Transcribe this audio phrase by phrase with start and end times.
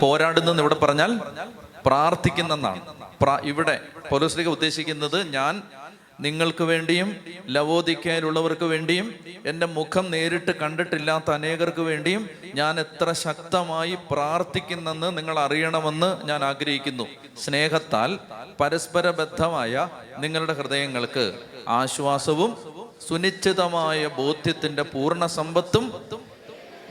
[0.00, 1.20] പോരാടുന്നെന്ന് ഇവിടെ പറഞ്ഞാൽ
[1.86, 2.80] പ്രാർത്ഥിക്കുന്നെന്നാണ്.
[3.42, 3.80] ഇവിടെ
[4.10, 5.62] പൗലോസ്ലിക ഉദ്ദേശിക്കുന്നത് ഞാൻ
[6.20, 9.14] നിങ്ങൾക്ക് വേണ്ടിയും ലവോദിക്കയിലുള്ളവർക്ക് വേണ്ടിയും
[9.46, 17.06] എന്റെ മുഖം നേരിട്ട് കണ്ടിട്ടില്ലാത്ത അനേകർക്ക് വേണ്ടിയും ഞാൻ എത്ര ശക്തമായി പ്രാർത്ഥിക്കുന്നെന്ന് നിങ്ങൾ അറിയണമെന്ന് ഞാൻ ആഗ്രഹിക്കുന്നു.
[17.44, 18.18] സ്നേഹത്താൽ
[18.60, 19.88] പരസ്പര ബദ്ധമായ
[20.18, 21.24] നിങ്ങളുടെ ഹൃദയങ്ങൾക്ക്
[21.68, 22.56] ആശ്വാസവും
[23.08, 25.84] സുനിശ്ചിതമായ ബോധ്യത്തിന്റെ പൂർണ സമ്പത്തും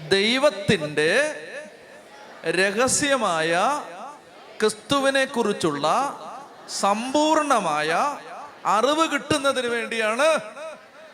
[0.09, 1.11] ദൈവത്തിന്റെ
[2.45, 3.81] രഹസ്യമായ
[4.59, 5.85] ക്രിസ്തുവിനെ കുറിച്ചുള്ള
[6.69, 8.17] സമ്പൂർണമായ
[8.65, 10.39] അറിവ് കിട്ടുന്നതിന് വേണ്ടിയാണ്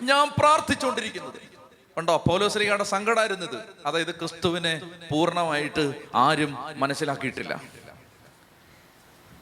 [0.01, 1.39] ഞാൻ പ്രാർത്ഥിച്ചുകൊണ്ടിരിക്കുന്നത്.
[1.97, 7.61] ഉണ്ടോ പൗലോശ്രീയുടെ സങ്കടമായിരുന്നത് അതായത് ക്രിസ്തുവിനെ പൂർണമായിട്ട് ആരും മനസ്സിലാക്കിയിട്ടില്ല.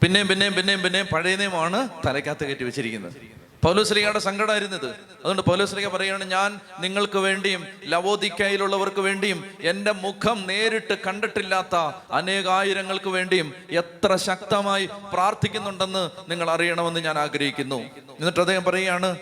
[0.02, 3.43] പിന്നെയും പിന്നെയും പിന്നെയും പിന്നെയും പഴയ നിയമമാണ് തലയ്ക്കകത്ത് കയറ്റി വെച്ചിരിക്കുന്നത്.
[3.64, 4.86] പൗലോസ്ലിയുടെ സങ്കടമായിരുന്നത്.
[4.86, 11.76] അതുകൊണ്ട് പൗലോസ്ലിഹ പറയുകയാണ് ഞാൻ നിങ്ങൾക്ക് വേണ്ടിയും ലവോദിക്കയിലുള്ളവർക്ക് വേണ്ടിയും എന്റെ മുഖം നേരിട്ട് കണ്ടിട്ടില്ലാത്ത
[12.10, 17.80] അനേകായിരങ്ങൾക്ക് വേണ്ടിയും എത്ര ശക്തമായി പ്രാർത്ഥിക്കുന്നുണ്ടെന്ന് നിങ്ങൾ അറിയണമെന്ന് ഞാൻ ആഗ്രഹിക്കുന്നു.
[18.20, 19.18] എന്നിട്ട് അദ്ദേഹം പറയുകയാണ്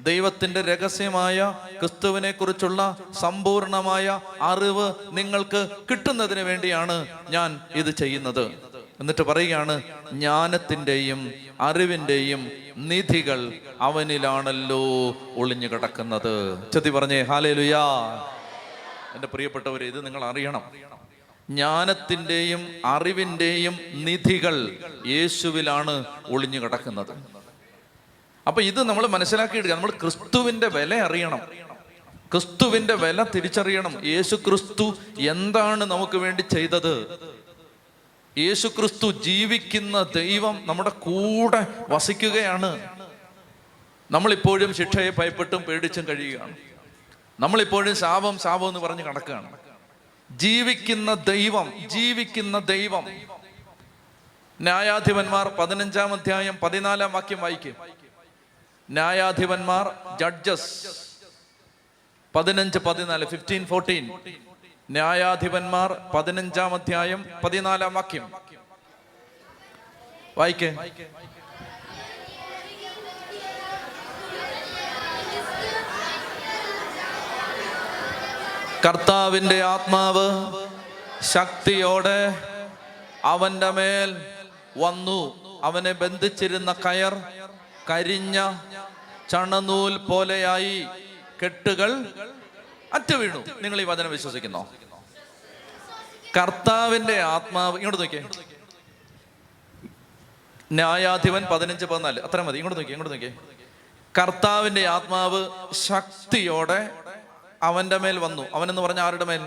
[0.00, 8.71] ദൈവത്തിന്റെ രഹസ്യമായ ക്രിസ്തുവിനെ കുറിച്ചുള്ള സമ്പൂർണമായ അറിവ് നിങ്ങൾക്ക് കിട്ടുന്നതിന് വേണ്ടിയാണ് ഞാൻ ഇത് ചെയ്യുന്നത്.
[9.00, 14.82] എന്നിട്ട് പറയുകയാണ് ജ്ഞാനത്തിന്റെയും അറിവിന്റെയും നിധികൾ അവനിലാണല്ലോ
[15.36, 16.58] ഒളിഞ്ഞു കിടക്കുന്നത്.
[16.72, 17.84] ചെത്തി പറഞ്ഞേ ഹാലേ ലുയാ
[19.14, 20.62] എന്റെ പ്രിയപ്പെട്ടവരെ ഇത് നിങ്ങൾ അറിയണം.
[21.50, 27.10] ജ്ഞാനത്തിന്റെയും അറിവിന്റെയും നിധികൾ യേശുവിലാണ് ഒളിഞ്ഞു കിടക്കുന്നത്.
[28.46, 31.40] അപ്പൊ ഇത് നമ്മൾ മനസ്സിലാക്കിയെടുക്കുക നമ്മൾ ക്രിസ്തുവിന്റെ വില അറിയണം.
[32.32, 34.06] ക്രിസ്തുവിന്റെ വില തിരിച്ചറിയണം.
[34.06, 37.22] യേശു ക്രിസ്തു എന്താണ് നമുക്ക് വേണ്ടി ചെയ്തത്?
[38.38, 42.88] യേശു ക്രിസ്തു ജീവിക്കുന്ന ദൈവം നമ്മുടെ കൂടെ വസിക്കുകയാണ്.
[44.10, 46.56] നമ്മളിപ്പോഴും ശിക്ഷയെ ഭയപ്പെട്ടും പേടിച്ചും കഴിയുകയാണ്.
[47.40, 49.58] നമ്മളിപ്പോഴും ശാപം ശാപം എന്ന് പറഞ്ഞ് കടക്കുകയാണ്.
[50.30, 53.06] ജീവിക്കുന്ന ദൈവം ജീവിക്കുന്ന ദൈവം.
[54.60, 57.76] ന്യായാധിപന്മാർ പതിനഞ്ചാം അധ്യായം പതിനാലാം വാക്യം വായിക്കും.
[58.90, 60.86] ന്യായാധിപന്മാർ ജഡ്ജസ്.
[62.34, 64.10] പതിനഞ്ച് പതിനാല് ഫിഫ്റ്റീൻ ഫോർട്ടീൻ
[64.90, 68.30] ന്യായാധിപന്മാർ പതിനഞ്ചാം അധ്യായം പതിനാലാം വാക്യം.
[70.38, 70.70] വായിക്കേ.
[78.86, 80.26] കർത്താവിന്റെ ആത്മാവ്
[81.22, 82.20] ശക്തിയോടെ
[83.24, 84.10] അവന്റെ മേൽ
[84.76, 85.20] വന്നു.
[85.62, 87.14] അവനെ ബന്ധിച്ചിരുന്ന കയർ
[87.90, 88.38] കരിഞ്ഞ
[89.30, 90.86] ചണനൂൽ പോലെയായി
[91.44, 91.90] കെട്ടുകൾ
[92.94, 93.44] അറ്റു വീണു.
[93.60, 94.68] നിങ്ങൾ ഈ വചനം വിശ്വസിക്കുന്നോ?
[96.36, 98.28] കർത്താവിന്റെ ആത്മാവ് ഇങ്ങോട്ട് നോക്കിയേ.
[100.72, 102.20] ന്യായാധിപൻ പതിനഞ്ച് പതിനാല്.
[102.20, 102.58] അത്ര മതി.
[102.58, 103.34] ഇങ്ങോട്ട് നോക്കിയേ ഇങ്ങോട്ട് നോക്കിയേ.
[104.18, 106.90] കർത്താവിന്റെ ആത്മാവ് ശക്തിയോടെ
[107.62, 108.42] അവന്റെ മേൽ വന്നു.
[108.54, 109.40] അവനെന്ന് പറഞ്ഞ ആരുടെ മേൽ?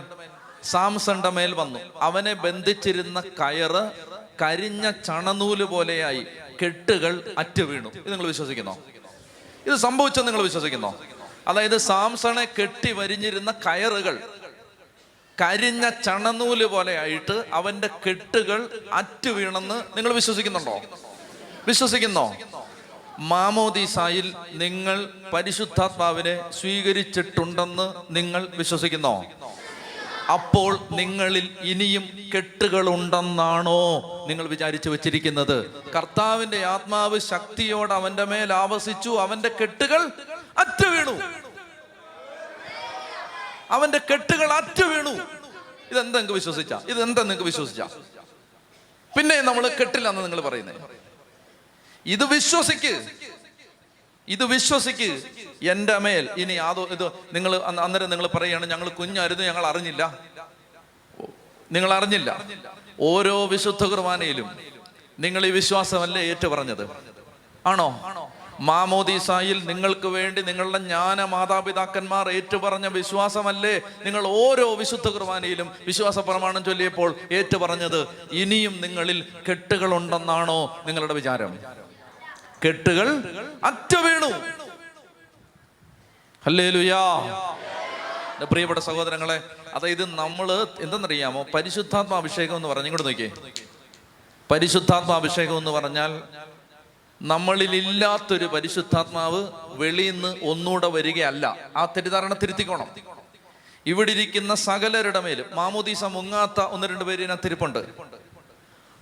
[0.63, 1.79] സാംസന്റെ മേൽ വന്നു.
[2.01, 3.91] അവനെ ബന്ധിച്ചിരുന്ന കയറ്
[4.41, 6.27] കരിഞ്ഞ ചണനൂൽ പോലെയായി
[6.63, 7.89] കെട്ടുകൾ അറ്റു വീണു.
[7.89, 8.77] ഇത് നിങ്ങൾ വിശ്വസിക്കുന്നോ?
[9.65, 10.95] ഇത് സംഭവിച്ചെന്ന് നിങ്ങൾ വിശ്വസിക്കുന്നോ?
[11.47, 14.19] അതായത് സാംസണെ കെട്ടി വരിഞ്ഞിരുന്ന കയറുകൾ.
[15.41, 20.81] കരിഞ്ഞ ചണനൂൽ പോലെയായിട്ട് അവന്റെ കെട്ടുകൾ അറ്റു വീണെന്ന് നിങ്ങൾ വിശ്വസിക്കുന്നുണ്ടോ?
[21.67, 22.35] വിശ്വസിക്കുന്നോ?
[23.19, 29.25] മാമോദീസായിൽ നിങ്ങൾ പരിശുദ്ധാത്മാവിനെ സ്വീകരിച്ചിട്ടുണ്ടെന്ന് നിങ്ങൾ വിശ്വസിക്കുന്നോ?
[30.33, 33.81] അപ്പോൾ നിങ്ങളിൽ ഇനിയും കെട്ടുകളുണ്ടെന്നാണോ
[34.29, 35.83] നിങ്ങൾ വിചാരിച്ചു വെച്ചിരിക്കുന്നത്?
[35.97, 40.11] കർത്താവിന്റെ ആത്മാവ് ശക്തിയോട് അവന്റെ മേൽ ആവസിച്ചു അവന്റെ കെട്ടുകൾ
[40.57, 41.15] അറ്റു വീണു.
[43.71, 45.13] അവന്റെ കെട്ടുകൾ അറ്റ വീണു.
[45.91, 46.73] ഇതെന്താ നിങ്ങൾക്ക് വിശ്വസിച്ച?
[46.73, 47.81] ഇതെന്താ നിങ്ങൾക്ക് വിശ്വസിച്ച?
[49.17, 50.81] പിന്നെ നമ്മൾ കെട്ടില്ലെന്ന് നിങ്ങൾ പറയുന്നത്
[52.05, 52.93] ഇത് വിശ്വസിക്ക്.
[54.27, 55.09] ഇത് വിശ്വസിക്ക്.
[55.63, 60.19] എന്റെ മേൽ ഇനി അതോ ഇത് നിങ്ങൾ അന്നേരം നിങ്ങൾ പറയുകയാണ് ഞങ്ങൾ കുഞ്ഞായിരുന്നു ഞങ്ങൾ അറിഞ്ഞില്ല.
[61.71, 62.29] നിങ്ങൾ അറിഞ്ഞില്ല.
[62.99, 64.49] ഓരോ വിശുദ്ധ കുർബാനയിലും
[65.19, 66.83] നിങ്ങൾ ഈ വിശ്വാസമല്ലേ ഏറ്റു പറഞ്ഞത്?
[67.65, 67.87] ആണോ?
[68.59, 73.73] മാമോദീസായിൽ നിങ്ങൾക്ക് വേണ്ടി നിങ്ങളുടെ ജ്ഞാന മാതാപിതാക്കന്മാർ ഏറ്റുപറഞ്ഞ വിശ്വാസമല്ലേ?
[74.05, 77.99] നിങ്ങൾ ഓരോ വിശുദ്ധ കുർബാനയിലും വിശ്വാസ പ്രമാണം ചൊല്ലിയപ്പോൾ ഏറ്റുപറഞ്ഞത്
[78.31, 79.19] ഇനിയും നിങ്ങളിൽ
[79.49, 81.51] കെട്ടുകൾ ഉണ്ടെന്നാണോ നിങ്ങളുടെ വിചാരം?
[82.65, 83.07] കെട്ടുകൾ
[83.63, 84.31] അറ്റ വീണു
[86.43, 87.01] അല്ലേ ലുയാ
[88.45, 89.35] പ്രിയപ്പെട്ട സഹോദരങ്ങളെ
[89.73, 90.47] അതായത് നമ്മൾ
[90.81, 93.31] എന്തെന്നറിയാമോ പരിശുദ്ധാത്മാഅഭിഷേകം എന്ന് പറഞ്ഞു ഇങ്ങോട്ട് നോക്കിയേ.
[94.51, 96.11] പരിശുദ്ധാത്മാ അഭിഷേകം എന്ന് പറഞ്ഞാൽ
[97.21, 101.57] നമ്മളിൽ ഇല്ലാത്തൊരു പരിശുദ്ധാത്മാവ് വെളിയിൽ നിന്ന് ഒന്നുകൂടെ വരികയല്ല.
[101.75, 102.87] ആ തെറ്റിദ്ധാരണ തിരുത്തിക്കോണം.
[103.85, 107.79] ഇവിടെ ഇരിക്കുന്ന സകലരുടെ മേലും മാമോദീസ മുങ്ങാത്ത ഒന്ന് രണ്ട് പേര് ഇതിനകത്ത് തിരുപ്പുണ്ട്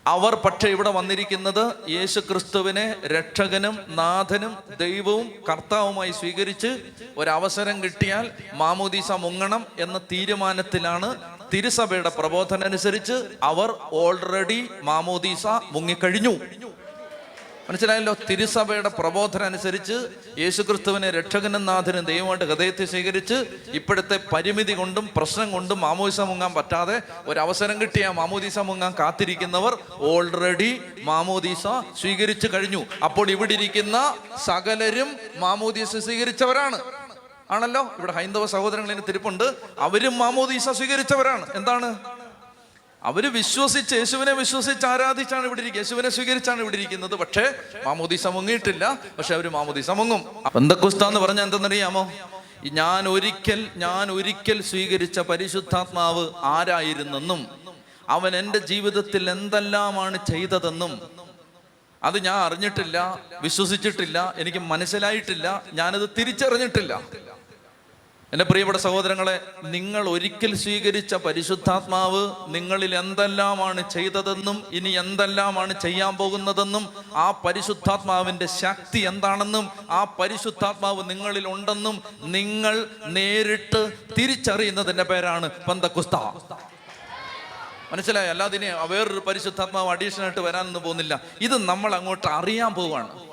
[0.07, 6.83] അവർ പക്ഷെ ഇവിടെ വന്നിരിക്കുന്നത് യേശു ക്രിസ്തുവിനെ രക്ഷകനും നാഥനും ദൈവവും കർത്താവുമായി സ്വീകരിച്ച്
[7.17, 11.15] ഒരവസരം കിട്ടിയാൽ മാമോദീസ മുങ്ങണം എന്ന തീരുമാനത്തിലാണ്
[11.53, 13.13] തിരുസഭയുടെ പ്രബോധന അനുസരിച്ച്
[13.43, 16.35] അവർ ഓൾറെഡി മാമോദീസ മുങ്ങിക്കഴിഞ്ഞു.
[17.69, 18.15] മനസ്സിലായല്ലോ?
[18.29, 20.07] തിരുസഭയുടെ പ്രബോധനം അനുസരിച്ച്
[20.39, 27.81] യേശുക്രിസ്തുവിനെ രക്ഷകനും നാഥനും ദൈവമായിട്ട് ഹൃദയത്തെ സ്വീകരിച്ച് ഇപ്പോഴത്തെ പരിമിതി കൊണ്ടും പ്രശ്നം കൊണ്ടും മാമോദിസ മുങ്ങാൻ പറ്റാതെ ഒരവസരം
[27.81, 31.63] കിട്ടിയ മാമോദീസ മുങ്ങാൻ കാത്തിരിക്കുന്നവർ ഓൾറെഡി മാമോദീസ
[32.01, 32.85] സ്വീകരിച്ചു കഴിഞ്ഞു.
[33.03, 34.15] അപ്പോൾ ഇവിടെ ഇരിക്കുന്ന
[34.45, 36.79] സകലരും മാമോദീസ സ്വീകരിച്ചവരാണ്.
[37.51, 37.91] ആണല്ലോ?
[37.99, 39.53] ഇവിടെ ഹൈന്ദവ സഹോദരങ്ങളിൽ തിരുപ്പുണ്ട്.
[39.79, 41.45] അവരും മാമോദീസ സ്വീകരിച്ചവരാണ്.
[41.55, 41.95] എന്താണ്?
[43.05, 45.85] അവർ വിശ്വസിച്ച് യേശുവിനെ വിശ്വസിച്ച് ആരാധിച്ചാണ് ഇവിടെ ഇരിക്കുന്നത്?
[45.85, 47.15] യേശുവിനെ സ്വീകരിച്ചാണ് ഇവിടെ ഇരിക്കുന്നത്.
[47.15, 47.53] പക്ഷേ
[47.85, 48.97] മാമോദീസ മുങ്ങിയിട്ടില്ല.
[49.17, 50.21] പക്ഷെ അവർ മാമോദീസ മുങ്ങും.
[50.55, 52.11] ബന്ധക്കുസ്ത എന്ന് പറഞ്ഞാൽ എന്തെന്നറിയാമോ?
[52.71, 57.47] ഞാൻ ഒരിക്കൽ ഞാൻ ഒരിക്കൽ സ്വീകരിച്ച പരിശുദ്ധാത്മാവ് ആരായിരുന്നെന്നും
[58.09, 61.01] അവൻ എന്റെ ജീവിതത്തിൽ എന്തെല്ലാമാണ് ചെയ്തതെന്നും
[62.03, 67.01] അത് ഞാൻ അറിഞ്ഞിട്ടില്ല വിശ്വസിച്ചിട്ടില്ല എനിക്ക് മനസ്സിലായിട്ടില്ല ഞാനത് തിരിച്ചറിഞ്ഞിട്ടില്ല.
[68.33, 77.31] എന്റെ പ്രിയപ്പെട്ട സഹോദരങ്ങളെ നിങ്ങൾ ഒരിക്കൽ സ്വീകരിച്ച പരിശുദ്ധാത്മാവ് നിങ്ങളിൽ എന്തെല്ലാമാണ് ചെയ്തതെന്നും ഇനി എന്തെല്ലാമാണ് ചെയ്യാൻ പോകുന്നതെന്നും ആ
[77.45, 86.15] പരിശുദ്ധാത്മാവിന്റെ ശക്തി എന്താണെന്നും ആ പരിശുദ്ധാത്മാവ് നിങ്ങളിൽ ഉണ്ടെന്നും നിങ്ങൾ നേരിട്ട് തിരിച്ചറിയുന്നതിന്റെ പേരാണ് പന്തക്കുസ്ത.
[87.91, 88.29] മനസ്സിലായോ?
[88.29, 91.21] അല്ലാതിനെ വേറൊരു പരിശുദ്ധാത്മാവ് അഡീഷണായിട്ട് വരാനൊന്നും പോകുന്നില്ല.
[91.41, 93.32] ഇത് നമ്മൾ അങ്ങോട്ട് അറിയാൻ പോവാണ്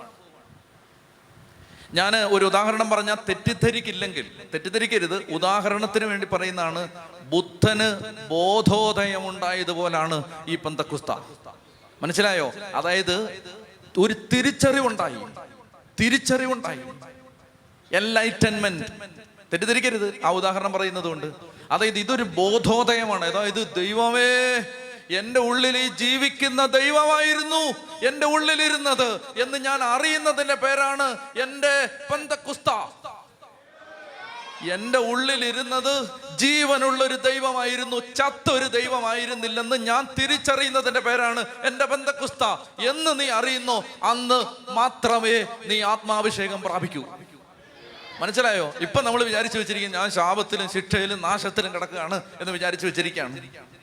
[1.94, 5.32] ഞാൻ ഒരു ഉദാഹരണം പറഞ്ഞാൽ തെറ്റിദ്ധരിക്കില്ലെങ്കിൽ തെറ്റിദ്ധരിക്കരുത്.
[5.32, 6.88] ഉദാഹരണത്തിന് വേണ്ടി പറയുന്നതാണ്
[7.22, 11.12] ബുദ്ധന് ബോധോദയം ഉണ്ടായതുപോലാണ് ഈ പന്തക്കുസ്ത.
[12.02, 12.52] മനസ്സിലായോ?
[12.74, 13.42] അതായത്
[13.98, 15.16] ഒരു തിരിച്ചറിവുണ്ടായി.
[16.00, 16.80] തിരിച്ചറിവുണ്ടായി.
[17.92, 18.84] എൻലൈറ്റൻമെന്റ്
[19.52, 20.14] തെറ്റിദ്ധരിക്കരുത്.
[20.24, 21.32] ആ ഉദാഹരണം പറയുന്നത് കൊണ്ട്
[21.70, 23.24] അതായത് ഇതൊരു ബോധോദയമാണ്.
[23.24, 24.60] അതായത് ദൈവമേ
[25.10, 27.74] എന്റെ ഉള്ളിൽ ഈ ജീവിക്കുന്ന ദൈവമായിരുന്നു
[28.06, 32.70] എന്റെ ഉള്ളിലിരുന്നത് എന്ന് ഞാൻ അറിയുന്നതിന്റെ പേരാണ് എന്റെ പന്തക്കുസ്ത.
[34.72, 42.44] എന്റെ ഉള്ളിലിരുന്നത് ജീവനുള്ളൊരു ദൈവമായിരുന്നു ചത്തൊരു ദൈവമായിരുന്നില്ലെന്ന് ഞാൻ തിരിച്ചറിയുന്നതിന്റെ പേരാണ് എന്റെ ബന്ധക്കുസ്ത
[42.88, 47.04] എന്ന് നീ അറിയുന്നു അന്ന് മാത്രമേ നീ ആത്മാഭിഷേകം പ്രാപിക്കൂ.
[48.20, 48.74] മനസ്സിലായോ?
[48.80, 53.79] ഇപ്പൊ നമ്മൾ വിചാരിച്ചു വെച്ചിരിക്കും ഞാൻ ശാപത്തിലും ശിക്ഷയിലും നാശത്തിലും കിടക്കുകയാണ് എന്ന് വിചാരിച്ചു വെച്ചിരിക്കുകയാണ്.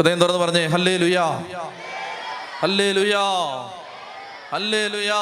[0.00, 1.24] ഹൃദയം തുറന്ന് പറഞ്ഞേ ഹല്ലേ ലുയാ
[2.60, 3.24] ഹല്ലേ ലുയാ
[4.52, 5.18] ഹല്ലേ ലുയാ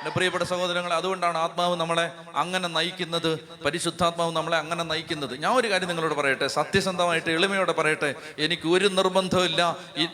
[0.00, 2.04] എന്റെ പ്രിയപ്പെട്ട സഹോദരങ്ങൾ അതുകൊണ്ടാണ് ആത്മാവ് നമ്മളെ
[2.34, 3.28] അങ്ങനെ നയിക്കുന്നത്
[3.64, 5.34] പരിശുദ്ധാത്മാവ് നമ്മളെ അങ്ങനെ നയിക്കുന്നത്.
[5.42, 9.60] ഞാൻ ഒരു കാര്യം നിങ്ങളോട് പറയട്ടെ സത്യസന്ധമായിട്ട് എളിമയോടെ പറയട്ടെ എനിക്ക് ഒരു നിർബന്ധമില്ല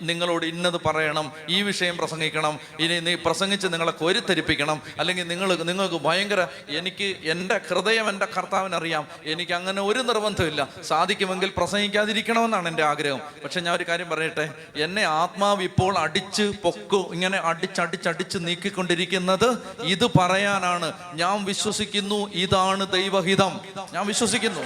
[0.03, 6.41] നിങ്ങളോട് ഇന്നത് പറയണം ഈ വിഷയം പ്രസംഗിക്കണം ഇനി നീ പ്രസംഗിച്ച് നിങ്ങളെ കൊരുത്തരിപ്പിക്കണം അല്ലെങ്കിൽ നിങ്ങൾ നിങ്ങൾക്ക് ഭയങ്കര
[6.79, 13.23] എനിക്ക് എന്റെ ഹൃദയം എന്റെ കർത്താവിനറിയാം എനിക്ക് അങ്ങനെ ഒരു നിർബന്ധമില്ല സാധിക്കുമെങ്കിൽ പ്രസംഗിക്കാതിരിക്കണമെന്നാണ് എന്റെ ആഗ്രഹം.
[13.45, 14.47] പക്ഷെ ഞാൻ ഒരു കാര്യം പറയട്ടെ
[14.81, 19.49] എന്നെ ആത്മാവ് ഇപ്പോൾ അടിച്ച് പൊക്കു ഇങ്ങനെ അടിച്ചടിച്ചടിച്ച് നീക്കിക്കൊണ്ടിരിക്കുന്നത്
[19.83, 20.93] ഇത് പറയാനാണ്.
[21.15, 23.61] ഞാൻ വിശ്വസിക്കുന്നു ഇതാണ് ദൈവഹിതം.
[23.93, 24.61] ഞാൻ വിശ്വസിക്കുന്നു.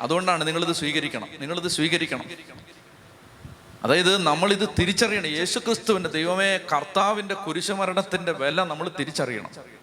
[0.00, 1.28] അതുകൊണ്ടാണ് നിങ്ങളിത് സ്വീകരിക്കണം.
[1.40, 2.24] നിങ്ങളിത് സ്വീകരിക്കണം.
[3.84, 5.26] അതായത് നമ്മളിത് തിരിച്ചറിയണം.
[5.26, 9.82] യേശുക്രിസ്തുവിന്റെ ദൈവമേ കർത്താവിന്റെ കുരിശുമരണത്തിന്റെ വില നമ്മൾ തിരിച്ചറിയണം.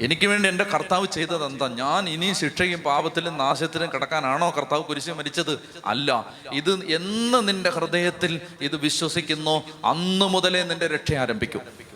[0.00, 5.58] എനിക്ക് വേണ്ടി എന്റെ കർത്താവ് ചെയ്തത് എന്താ ഞാൻ ഇനി ശിക്ഷയും പാപത്തിലും നാശത്തിലും കിടക്കാനാണോ കർത്താവ് കുരിശ് മരിച്ചത്?
[5.86, 6.34] അല്ല.
[6.52, 9.64] ഇത് എന്ന് നിന്റെ ഹൃദയത്തിൽ ഇത് വിശ്വസിക്കുന്നോ.
[9.84, 11.89] അന്ന് മുതലേ നിന്റെ രക്ഷ ആരംഭിക്കും.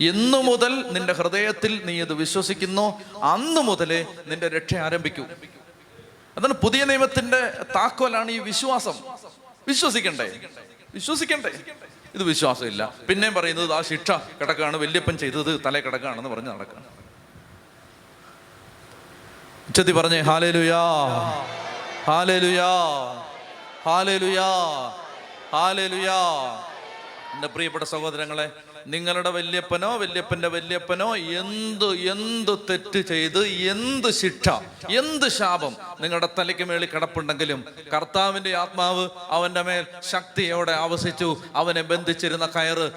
[0.00, 3.02] എന്നു മുതൽ നിന്റെ ഹൃദയത്തിൽ നീ ഇത് വിശ്വസിക്കുന്നു.
[3.22, 5.22] അന്ന് മുതലേ നിന്റെ രക്ഷ ആരംഭിക്കൂ.
[6.36, 8.94] അതാണ് പുതിയ നിയമത്തിന്റെ താക്കോലാണ് ഈ വിശ്വാസം.
[9.68, 10.40] വിശ്വസിക്കണ്ടേ?
[10.94, 11.50] വിശ്വസിക്കണ്ടേ?
[12.14, 12.92] ഇത് വിശ്വാസമില്ല.
[13.08, 16.84] പിന്നെയും പറയുന്നത് ആ ശിക്ഷ കിടക്കാണ് വല്യപ്പൻ ചെയ്തത് തല കിടക്കാണെന്ന് പറഞ്ഞ് നടക്കാണ്.
[19.68, 20.80] ഉച്ചത്തി പറഞ്ഞേ ഹാലേലുയാ
[22.04, 22.66] ഹാലേലുയാ
[23.84, 24.48] ഹാലേലുയാ
[25.52, 26.16] ഹാലേലുയാ.
[27.34, 28.50] എന്റെ പ്രിയപ്പെട്ട സഹോദരങ്ങളെ
[28.86, 34.48] നിങ്ങളുടെ വല്യപ്പനോ വല്യപ്പന്റെ വല്യപ്പനോ എന്ത് എന്ത് തെറ്റ് ചെയ്ത് എന്ത് ശിക്ഷ
[34.90, 42.92] എന്ത് ശാപം നിങ്ങളുടെ തലയ്ക്ക് മേളിൽ കിടപ്പുണ്ടെങ്കിലും കർത്താവിന്റെ ആത്മാവ് അവന്റെ മേൽ ശക്തിയോടെ അവസിച്ചു അവനെ ബന്ധിച്ചിരുന്ന കയറ്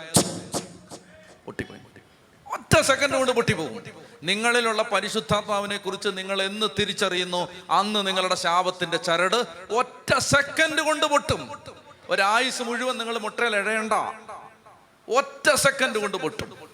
[2.54, 7.48] ഒറ്റ സെക്കൻഡ് കൊണ്ട് പൊട്ടിപ്പോകും നിങ്ങളിലുള്ള പരിശുദ്ധാത്മാവിനെ കുറിച്ച് നിങ്ങൾ എന്ന് തിരിച്ചറിയുന്നു?
[7.70, 11.50] അന്ന് നിങ്ങളുടെ ശാപത്തിന്റെ ചരട് ഒറ്റ സെക്കൻഡ് കൊണ്ട് പൊട്ടും.
[12.10, 13.94] ഒരായുസ് മുഴുവൻ നിങ്ങൾ മുട്ടയിൽ ഇഴയണ്ട.
[15.10, 16.70] ഒറ്റ സെക്കൻഡ് കൊണ്ട് പൊട്ടും.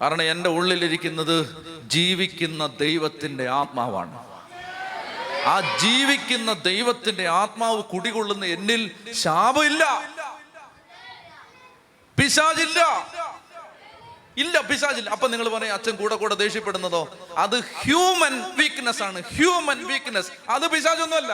[0.00, 4.34] കാരണം എന്റെ ഉള്ളിലിരിക്കുന്നത് ജീവിക്കുന്ന ദൈവത്തിന്റെ ആത്മാവാണ്.
[5.46, 9.84] ആ ജീവിക്കുന്ന ദൈവത്തിന്റെ ആത്മാവ് കുടികൊള്ളുന്ന എന്നിൽ ശാപമില്ല.
[12.18, 12.80] പിശാചില്ല.
[14.36, 15.10] ഇല്ല പിശാചില്ല.
[15.10, 17.18] അപ്പൊ നിങ്ങൾ പറയും അച്ഛൻ കൂടെ കൂടെ ദേഷ്യപ്പെടുന്നതോ?
[17.36, 19.22] അത് ഹ്യൂമൻ വീക്ക്നെസ് ആണ്.
[19.22, 21.32] ഹ്യൂമൻ വീക്ക്നെസ് അത് പിശാചൊന്നുമല്ല.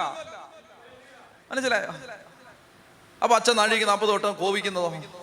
[1.50, 2.16] മനസ്സിലായോ?
[3.22, 5.19] അപ്പൊ അച്ഛൻ നാഴിക്ക് നാൽപ്പത് വട്ടം കോപിക്കുന്നതോ?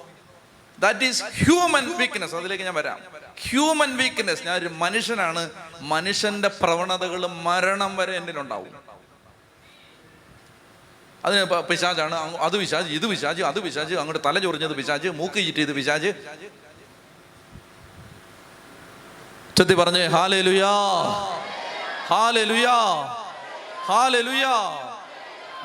[0.80, 3.00] ദാറ്റ് ഈസ് ഹ്യൂമൻ വീക്ക്നെസ് അതിലേക്ക് ഞാൻ വരാം.
[3.46, 5.44] ഹ്യൂമൻ വീക്ക്നെസ് ഞാൻ ഒരു മനുഷ്യനാണ്.
[5.94, 8.74] മനുഷ്യന്റെ പ്രവണതകൾ മരണം വരെ എന്നിലുണ്ടാവും
[11.26, 16.10] അതിന് പിശാജാണ് അത് പിശാജ് ഇത് പിശാജ് അത് പിശാജ് അങ്ങോട്ട് തല ചൊറിഞ്ഞത് പിശാജ് മൂക്ക് ചീറ്റിയത് പിശാജ്
[19.58, 20.74] ചെത്തി പറഞ്ഞേ ഹാലേ ലുയാ
[22.10, 22.78] ഹാലേ ലുയാ
[23.88, 24.56] ഹാലേ ലുയാ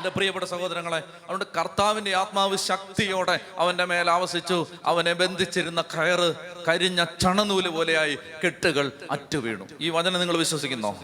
[0.02, 4.66] എന്റെ പ്രിയപ്പെട്ട സഹോദരങ്ങളെ അതുകൊണ്ട് കർത്താവിന്റെ ആത്മാവ് ശക്തിയോടെ അവന്റെ മേൽ ആവസിച്ചു.
[4.84, 6.34] അവനെ ബന്ധിച്ചിരുന്ന കയറ്
[6.68, 9.68] കരിഞ്ഞ ചണനൂൽ പോലെയായി കെട്ടുകൾ അറ്റുവീണു.
[9.80, 10.98] ഈ വചനം നിങ്ങൾ വിശ്വസിക്കുന്നോ?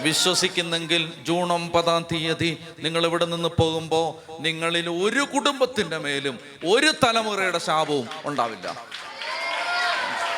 [0.00, 8.08] വിശ്വസിക്കുന്നെങ്കിൽ ജൂൺ ഒമ്പതാം തീയതി നിങ്ങൾ ഇവിടെ നിന്ന് പോകുമ്പോൾ നിങ്ങളിൽ ഒരു കുടുംബത്തിന്റെ മേലും ഒരു തലമുറയുടെ ശാപവും
[8.24, 8.91] ഉണ്ടാവില്ല.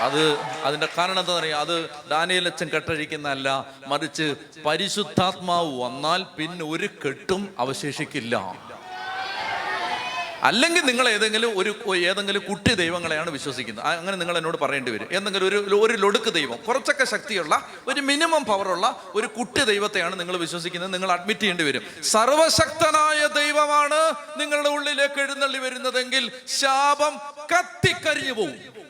[0.04, 1.56] അത് അതിന്റെ കാരണം എന്താ പറയുക?
[1.56, 3.48] അത് ദാനിയലച്ചൻ കെട്ടഴിക്കുന്നതല്ല
[3.86, 4.34] മറിച്ച്
[4.66, 8.64] പരിശുദ്ധാത്മാവ് വന്നാൽ പിന്നെ ഒരു കെട്ടും അവശേഷിക്കില്ല.
[10.42, 13.86] അല്ലെങ്കിൽ നിങ്ങൾ ഏതെങ്കിലും ഒരു ഏതെങ്കിലും കുട്ടി ദൈവങ്ങളെയാണ് വിശ്വസിക്കുന്നത്.
[13.86, 15.08] അങ്ങനെ നിങ്ങൾ എന്നോട് പറയേണ്ടി വരും.
[15.12, 20.94] എന്തെങ്കിലും ഒരു ഒരു ലൊടുക്ക് ദൈവം കുറച്ചൊക്കെ ശക്തിയുള്ള ഒരു മിനിമം പവറുള്ള ഒരു കുട്ടി ദൈവത്തെയാണ് നിങ്ങൾ വിശ്വസിക്കുന്നത്.
[20.94, 21.82] നിങ്ങൾ അഡ്മിറ്റ് ചെയ്യേണ്ടി വരും.
[22.02, 27.16] സർവശക്തനായ ദൈവമാണ് നിങ്ങളുടെ ഉള്ളിലേക്ക് എഴുന്നള്ളി വരുന്നതെങ്കിൽ ശാപം
[27.56, 28.83] കത്തിക്കരിഞ്ഞു പോകും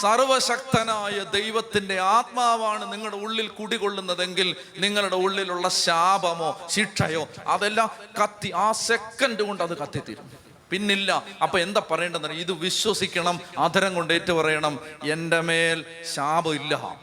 [0.00, 7.90] സർവശക്തനായ ദൈവത്തിന്റെ ആത്മാവാണ് നിങ്ങളുടെ ഉള്ളിൽ കുടികൊള്ളുന്നതെങ്കിൽ നിങ്ങളുടെ ഉള്ളിലുള്ള ശാപമോ ശിക്ഷയോ അതെല്ലാം
[8.22, 10.46] കത്തി ആ സെക്കൻഡ് കൊണ്ട് അത് കത്തിത്തീരും.
[10.70, 11.24] പിന്നില്ല.
[11.42, 15.84] അപ്പൊ എന്താ പറയേണ്ടത് ഇത് വിശ്വസിക്കണം അധരം കൊണ്ട് ഏറ്റു പറയണം എന്റെ മേൽ
[16.14, 16.96] ശാപമില്ല.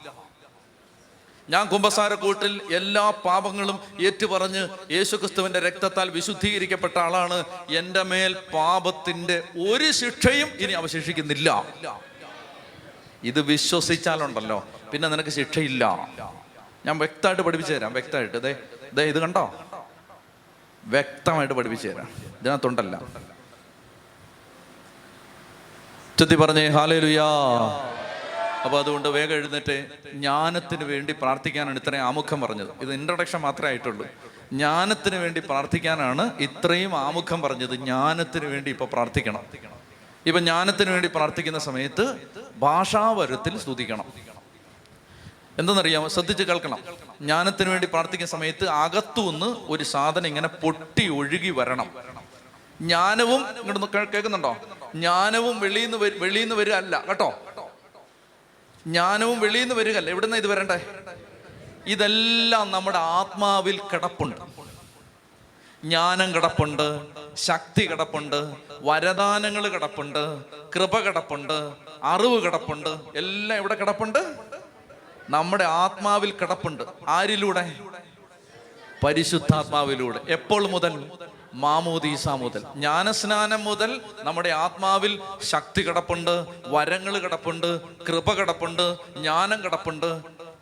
[1.50, 7.44] ഞാൻ കുംഭസാരക്കൂട്ടിൽ എല്ലാ പാപങ്ങളും ഏറ്റുപറഞ്ഞ് യേശുക്രിസ്തുവിന്റെ രക്തത്താൽ വിശുദ്ധീകരിക്കപ്പെട്ട ആളാണ്.
[7.70, 11.50] എന്റെ മേൽ പാപത്തിന്റെ ഒരു ശിക്ഷയും ഇനി അവശേഷിക്കുന്നില്ല.
[13.24, 14.68] ഇത് വിശ്വസിച്ചാലുണ്ടല്ലോ.
[14.92, 16.10] പിന്നെ നിനക്ക് ശിക്ഷയില്ല.
[16.86, 18.44] ഞാൻ വ്യക്തമായിട്ട് പഠിപ്പിച്ചു തരാം വ്യക്തമായിട്ട്.
[18.44, 18.56] ദേ
[18.94, 19.54] ദേ ഇത് കണ്ടോ?
[20.86, 22.10] വ്യക്തമായിട്ട് പഠിപ്പിച്ചു തരാം.
[22.42, 23.02] ഇതിനകത്തുണ്ടല്ല.
[26.20, 27.26] ചുത്തി പറഞ്ഞേ ഹാലേ ലുയാ
[28.66, 32.68] അപ്പൊ അതുകൊണ്ട് വേഗം എഴുന്നേറ്റ് ജ്ഞാനത്തിന് വേണ്ടി പ്രാർത്ഥിക്കാനാണ് ഇത്രയും ആമുഖം പറഞ്ഞത്.
[32.82, 34.06] ഇത് ഇൻട്രൊഡക്ഷൻ മാത്രമേ ആയിട്ടുള്ളൂ.
[34.54, 37.70] ജ്ഞാനത്തിന് വേണ്ടി പ്രാർത്ഥിക്കാനാണ് ഇത്രയും ആമുഖം പറഞ്ഞത്.
[37.70, 39.44] ജ്ഞാനത്തിന് വേണ്ടി ഇപ്പൊ പ്രാർത്ഥിക്കണം.
[40.26, 44.14] ഇപ്പൊ ജ്ഞാനത്തിന് വേണ്ടി പ്രാർത്ഥിക്കുന്ന സമയത്ത് ഭാഷാവരത്തിൽ സ്തുതിക്കണം.
[45.60, 46.08] എന്തെന്നറിയാമോ?
[46.08, 46.80] ശ്രദ്ധിച്ച് കേൾക്കണം.
[47.22, 51.90] ജ്ഞാനത്തിന് വേണ്ടി പ്രാർത്ഥിക്കുന്ന സമയത്ത് അകത്തുനിന്ന് ഒരു സാധനം ഇങ്ങനെ പൊട്ടി ഒഴുകി വരണം.
[52.82, 54.58] ജ്ഞാനവും ഇങ്ങോട്ട് കേൾക്കുന്നുണ്ടോ?
[54.96, 57.34] ജ്ഞാനവും വെളിയിൽ നിന്ന് വെളിയിൽ നിന്ന് വരിക അല്ല കേട്ടോ?
[58.88, 60.10] ജ്ഞാനവും വെളിയിൽ നിന്ന് വരികയല്ല.
[60.10, 60.86] എവിടുന്ന ഇത് വരണ്ടേ
[61.88, 64.63] ഇതെല്ലാം നമ്മുടെ ആത്മാവിൽ കിടപ്പുണ്ട്.
[65.86, 67.02] ജ്ഞാനം കിടപ്പുണ്ട്
[67.36, 70.44] ശക്തി കിടപ്പുണ്ട് വരദാനങ്ങൾ കിടപ്പുണ്ട്
[70.76, 71.74] കൃപ കിടപ്പുണ്ട്
[72.04, 72.90] അറിവ് കിടപ്പുണ്ട്.
[73.16, 74.20] എല്ലാം എവിടെ കിടപ്പുണ്ട്?
[75.30, 76.84] നമ്മുടെ ആത്മാവിൽ കിടപ്പുണ്ട്.
[77.08, 77.76] ആരിലൂടെ?
[79.04, 80.20] പരിശുദ്ധാത്മാവിലൂടെ.
[80.28, 81.12] എപ്പോൾ മുതൽ?
[81.54, 82.64] മാമോദീസ മുതൽ.
[82.76, 90.10] ജ്ഞാനസ്നാനം മുതൽ നമ്മുടെ ആത്മാവിൽ ശക്തി കിടപ്പുണ്ട് വരങ്ങൾ കിടപ്പുണ്ട് കൃപ കിടപ്പുണ്ട് ജ്ഞാനം കിടപ്പുണ്ട്.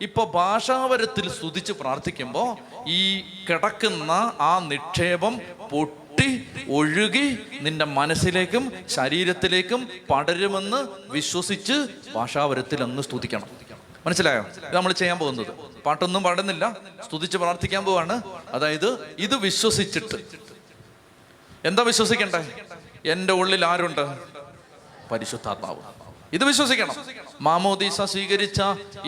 [0.01, 5.41] ഇപ്പൊ ഭാഷാവരത്തിൽ സ്തുതിച്ച് പ്രാർത്ഥിക്കുമ്പോൾ ഈ കിടക്കുന്ന ആ നിക്ഷേപം
[5.71, 13.47] പൊട്ടി ഒഴുകി നിന്റെ മനസ്സിലേക്കും ശരീരത്തിലേക്കും പടരുമെന്ന് വിശ്വസിച്ച് ഭാഷാവരത്തിൽ അങ്ങ് സ്തുതിക്കണം.
[14.05, 14.41] മനസ്സിലായോ?
[14.41, 15.51] ഇത് നമ്മൾ ചെയ്യാൻ പോകുന്നത്.
[15.85, 16.77] പാട്ടൊന്നും പാടുന്നില്ല.
[17.09, 18.21] സ്തുതിച്ച് പ്രാർത്ഥിക്കാൻ പോവാണ്.
[18.49, 20.15] അതായത് ഇത് വിശ്വസിച്ചിട്ട്.
[21.65, 22.65] എന്താ വിശ്വസിക്കണ്ടേ?
[23.05, 24.17] എന്റെ ഉള്ളിൽ ആരുണ്ട്?
[25.11, 25.79] പരിശുദ്ധാത്മാവ്.
[26.33, 26.95] ഇത് വിശ്വസിക്കണം.
[27.41, 28.61] മാമോദീസ സ്വീകരിച്ച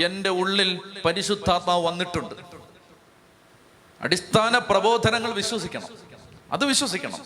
[0.05, 2.35] എന്റെ ഉള്ളിൽ പരിശുദ്ധാത്മാവ് വന്നിട്ടുണ്ട്.
[4.01, 5.87] അടിസ്ഥാന പ്രബോധനങ്ങൾ വിശ്വസിക്കണം.
[6.51, 7.19] അത് വിശ്വസിക്കണം.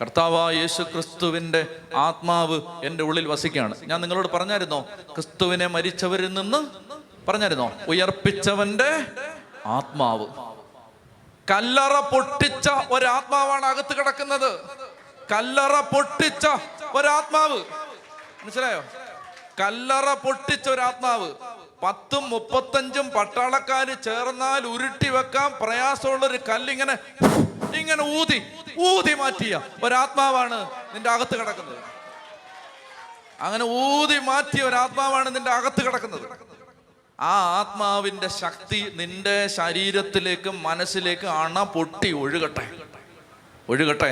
[0.00, 3.74] കർത്താവ യേശു ക്രിസ്തുവിന്റെ ആത്മാവ് എന്റെ ഉള്ളിൽ വസിക്കുകയാണ്.
[3.84, 4.80] ഞാൻ നിങ്ങളോട് പറഞ്ഞായിരുന്നോ?
[5.14, 6.66] ക്രിസ്തുവിനെ മരിച്ചവരിൽ നിന്ന്
[7.28, 7.72] പറഞ്ഞായിരുന്നോ?
[7.88, 9.06] ഉയർപ്പിച്ചവന്റെ
[9.66, 10.26] ആത്മാവ്.
[11.50, 14.60] കല്ലറ പൊട്ടിച്ച ഒരാത്മാവാണ് അകത്ത് കിടക്കുന്നത്.
[15.32, 16.46] കല്ലറ പൊട്ടിച്ച
[16.94, 17.58] ഒരാത്മാവ്.
[18.42, 18.84] മനസ്സിലായോ?
[19.60, 21.28] കല്ലറ പൊട്ടിച്ച ഒരു ആത്മാവ്
[21.82, 26.94] പത്തും മുപ്പത്തഞ്ചും പട്ടാളക്കാര് ചേർന്നാൽ ഉരുട്ടി വെക്കാൻ പ്രയാസമുള്ള ഒരു കല്ലിങ്ങനെ
[27.80, 28.38] ഇങ്ങനെ ഊതി
[28.88, 30.58] ഊതി മാറ്റിയ ഒരാത്മാവാണ്
[30.94, 31.78] നിന്റെ അകത്ത് കിടക്കുന്നത്.
[33.40, 36.26] അങ്ങനെ ഊതി മാറ്റിയ ഒരാത്മാവാണ് നിന്റെ അകത്ത് കിടക്കുന്നത്.
[37.20, 42.64] ആ ആത്മാവിന്റെ ശക്തി നിന്റെ ശരീരത്തിലേക്കും മനസ്സിലേക്കും അണ പൊട്ടി ഒഴുകട്ടെ.
[43.68, 44.10] ഒഴുകട്ടെ.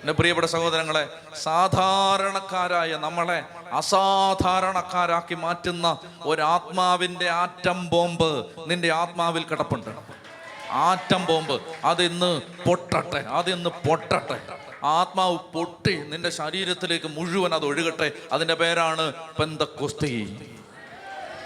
[0.00, 1.08] എന്റെ പ്രിയപ്പെട്ട സഹോദരങ്ങളെ
[1.42, 3.42] സാധാരണക്കാരായ നമ്മളെ
[3.72, 9.90] അസാധാരണക്കാരാക്കി മാറ്റുന്ന ഒരാത്മാവിന്റെ ആറ്റം ബോംബ് നിന്റെ ആത്മാവിൽ കിടപ്പുണ്ട്.
[10.70, 14.40] ആറ്റം ബോംബ് അതിന്ന് പൊട്ടട്ടെ അതിന്ന് പൊട്ടട്ടെ.
[14.84, 18.12] ആത്മാവ് പൊട്ടി നിന്റെ ശരീരത്തിലേക്ക് മുഴുവൻ അത് ഒഴുകട്ടെ.
[18.32, 20.46] അതിന്റെ പേരാണ് പെന്തക്കുസ്തി.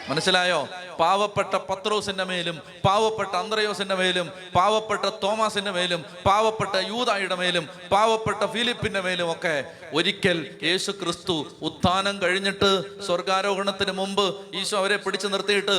[0.08, 0.58] മനസ്സിലായോ?
[0.99, 2.56] പാവപ്പെട്ട പത്രോസിന്റെ മേലും
[2.87, 9.54] പാവപ്പെട്ട അന്ത്രയോസിന്റെ മേലും പാവപ്പെട്ട തോമാസിന്റെ മേലും പാവപ്പെട്ട യൂതായുടെ മേലും പാവപ്പെട്ട ഫിലിപ്പിന്റെ മേലും ഒക്കെ
[9.99, 11.37] ഒരിക്കൽ യേശു ക്രിസ്തു
[11.68, 12.70] ഉത്ഥാനം കഴിഞ്ഞിട്ട്
[13.06, 14.26] സ്വർഗാരോഹണത്തിന് മുമ്പ്
[14.61, 15.78] ഈശോ അവരെ പിടിച്ചു നിർത്തിയിട്ട്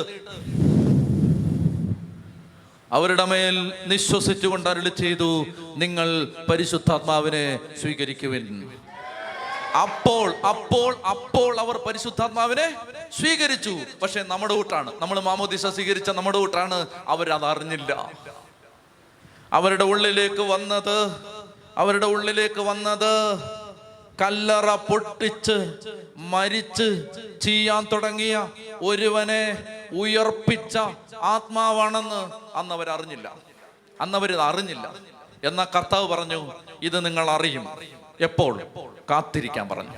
[2.92, 3.56] അവരുടെ മേൽ
[3.92, 5.30] നിശ്വസിച്ചുകൊണ്ട് അരുളി ചെയ്തു
[5.84, 6.08] നിങ്ങൾ
[6.50, 7.46] പരിശുദ്ധാത്മാവിനെ
[7.82, 8.46] സ്വീകരിക്കുവിൻ.
[9.82, 12.76] അപ്പോൾ അപ്പോൾ അപ്പോൾ അവർ പരിശുദ്ധാത്മാവിനെ
[13.20, 13.80] സ്വീകരിച്ചു.
[14.02, 14.94] പക്ഷെ നമ്മുടെ കൂട്ടാണ്.
[15.02, 16.88] നമ്മൾ മാമോദിസ സ്വീകരിച്ച നമ്മുടെ കൂട്ടാണ്.
[17.08, 18.12] അവരത് അറിഞ്ഞില്ല.
[19.54, 21.16] അവരുടെ ഉള്ളിലേക്ക് വന്നത്
[21.78, 23.40] അവരുടെ ഉള്ളിലേക്ക് വന്നത്
[24.22, 25.74] കല്ലറ പൊട്ടിച്ച്
[26.18, 27.06] മരിച്ച്
[27.42, 28.50] ചെയ്യാൻ തുടങ്ങിയ
[28.82, 29.64] ഒരുവനെ
[29.94, 30.78] ഉയർപ്പിച്ച
[31.22, 33.36] ആത്മാവാണെന്ന് അന്ന് അവരറിഞ്ഞില്ല.
[34.02, 34.94] അന്ന് അറിഞ്ഞില്ല.
[35.44, 36.52] എന്നാ കർത്താവ് പറഞ്ഞു
[36.82, 37.68] ഇത് നിങ്ങൾ അറിയും.
[38.22, 38.95] എപ്പോൾ?
[39.10, 39.98] കാത്തിരിക്കാൻ പറഞ്ഞു.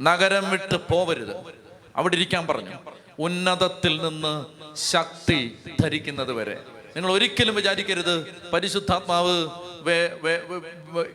[0.00, 1.36] നഗരം വിട്ട് പോവരുത്.
[1.96, 2.76] അവിടെ ഇരിക്കാൻ പറഞ്ഞു.
[3.18, 4.44] ഉന്നതത്തിൽ നിന്ന്
[4.76, 6.62] ശക്തി ധരിക്കുന്നത് വരെ.
[6.96, 8.34] നിങ്ങൾ ഒരിക്കലും വിചാരിക്കരുത്.
[8.52, 9.48] പരിശുദ്ധാത്മാവ്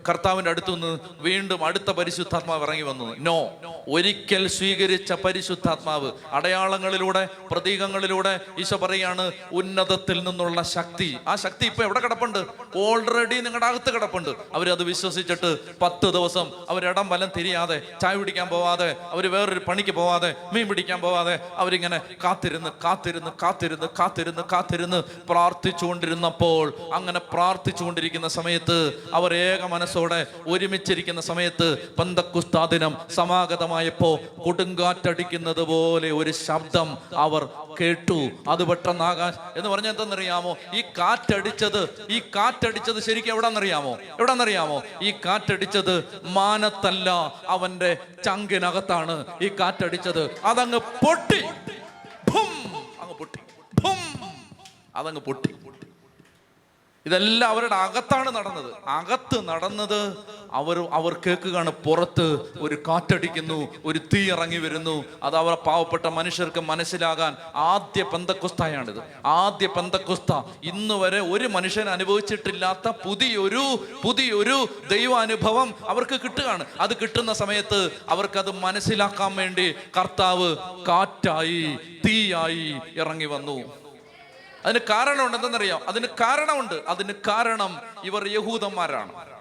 [0.10, 3.16] കർത്താവിന്റെ അടുത്തു നിന്ന് വീണ്ടും അടുത്ത പരിശുദ്ധാത്മാവ് ഇറങ്ങി വന്നു.
[3.20, 3.52] നോ
[3.88, 11.18] ഒരിക്കൽ സ്വീകരിച്ച പരിശുദ്ധാത്മാവ് അടയാളങ്ങളിലൂടെ പ്രതീകങ്ങളിലൂടെ ഈശോ പറയാണ് ഉന്നതത്തിൽ നിന്നുള്ള ശക്തി.
[11.28, 12.46] ആ ശക്തി ഇപ്പൊ എവിടെ കിടപ്പുണ്ട്?
[12.76, 14.30] ഓൾറെഡി നിങ്ങളുടെ അകത്ത് കിടപ്പുണ്ട്.
[14.54, 20.68] അവരത് വിശ്വസിച്ചിട്ട് പത്ത് ദിവസം അവരിടം വലം തിരിയാതെ ചായ പിടിക്കാൻ പോവാതെ അവർ വേറൊരു പണിക്ക് പോവാതെ മീൻ
[20.68, 28.60] പിടിക്കാൻ പോവാതെ അവരിങ്ങനെ കാത്തിരുന്ന് കാത്തിരുന്ന് കാത്തിരുന്ന് കാത്തിരുന്ന് കാത്തിരുന്ന് പ്രാർത്ഥിച്ചുകൊണ്ടിരുന്നപ്പോൾ അങ്ങനെ പ്രാർത്ഥിച്ചുകൊണ്ടിരിക്കുന്ന സമയത്ത്
[29.14, 37.50] അവർ ഏക മനസ്സോടെ ഒരുമിച്ചിരിക്കുന്ന സമയത്ത് പന്തക്കുസ്താദിനം സമാഗതമായപ്പോ കൊടുങ്കാറ്റടിക്കുന്നത് പോലെ ഒരു ശബ്ദം അവർ
[37.82, 38.30] കേട്ടു.
[38.50, 40.58] അത് പെട്ടെന്നാകാൻ എന്ന് പറഞ്ഞാൽ എന്തെന്നറിയാമോ?
[40.74, 43.92] ഈ കാറ്റടിച്ചത് ഈ കാറ്റടിച്ചത് ശരിക്കും എവിടെന്നറിയാമോ?
[43.92, 44.84] എവിടെന്നറിയാമോ?
[45.02, 47.10] ഈ കാറ്റടിച്ചത് മാനത്തല്ല
[47.48, 49.26] അവന്റെ ചങ്കിനകത്താണ്.
[49.42, 51.42] ഈ കാറ്റടിച്ചത് അതങ്ങ് പൊട്ടി.
[53.02, 53.40] അങ്ങ് പൊട്ടി.
[54.96, 55.56] അതങ്ങ് പൊട്ടി.
[57.06, 58.74] ഇതെല്ലാം അവരുടെ അകത്താണ് നടന്നത്.
[58.88, 60.18] അകത്ത് നടന്നത്
[60.52, 65.06] അവർ അവർ കേൾക്കുകയാണ് പുറത്ത് ഒരു കാറ്റടിക്കുന്നു ഒരു തീ ഇറങ്ങി വരുന്നു.
[65.24, 69.02] അത് അവർ പാവപ്പെട്ട മനുഷ്യർക്ക് മനസ്സിലാകാൻ ആദ്യ പന്തക്കുസ്തയാണിത്.
[69.26, 70.32] ആദ്യ പന്തക്കുസ്ത
[70.64, 73.66] ഇന്ന് വരെ ഒരു മനുഷ്യൻ അനുഭവിച്ചിട്ടില്ലാത്ത പുതിയൊരു
[74.04, 76.66] പുതിയൊരു ദൈവാനുഭവം അവർക്ക് കിട്ടുകയാണ്.
[76.80, 83.81] അത് കിട്ടുന്ന സമയത്ത് അവർക്കത് മനസ്സിലാക്കാൻ വേണ്ടി കർത്താവ് കാറ്റായി തീയായി ഇറങ്ങി വന്നു.
[84.66, 86.82] അതിന് കാരണമുണ്ട് എന്തെന്നറിയാം അതിന് കാരണമുണ്ട്.
[86.88, 89.32] അതിന് കാരണം ഇവർ യഹൂദന്മാരാണ്.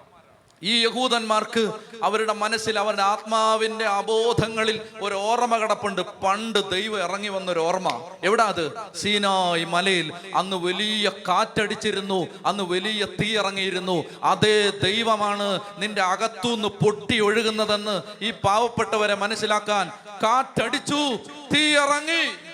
[0.63, 1.71] ഈ യഹൂദന്മാർക്ക്
[2.03, 6.01] അവരുടെ മനസ്സിൽ അവരുടെ ആത്മാവിന്റെ അബോധങ്ങളിൽ ഒരു ഓർമ്മ കിടപ്പുണ്ട്.
[6.01, 8.03] പണ്ട് ദൈവം ഇറങ്ങി വന്നൊരു ഓർമ്മ.
[8.23, 8.73] എവിടെ അത്?
[8.95, 12.27] സീനായ് മലയിൽ അന്ന് വലിയ കാറ്റടിച്ചിരുന്നു.
[12.45, 14.03] അന്ന് വലിയ തീ ഇറങ്ങിയിരുന്നു.
[14.23, 19.89] അതേ ദൈവമാണ് നിന്റെ അകത്തുനിന്ന് പൊട്ടി ഒഴുകുന്നതെന്ന് ഈ പാവപ്പെട്ടവരെ മനസ്സിലാക്കാൻ
[20.23, 21.15] കാറ്റടിച്ചു.
[21.55, 22.50] തീ ഇറങ്ങി.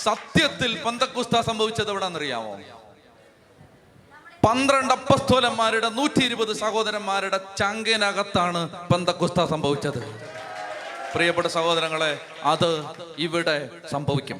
[0.00, 2.60] സത്യത്തിൽ പന്തക്കുസ്ത സംഭവിച്ചത് എവിടാന്നറിയാമോ?
[4.46, 10.00] പന്ത്രണ്ട് അപ്പസ്തോലന്മാരുടെ നൂറ്റി ഇരുപത് സഹോദരന്മാരുടെ ചങ്കിനകത്താണ് പന്തക്കുസ്ത സംഭവിച്ചത്.
[11.14, 12.84] പ്രിയപ്പെട്ട സഹോദരങ്ങളെ അത്
[13.18, 14.38] ഇവിടെ സംഭവിക്കും.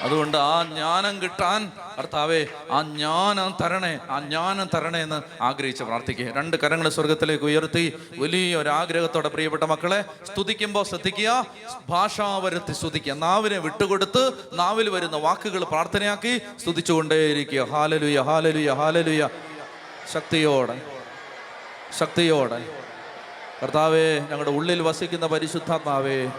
[0.00, 6.56] അതുകൊണ്ട് ആ ജ്ഞാനം കിട്ടാൻ കർത്താവേ ആ ജ്ഞാനം തരണേ ആ ജ്ഞാനം തരണേ എന്ന് ആഗ്രഹിച്ച് പ്രാർത്ഥിക്കുക രണ്ട്
[6.56, 11.46] കരങ്ങൾ സ്വർഗത്തിലേക്ക് ഉയർത്തി വലിയ ഒരു ആഗ്രഹത്തോടെ പ്രിയപ്പെട്ട മക്കളെ സ്തുതിക്കുമ്പോൾ ശ്രദ്ധിക്കുക
[11.88, 13.12] ഭാഷാവരത്തി സ്തുതിക്കുക.
[13.12, 17.70] നാവിനെ വിട്ടുകൊടുത്ത് നാവിൽ വരുന്ന വാക്കുകൾ പ്രാർത്ഥനയാക്കി സ്തുതിച്ചുകൊണ്ടേയിരിക്കുക.
[17.70, 19.28] ഹാലലുയ ഹാലലുയ ഹാലലുയ.
[20.12, 20.82] ശക്തിയോടെ
[21.98, 22.66] ശക്തിയോടെ.
[23.62, 26.30] കർത്താവേ ഞങ്ങളുടെ ഉള്ളിൽ വസിക്കുന്ന പരിശുദ്ധാത്മാവേ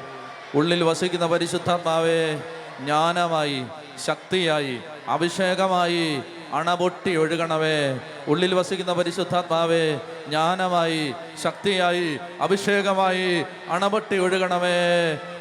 [0.55, 2.41] ഉള്ളിൽ വസിക്കുന്ന പരിശുദ്ധാത്മാവേ
[2.79, 3.65] ജ്ഞാനമായി
[4.05, 6.21] ശക്തിയായി അഭിഷേകമായി
[6.53, 7.99] അണപൊട്ടി ഒഴുകണമേ.
[8.27, 11.13] ഉള്ളിൽ വസിക്കുന്ന പരിശുദ്ധാത്മാവേ ജ്ഞാനമായി
[11.43, 14.77] ശക്തിയായി അഭിഷേകമായി അണപൊട്ടി ഒഴുകണമേ.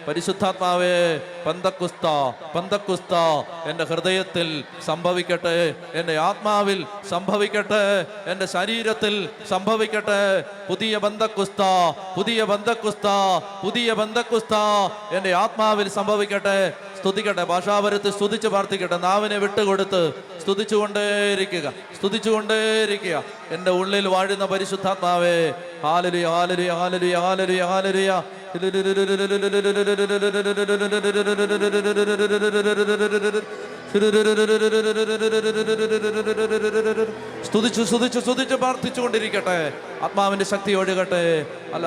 [0.08, 2.06] പരിശുദ്ധാത്മാവേ പന്തക്കുസ്ത
[2.54, 3.14] പന്തക്കുസ്ത
[3.70, 10.44] എന്റെ ഹൃദയത്തിൽ സംഭവിക്കട്ടെ എന്റെ ആത്മാവിൽ സംഭവിക്കട്ടെ എന്റെ ശരീരത്തിൽ സംഭവിക്കട്ടെ.
[10.68, 11.62] പുതിയ ബന്ധക്കുസ്ത
[12.16, 13.06] പുതിയ ബന്ധക്കുസ്ത
[13.64, 14.54] പുതിയ ബന്ധക്കുസ്ത
[15.16, 16.72] എന്റെ ആത്മാവിൽ സംഭവിക്കട്ടെ.
[17.00, 20.02] സ്തുതിക്കട്ടെ ഭാഷാപരത്ത് സ്തുതിച്ച് പ്രാർത്ഥിക്കട്ടെ നാവിനെ വിട്ടുകൊടുത്ത്
[20.42, 23.24] സ്തുതിച്ചുകൊണ്ടേയിരിക്കുക സ്തുതിച്ചുകൊണ്ടേയിരിക്കുക.
[23.50, 28.22] എന്റെ ഉള്ളിൽ വാഴുന്ന പരിശുദ്ധാത്മാവേ ഹാലലുയ ഹാലലുയ ഹാലലുയ ഹാലലുയ ഹാലലുയ.
[37.44, 39.72] സ്തുതിച്ചു സ്തുതിച്ചു സ്തുതിച്ച് പ്രാർത്ഥിച്ചുകൊണ്ടിരിക്കട്ടെ.
[40.02, 41.24] ആത്മാവിന്റെ ശക്തി ഒഴുകട്ടെ.
[41.74, 41.86] അല്ല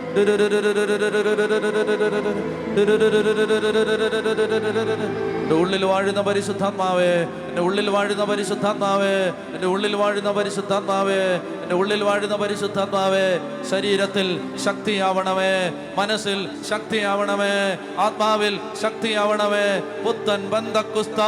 [5.43, 7.13] എന്റെ ഉള്ളിൽ വാഴുന്ന പരിശുദ്ധാത്മാവേ
[7.47, 9.15] എന്റെ ഉള്ളിൽ വാഴുന്ന പരിശുദ്ധാത്മാവേ
[9.53, 11.21] എന്റെ ഉള്ളിൽ വാഴുന്ന പരിശുദ്ധാത്മാവേ
[11.63, 13.25] എന്റെ ഉള്ളിൽ വാഴുന്ന പരിശുദ്ധാത്മാവേ
[13.69, 14.27] ശരീരത്തിൽ
[14.65, 15.51] ശക്തിയാവണമേ
[15.97, 17.53] മനസ്സിൽ ശക്തിയാവണമേ
[17.97, 19.65] ആത്മാവിൽ ശക്തിയാവണമേ
[20.05, 21.19] പുത്തൻ ബന്ധക്കുസ്ത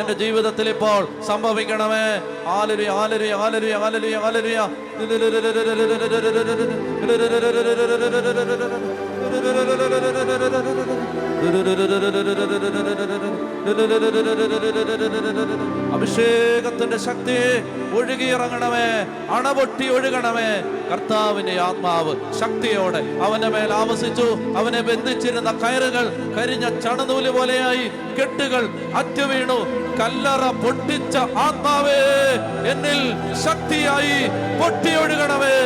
[0.00, 2.04] എന്റെ ജീവിതത്തിൽ ഇപ്പോൾ സംഭവിക്കണമേ.
[2.50, 4.58] ആലരി ആലരി ആലരി ആലരി ആലരുയ
[15.92, 17.36] അഭിഷേകത്തിന്റെ ശക്തി
[17.98, 18.88] ഒഴുകിയിറങ്ങണമേ
[19.30, 20.50] അണപൊട്ടി ഒഴുകണമേ.
[20.90, 27.86] കർത്താവിന്റെ ആത്മാവ് ശക്തിയോടെ അവന്റെ മേൽ ആവസിച്ചു അവനെ ബന്ധിച്ചിരുന്ന കയറുകൾ കരിഞ്ഞ ചണനൂൽ പോലെയായി
[28.18, 28.62] കെട്ടുകൾ
[28.94, 29.58] അറ്റുവീണു
[30.00, 32.00] കല്ലറ പൊട്ടിച്ച ആത്മാവേ
[32.70, 33.00] എന്നിൽ
[33.44, 34.18] ശക്തിയായി
[34.60, 35.56] പൊട്ടിയൊഴുകണമേ.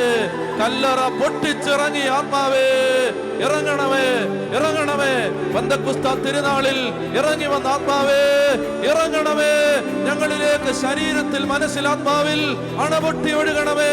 [0.60, 2.66] കല്ലറ പൊട്ടിച്ചിറങ്ങി ആത്മാവേ
[3.44, 4.06] ഇറങ്ങണമേ
[4.56, 5.12] ഇറങ്ങണമേ.
[5.54, 6.78] പന്തക്കുസ്ത തിരുനാളിൽ
[7.18, 8.20] ഇറങ്ങി വന്ന ആത്മാവേ
[8.90, 9.52] ഇറങ്ങണമേ.
[10.08, 12.42] ഞങ്ങളിലേക്ക് ശരീരത്തിൽ മനസ്സിൽ ആത്മാവിൽ
[12.84, 13.92] അണപൊട്ടി ഒഴുകണമേ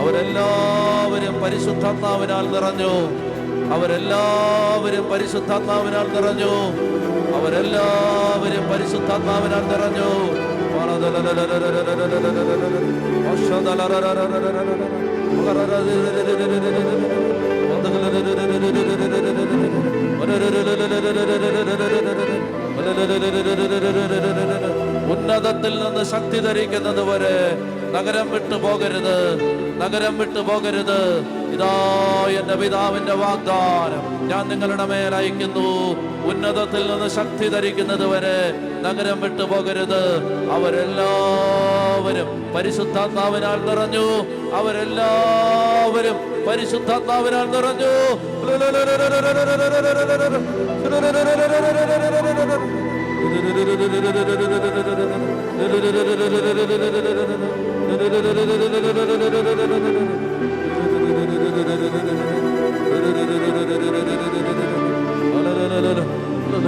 [0.00, 2.94] അവരെല്ലാവരും പരിശുദ്ധാത്മാവിനാൽ നിറഞ്ഞു.
[3.74, 6.52] അവരെല്ലാവരും പരിശുദ്ധാത്മാവിനാൽ നിറഞ്ഞു.
[7.36, 10.10] അവരെല്ലാവരും പരിശുദ്ധാത്മാവിനാൽ നിറഞ്ഞു.
[13.30, 13.50] വർഷ
[25.12, 27.36] ഉന്നതത്തിൽ നിന്ന് ശക്തി ധരിക്കുന്നത് വരെ
[27.92, 29.16] നഗരം വിട്ടു പോകരുത്.
[29.80, 31.00] നഗരം വിട്ടു പോകരുത്.
[31.54, 31.72] ഇതാ
[32.40, 34.28] എന്റെ പിതാവിന്റെ വാഗ്ദാനം.
[34.28, 35.68] ഞാൻ നിങ്ങളുടെ മേലയക്കുന്നു
[36.28, 38.38] ഉന്നതത്തിൽ നിന്ന് ശക്തി ധരിക്കുന്നത് വരെ
[38.82, 40.02] നഗരം വിട്ടു പോകരുത്.
[40.50, 44.04] അവരെല്ലാം എല്ലാവരും പരിശുദ്ധാത്മാവിനാൽ നിറഞ്ഞു.
[44.56, 47.92] അവരെല്ലാവരും പരിശുദ്ധാത്മാവിനാൽ നിറഞ്ഞു.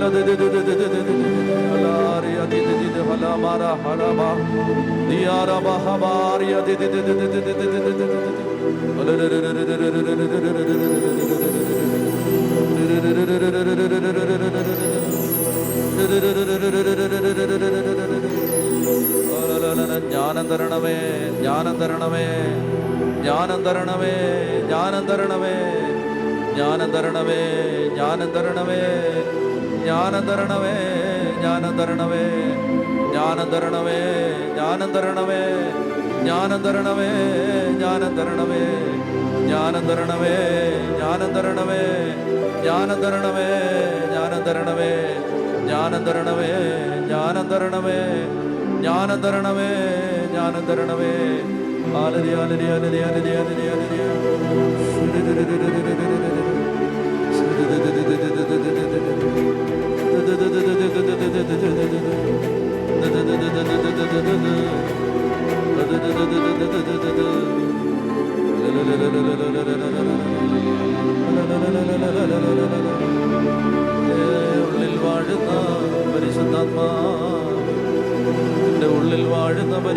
[0.00, 2.88] la de de de de de de de de de la aria de de de
[2.94, 4.28] de hala mara haraba
[5.08, 8.46] diyara bahaba aria de de de de de de de de de de de
[20.08, 20.96] ജ്ഞാനം തരണമേ
[21.38, 22.26] ജ്ഞാനം തരണമേ
[23.22, 24.12] ജ്ഞാനം തരണമേ
[24.66, 25.54] ജ്ഞാനം തരണമേ
[26.54, 27.40] ജ്ഞാനം തരണമേ
[27.96, 28.80] ജ്ഞാനം തരണമേ
[29.86, 30.72] ജ്ഞാനം തരണമേ
[31.36, 32.22] ജ്ഞാനം തരണമേ
[33.10, 33.98] ജ്ഞാനം തരണമേ
[34.48, 35.38] ജ്ഞാനം തരണമേ
[36.22, 37.10] ജ്ഞാനം തരണമേ
[37.78, 38.62] ജ്ഞാനം തരണമേ
[39.44, 39.84] ജ്ഞാനം
[41.30, 41.78] തരണമേ
[42.62, 43.38] ജ്ഞാനം തരണമേ
[44.08, 44.90] ജ്ഞാനം തരണമേ
[45.68, 46.50] ജ്ഞാനം തരണമേ
[47.18, 47.98] ജ്ഞാനം തരണമേ
[48.80, 49.68] ജ്ഞാനം തരണമേ
[50.32, 51.12] ജ്ഞാനം തരണമേ ജ്ഞാനം
[51.98, 54.46] ആലരി ആലരി ആലരി ആലരി ആലരി ആലരി ആലരി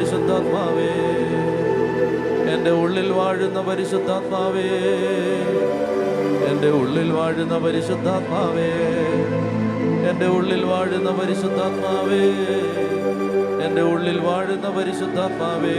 [0.10, 0.89] പരിശുദ്ധാത്മാവേ.
[2.54, 4.69] എന്റെ ഉള്ളിൽ വാഴുന്ന പരിശുദ്ധാത്മാവേ.
[6.50, 8.72] എന്റെ ഉള്ളിൽ വാഴുന്ന പരിശുദ്ധാത്മാവേ.
[10.10, 12.24] എന്റെ ഉള്ളിൽ വാഴുന്ന പരിശുദ്ധാത്മാവേ.
[13.65, 15.78] എന്റെ ഉള്ളിൽ വാഴുന്ന പരിശുദ്ധാത്മാവേ.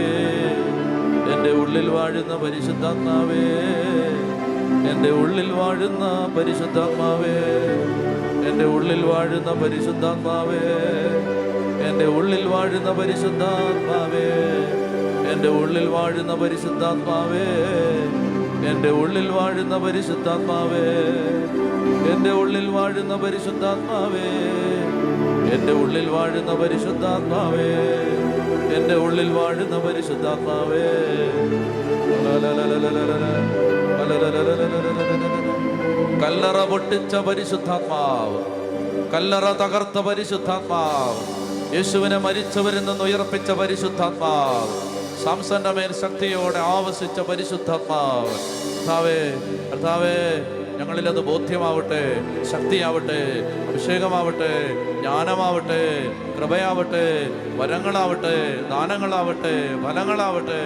[1.33, 3.43] എന്റെ ഉള്ളിൽ വാഴുന്ന പരിശുദ്ധാത്മാവേ.
[4.91, 7.37] എന്റെ ഉള്ളിൽ വാഴുന്ന പരിശുദ്ധാത്മാവേ.
[8.49, 11.00] എന്റെ ഉള്ളിൽ വാഴുന്ന പരിശുദ്ധാത്മാവേ.
[12.01, 14.27] എന്റെ ഉള്ളിൽ വാഴുന്ന പരിശുദ്ധാത്മാവേ
[15.31, 17.43] എന്റെ ഉള്ളിൽ വാഴുന്ന പരിശുദ്ധാത്മാവേ
[18.69, 20.85] എന്റെ ഉള്ളിൽ വാഴുന്ന പരിശുദ്ധാത്മാവേ
[22.11, 24.27] എന്റെ ഉള്ളിൽ വാഴുന്ന പരിശുദ്ധാത്മാവേ
[25.53, 27.67] എന്റെ ഉള്ളിൽ വാഴുന്ന പരിശുദ്ധാത്മാവേ
[28.75, 30.85] എന്റെ ഉള്ളിൽ വാഴുന്ന പരിശുദ്ധാത്മാവേ.
[36.23, 38.39] കല്ലറ പൊട്ടിച്ച പരിശുദ്ധാത്മാവ്
[39.13, 41.21] കല്ലറ തകർത്ത പരിശുദ്ധാത്മാവ്
[41.73, 44.71] യേശുവിനെ മരിച്ചവരിൽ നിന്ന് ഉയർപ്പിച്ച പരിശുദ്ധാത്മാവ്
[45.21, 48.33] സാംസന്റെ മേൽ ശക്തിയോടെ ആവശിച്ച പരിശുദ്ധാത്മാവ്
[48.71, 49.19] കർത്താവേ
[49.69, 50.17] കർത്താവേ
[50.79, 52.01] ഞങ്ങളിൽ അത് ബോധ്യമാവട്ടെ
[52.51, 53.19] ശക്തിയാവട്ടെ
[53.65, 54.53] അഭിഷേകമാവട്ടെ
[54.99, 55.83] ജ്ഞാനമാവട്ടെ
[56.37, 57.05] കൃപയാവട്ടെ
[57.59, 58.35] വരങ്ങളാവട്ടെ
[58.71, 60.61] ദാനങ്ങളാവട്ടെ ഫലങ്ങളാവട്ടെ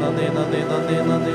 [0.00, 1.34] നന്ദി നന്ദി നന്ദി നന്ദി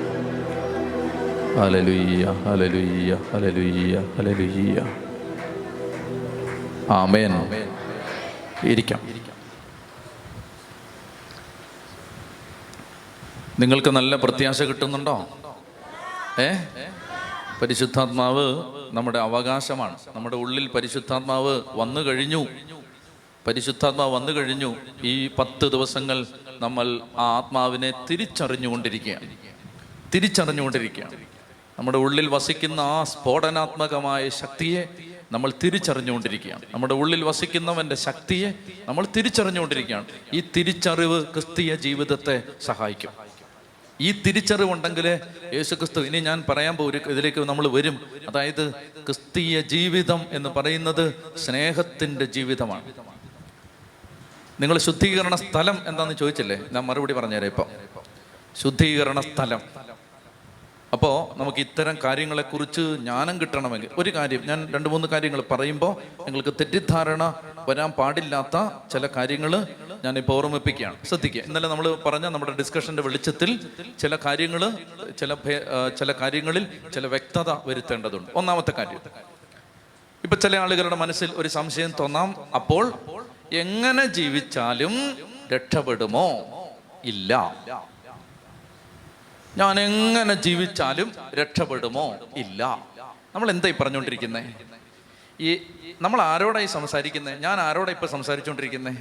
[1.59, 4.79] Hallelujah hallelujah hallelujah hallelujah
[6.89, 7.31] amen
[8.63, 8.99] ഇരിക്കാം.
[13.59, 15.27] നിങ്ങൾക്ക് നല്ല പ്രത്യാശ കിട്ടുന്നുണ്ടോ?
[16.39, 16.53] ഏ?
[17.61, 19.95] പരിശുദ്ധാത്മാവ് നമ്മുടെ അവകാശമാണ്.
[20.15, 22.45] നമ്മുടെ ഉള്ളിൽ പരിശുദ്ധാത്മാവ് വന്നു കഴിഞ്ഞു.
[23.47, 24.75] പരിശുദ്ധാത്മാവ് വന്നു കഴിഞ്ഞു.
[25.03, 26.27] ഈ പത്ത് ദിവസങ്ങൾ
[26.59, 29.29] നമ്മൾ ആ ആത്മാവിനെ തിരിച്ചറിഞ്ഞുകൊണ്ടിരിക്കുകയാണ്.
[30.15, 31.30] തിരിച്ചറിഞ്ഞുകൊണ്ടിരിക്കുകയാണ്.
[31.81, 34.83] നമ്മുടെ ഉള്ളിൽ വസിക്കുന്ന ആ സ്ഫോടനാത്മകമായ ശക്തിയെ
[35.31, 36.61] നമ്മൾ തിരിച്ചറിഞ്ഞുകൊണ്ടിരിക്കുകയാണ്.
[36.73, 38.53] നമ്മുടെ ഉള്ളിൽ വസിക്കുന്നവന്റെ ശക്തിയെ
[38.85, 40.05] നമ്മൾ തിരിച്ചറിഞ്ഞുകൊണ്ടിരിക്കുകയാണ്.
[40.33, 43.09] ഈ തിരിച്ചറിവ് ക്രിസ്തീയ ജീവിതത്തെ സഹായിക്കും.
[44.01, 45.19] ഈ തിരിച്ചറിവ് ഉണ്ടെങ്കിൽ
[45.53, 47.99] യേശു ക്രിസ്തു ഇനി ഞാൻ പറയാൻ പോകും ഇതിലേക്ക് നമ്മൾ വരും.
[48.27, 48.71] അതായത്
[49.05, 52.85] ക്രിസ്തീയ ജീവിതം എന്ന് പറയുന്നത് സ്നേഹത്തിന്റെ ജീവിതമാണ്.
[54.61, 56.59] നിങ്ങൾ ശുദ്ധീകരണ സ്ഥലം എന്താണെന്ന് ചോദിച്ചില്ലേ?
[56.71, 57.65] ഞാൻ മറുപടി പറഞ്ഞുതരാം ഇപ്പം.
[58.61, 59.90] ശുദ്ധീകരണ സ്ഥലം.
[60.93, 65.93] അപ്പോൾ നമുക്ക് ഇത്തരം കാര്യങ്ങളെക്കുറിച്ച് ജ്ഞാനം കിട്ടണമെങ്കിൽ ഒരു കാര്യം ഞാൻ രണ്ട് മൂന്ന് കാര്യങ്ങൾ പറയുമ്പോൾ
[66.25, 67.23] നിങ്ങൾക്ക് തെറ്റിദ്ധാരണ
[67.69, 68.57] വരാൻ പാടില്ലാത്ത
[68.91, 69.67] ചില കാര്യങ്ങൾ
[70.05, 70.95] ഞാനിപ്പോൾ ഓർമ്മിപ്പിക്കുകയാണ്.
[71.05, 71.41] ശ്രദ്ധിക്കുക.
[71.41, 73.67] ഇന്നലെ നമ്മൾ പറഞ്ഞ നമ്മുടെ ഡിസ്കഷന്റെ വെളിച്ചത്തിൽ
[73.99, 74.61] ചില കാര്യങ്ങൾ
[75.19, 75.33] ചില
[75.99, 78.31] ചില കാര്യങ്ങളിൽ ചില വ്യക്തത വരുത്തേണ്ടതുണ്ട്.
[78.35, 79.01] ഒന്നാമത്തെ കാര്യം
[80.23, 82.93] ഇപ്പൊ ചില ആളുകളുടെ മനസ്സിൽ ഒരു സംശയം തോന്നാം അപ്പോൾ
[83.53, 84.93] എങ്ങനെ ജീവിച്ചാലും
[85.53, 86.27] രക്ഷപ്പെടുമോ?
[87.05, 87.31] ഇല്ല.
[89.57, 92.15] ഞാൻ എങ്ങനെ ജീവിച്ചാലും രക്ഷപ്പെടുമോ?
[92.37, 92.63] ഇല്ല.
[93.35, 94.43] നമ്മൾ എന്തായി പറഞ്ഞുകൊണ്ടിരിക്കുന്നത്
[95.39, 95.61] ഈ
[96.01, 98.97] നമ്മൾ ആരോടായി സംസാരിക്കുന്നത് ഞാൻ ആരോടാ ഇപ്പൊ സംസാരിച്ചുകൊണ്ടിരിക്കുന്നത്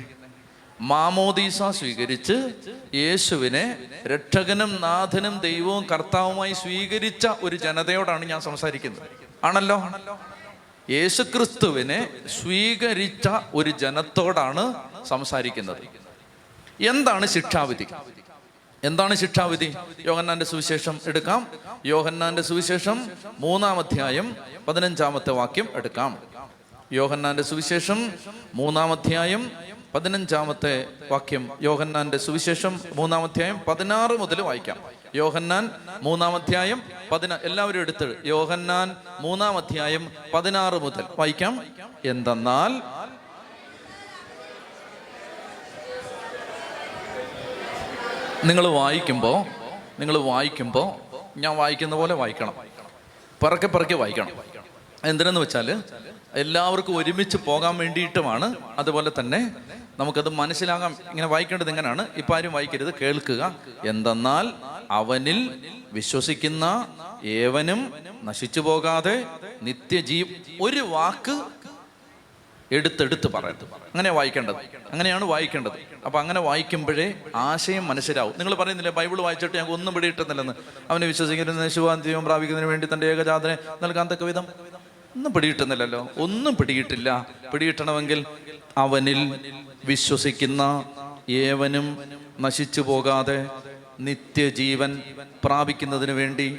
[0.80, 2.54] മാമോദീസ സ്വീകരിച്ച്
[2.94, 9.08] യേശുവിനെ രക്ഷകനും നാഥനും ദൈവവും കർത്താവുമായി സ്വീകരിച്ച ഒരു ജനതയോടാണ് ഞാൻ സംസാരിക്കുന്നത്.
[9.44, 9.88] ആണല്ലോ?
[10.90, 12.08] യേശുക്രിസ്തുവിനെ
[12.40, 15.82] സ്വീകരിച്ച ഒരു ജനത്തോടാണ് സംസാരിക്കുന്നത്.
[16.88, 17.86] എന്താണ് ശിക്ഷാവിധി?
[18.84, 19.74] എന്താണ് ശിക്ഷാവിധി?
[20.04, 21.46] യോഹന്നാന്റെ സുവിശേഷം എടുക്കാം.
[21.86, 24.36] യോഹന്നാന്റെ സുവിശേഷം മൂന്നാം അധ്യായം
[24.68, 26.18] പതിനഞ്ചാമത്തെ വാക്യം എടുക്കാം.
[26.92, 28.12] യോഹന്നാന്റെ സുവിശേഷം
[28.54, 29.50] മൂന്നാം അധ്യായം
[29.94, 34.78] പതിനഞ്ചാമത്തെ വാക്യം യോഹന്നാന്റെ സുവിശേഷം മൂന്നാം അധ്യായം പതിനാറ് മുതൽ വായിക്കാം.
[35.14, 35.70] യോഹന്നാൻ
[36.02, 41.62] മൂന്നാം അധ്യായം പതിന എല്ലാവരും എടുത്ത് യോഹന്നാൻ മൂന്നാം അധ്യായം പതിനാറ് മുതൽ വായിക്കാം.
[42.04, 42.82] എന്തെന്നാൽ
[48.44, 49.46] നിങ്ങൾ വായിക്കുമ്പോൾ
[50.00, 50.88] നിങ്ങൾ വായിക്കുമ്പോൾ
[51.38, 52.54] ഞാൻ വായിക്കുന്ന പോലെ വായിക്കണം.
[53.42, 54.28] പറക്കെ പറക്കെ വായിക്കണം.
[55.04, 55.82] എന്തിനെന്ന് വെച്ചാൽ
[56.34, 59.50] എല്ലാവർക്കും ഒരുമിച്ച് പോകാൻ വേണ്ടിയിട്ടുമാണ് അതുപോലെ തന്നെ
[59.98, 60.96] നമുക്കത് മനസ്സിലാകാം.
[61.10, 62.06] ഇങ്ങനെ വായിക്കേണ്ടത് എങ്ങനെയാണ്?
[62.16, 63.54] ഇപ്പം ആരും വായിക്കരുത് കേൾക്കുക.
[63.86, 64.48] എന്തെന്നാൽ
[64.90, 66.88] അവനിൽ വിശ്വസിക്കുന്ന
[67.24, 69.24] ഏവനും നശിച്ചു പോകാതെ
[69.62, 70.28] നിത്യജീവ്
[70.60, 71.44] ഒരു വാക്ക്
[72.72, 73.64] എടുത്തെടുത്ത് പറയുന്നത്.
[73.64, 74.56] അങ്ങനെ വായിക്കേണ്ടത്.
[74.92, 75.72] അങ്ങനെയാണ് വായിക്കേണ്ടത്.
[76.06, 78.34] അപ്പൊ അങ്ങനെ വായിക്കുമ്പോഴേ ആശയം മനസ്സിലാവും.
[78.38, 80.52] നിങ്ങൾ പറയുന്നില്ലേ ബൈബിൾ വായിച്ചിട്ട് ഞങ്ങൾക്ക് ഒന്നും പിടിയിട്ടുന്നില്ലെന്ന്
[80.90, 84.46] അവനെ വിശ്വസിക്കുന്ന ശുഭാന്തിയും പ്രാപിക്കുന്നതിന് വേണ്ടി തന്റെ ഏകജാതനെ നൽകാൻ തക്ക വിധം
[85.16, 88.24] ഒന്നും പിടിയിട്ടുന്നില്ലല്ലോ ഒന്നും പിടിയിട്ടില്ല പിടിയിട്ടണമെങ്കിൽ
[88.76, 89.40] അവനിൽ
[89.84, 90.84] വിശ്വസിക്കുന്ന
[91.28, 91.98] ഏവനും
[92.40, 93.46] നശിച്ചു പോകാതെ
[94.00, 95.02] നിത്യജീവൻ
[95.44, 96.58] പ്രാപിക്കുന്നതിന് വേണ്ടി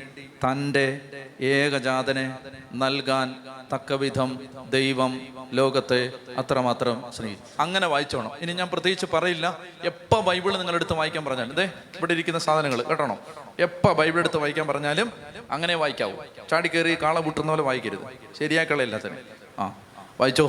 [0.50, 1.02] തന്റെ
[1.42, 2.38] ഏകജാതനെ
[2.74, 3.36] നൽകാൻ
[3.74, 5.22] തക്കവിധം ദൈവം
[5.54, 7.62] ലോകത്തെ അത്രമാത്രം സ്നേഹിച്ചു.
[7.62, 8.32] അങ്ങനെ വായിച്ചോണം.
[8.40, 9.58] ഇനി ഞാൻ പ്രത്യേകിച്ച് പറയില്ല.
[9.84, 11.64] എപ്പോൾ ബൈബിൾ നിങ്ങളെടുത്ത് വായിക്കാൻ പറഞ്ഞാലും അതെ
[11.98, 13.18] ഇവിടെ ഇരിക്കുന്ന സാധനങ്ങൾ കേട്ടോണം?
[13.60, 15.12] എപ്പോൾ ബൈബിൾ എടുത്ത് വായിക്കാൻ പറഞ്ഞാലും
[15.52, 16.14] അങ്ങനെ വായിക്കാവൂ.
[16.50, 18.06] ചാടിക്കേറി കാള പൂട്ടുന്ന പോലെ വായിക്കരുത്.
[18.40, 19.22] ശരിയാക്കളയില്ല തന്നെ
[19.60, 19.74] ആ
[20.20, 20.48] വായിച്ചോ?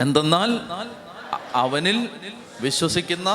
[0.00, 0.60] എന്തെന്നാൽ
[1.54, 2.08] അവനിൽ
[2.60, 3.30] വിശ്വസിക്കുന്ന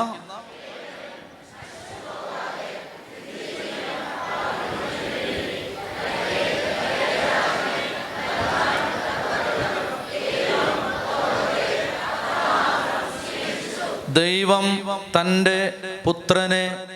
[14.12, 14.88] ദൈവം
[15.20, 16.86] തന്റെ പുത്രനെ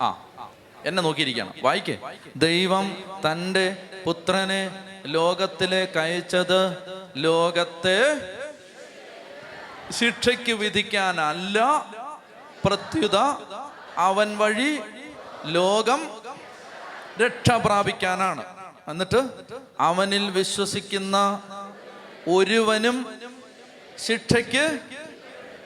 [0.00, 0.26] ആ
[0.86, 1.54] എന്നെ നോക്കിയിരിക്കണം.
[1.62, 1.98] വായിക്കേ.
[2.36, 4.70] ദൈവം തന്റെ പുത്രനെ
[5.06, 6.76] ലോകത്തിലേക്ക് അയച്ചത്
[7.16, 7.98] ലോകത്തെ
[9.90, 11.86] ശിക്ഷയ്ക്ക് വിധിക്കാനല്ല
[12.64, 13.16] പ്രത്യുത
[13.96, 14.80] അവൻ വഴി
[15.44, 16.10] ലോകം
[17.22, 18.44] രക്ഷ പ്രാപിക്കാനാണ്.
[18.88, 19.28] എന്നിട്ട്
[19.80, 21.42] അവനിൽ വിശ്വസിക്കുന്ന
[22.28, 23.20] ഒരുവനും
[24.06, 24.78] ശിക്ഷയ്ക്ക്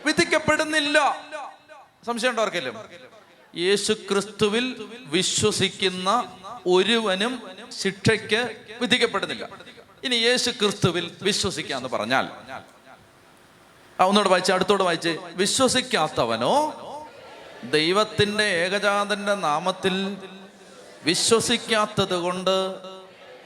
[0.06, 0.98] വിധിക്കപ്പെടുന്നില്ല.
[2.06, 2.76] സംശയം ഉണ്ടോ ആർക്കെങ്കിലും?
[3.56, 7.42] യേശു ക്രിസ്തുവിൽ വിശ്വസിക്കുന്ന ഒരുവനും
[7.80, 9.48] ശിക്ഷയ്ക്ക് വിധിക്കപ്പെടുന്നില്ല.
[10.04, 12.28] ഇനി യേശു ക്രിസ്തുവിൽ വിശ്വസിക്കാന്ന് പറഞ്ഞാൽ
[14.02, 15.18] ഒന്നോട് വായിച്ച് അടുത്തോട് വായിച്ച്.
[15.34, 16.80] വിശ്വസിക്കാത്തവനോ
[17.64, 20.16] ദൈവത്തിന്റെ ഏകജാതന്റെ നാമത്തിൽ
[21.04, 22.74] വിശ്വസിക്കാത്തത് കൊണ്ട്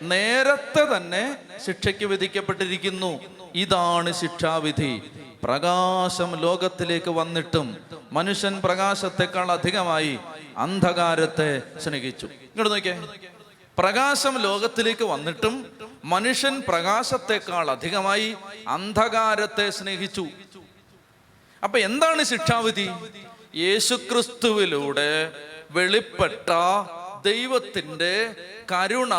[0.03, 3.21] നേരത്തെ തന്നെ ശിക്ഷയ്ക്ക് വിധിക്കപ്പെട്ടിരിക്കുന്നു.
[3.55, 5.03] ഇതാണ് ശിക്ഷാവിധി.
[5.43, 7.79] പ്രകാശം ലോകത്തിലേക്ക് വന്നിട്ടും
[8.13, 10.19] മനുഷ്യൻ പ്രകാശത്തെക്കാൾ അധികമായി
[10.57, 12.27] അന്ധകാരത്തെ സ്നേഹിച്ചു.
[12.27, 13.05] ഇങ്ങോട്ട് നോക്കിയേ.
[13.79, 15.67] പ്രകാശം ലോകത്തിലേക്ക് വന്നിട്ടും
[16.05, 18.37] മനുഷ്യൻ പ്രകാശത്തെക്കാൾ അധികമായി
[18.69, 20.27] അന്ധകാരത്തെ സ്നേഹിച്ചു.
[21.65, 22.91] അപ്പൊ എന്താണ് ശിക്ഷാവിധി?
[23.57, 25.33] യേശുക്രിസ്തുവിലൂടെ
[25.71, 26.51] വെളിപ്പെട്ട
[27.25, 28.35] ദൈവത്തിന്റെ
[28.73, 29.15] കരുണ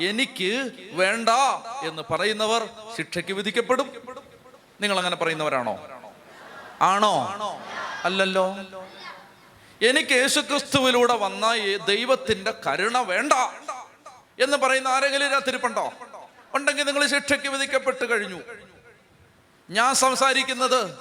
[0.00, 1.28] എനിക്ക് വേണ്ട
[1.84, 3.90] എന്ന് പറയുന്നവർ ശിക്ഷയ്ക്ക് വിധിക്കപ്പെടും.
[4.80, 5.74] നിങ്ങൾ അങ്ങനെ പറയുന്നവരാണോ?
[6.82, 7.14] ആണോ?
[8.04, 8.56] അല്ലല്ലോ.
[9.88, 13.32] എനിക്ക് യേശുക്രിസ്തുവിലൂടെ വന്ന ദൈവത്തിന്റെ കരുണ വേണ്ട
[14.42, 15.92] എന്ന് പറയുന്ന ആരെങ്കിലും രാത്തിരിപ്പുണ്ടോ
[16.54, 18.40] ഉണ്ടെങ്കിൽ നിങ്ങൾ ശിക്ഷയ്ക്ക് വിധിക്കപ്പെട്ട് കഴിഞ്ഞു.
[19.70, 20.96] ഞാൻ സംസാരിക്കുന്നത്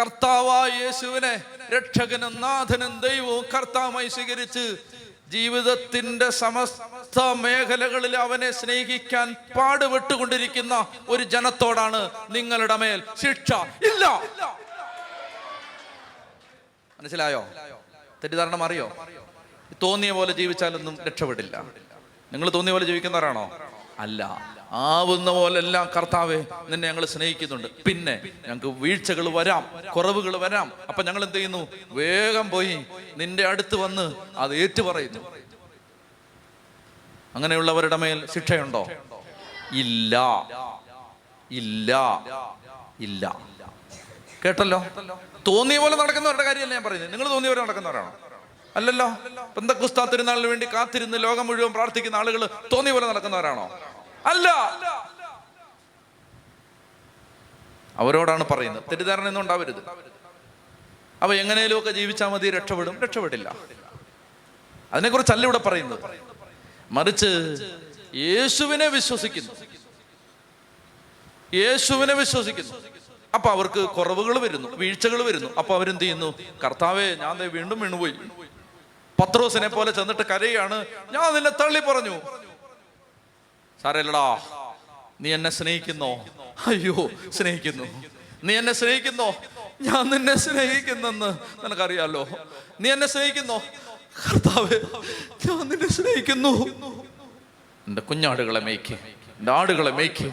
[0.00, 1.42] കർത്താവായ യേശുവിനെ
[1.76, 4.76] രക്ഷകനും നാഥനും ദൈവവും കർത്താവായി സ്വീകരിച്ച്
[5.32, 13.52] ജീവിതത്തിന്റെ സമസ്ത മേഖലകളിൽ അവനെ സ്നേഹിക്കാൻ പാടുപെട്ടുകൊണ്ടിരിക്കുന്ന ഒരു ജനത്തോടാണ് നിങ്ങളുടെ മേൽ ശിക്ഷ.
[13.90, 14.04] ഇല്ല.
[17.00, 17.42] മനസ്സിലായോ?
[18.22, 18.96] തെറ്റിദ്ധാരണ മാറിയോ?
[19.82, 21.56] തോന്നിയ പോലെ ജീവിച്ചാലൊന്നും രക്ഷപ്പെടില്ല.
[22.32, 23.44] നിങ്ങൾ തോന്നിയ പോലെ ജീവിക്കുന്നവരാണോ?
[23.98, 24.22] അല്ല.
[24.72, 27.68] ആവുന്ന പോലെല്ലാം കർത്താവെ നിന്നെ ഞങ്ങൾ സ്നേഹിക്കുന്നുണ്ട്.
[27.82, 30.72] പിന്നെ ഞങ്ങൾക്ക് വീഴ്ചകൾ വരാം കുറവുകൾ വരാം.
[30.88, 31.68] അപ്പൊ ഞങ്ങൾ എന്ത് ചെയ്യുന്നു?
[31.90, 35.18] വേഗം പോയി നിന്റെ അടുത്ത് വന്ന് അത് ഏറ്റുപറയുന്നു.
[37.34, 38.86] അങ്ങനെയുള്ളവരുടെ മേൽ ശിക്ഷയുണ്ടോ?
[39.72, 40.16] ഇല്ല.
[41.50, 41.92] ഇല്ല.
[43.00, 43.38] ഇല്ല.
[44.44, 44.86] കേട്ടല്ലോ?
[45.46, 47.12] തോന്നിയ പോലെ നടക്കുന്നവരുടെ കാര്യമല്ല ഞാൻ പറയുന്നത്.
[47.12, 48.12] നിങ്ങൾ തോന്നിയ പോലെ നടക്കുന്നവരാണോ?
[48.76, 49.08] അല്ലല്ലോ?
[49.56, 53.78] പെന്തക്കുസ്താ തിരുനാളിന് വേണ്ടി കാത്തിരുന്ന് ലോകം മുഴുവൻ പ്രാർത്ഥിക്കുന്ന ആളുകൾ തോന്നിയ പോലെ നടക്കുന്നവരാണോ?
[54.26, 54.48] അല്ല.
[57.96, 58.82] അവരോടാണ് പറയുന്നത്.
[58.82, 59.82] തെറ്റിദ്ധാരണ ഒന്നും ഉണ്ടാവരുത്.
[61.22, 63.00] അവ എങ്ങനെയൊക്കെ ജീവിച്ചാൽ മതി രക്ഷപ്പെടും.
[63.02, 63.54] രക്ഷപ്പെടില്ല.
[64.92, 66.00] അതിനെക്കുറിച്ചല്ല ഇവിടെ പറയുന്നത്.
[66.90, 67.58] മറിച്ച്
[68.14, 69.52] യേശുവിനെ വിശ്വസിക്കുന്നു.
[71.54, 72.72] യേശുവിനെ വിശ്വസിക്കുന്നു.
[73.34, 75.48] അപ്പൊ അവർക്ക് കുറവുകൾ വരുന്നു വീഴ്ചകൾ വരുന്നു.
[75.58, 76.34] അപ്പൊ അവരെന്ത് ചെയ്യുന്നു?
[76.64, 78.14] കർത്താവെ ഞാൻ വീണ്ടും വീണുപോയി.
[79.22, 80.86] പത്രോസിനെ പോലെ ചെന്നിട്ട് കരയാണ്.
[81.10, 82.20] ഞാൻ നിന്നെ തള്ളി പറഞ്ഞു
[83.82, 84.26] സാരല്ലടാ
[85.20, 86.10] നീ എന്നെ സ്നേഹിക്കുന്നു?
[86.66, 87.84] അയ്യോ സ്നേഹിക്കുന്നു.
[88.44, 89.34] നീ എന്നെ സ്നേഹിക്കുന്നു?
[89.80, 91.30] ഞാൻ നിന്നെ സ്നേഹിക്കുന്നെന്ന്
[91.64, 92.28] നിനക്കറിയാലോ.
[92.80, 93.58] നീ എന്നെ സ്നേഹിക്കുന്നു?
[95.46, 96.52] ഞാൻ നിന്നെ സ്നേഹിക്കുന്നു.
[97.88, 98.94] എന്റെ കുഞ്ഞാടുകളെ മേയ്ക്ക്
[99.38, 100.28] എന്റെ ആടുകളെ മേയ്ക്ക്.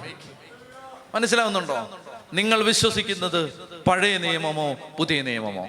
[1.15, 1.99] മനസ്സിലാവുന്നുണ്ടോ?
[2.33, 3.41] നിങ്ങൾ വിശ്വസിക്കുന്നത്
[3.87, 5.65] പഴയ നിയമമോ പുതിയ നിയമമോ?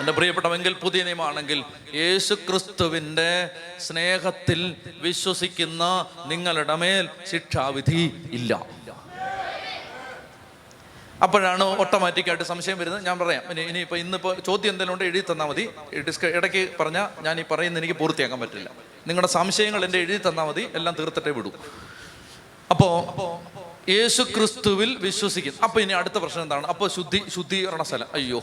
[0.00, 8.52] എന്റെ പ്രിയപ്പെട്ടവെങ്കിൽ പുതിയ നിയമമാണെങ്കിൽ യേശു ക്രിസ്തുവിന്റെ സ്നേഹത്തിൽ വിശ്വസിക്കുന്ന നിങ്ങളുടെ മേൽ ശിക്ഷാവിധി ഇല്ല.
[11.22, 13.06] അപ്പോഴാണ് ഓട്ടോമാറ്റിക്കായിട്ട് സംശയം വരുന്നത്.
[13.06, 15.04] ഞാൻ പറയാം ഇനി ഇനിയിപ്പോൾ ഇന്നിപ്പോൾ ചോദ്യം എന്തെങ്കിലും ഉണ്ട്?
[15.04, 15.68] എഴുതി തന്നാൽ മതി.
[16.08, 18.70] ഡിസ്ക ഇടയ്ക്ക് പറഞ്ഞാൽ ഞാൻ ഈ പറയുന്നത് എനിക്ക് പൂർത്തിയാക്കാൻ പറ്റില്ല.
[19.06, 20.68] നിങ്ങളുടെ സംശയങ്ങൾ എന്റെ എഴുതി തന്നാൽ മതി.
[20.74, 21.52] എല്ലാം തീർത്തിട്ടേ വിടൂ.
[22.70, 22.96] അപ്പോൾ
[23.90, 26.66] യേശു ക്രിസ്തുവിൽ വിശ്വസിക്കും അപ്പോൾ ഇനി അടുത്ത പ്രശ്നം എന്താണ്?
[26.66, 28.42] അപ്പോൾ ശുദ്ധി ശുദ്ധീകരണ സ്ഥലം അയ്യോ.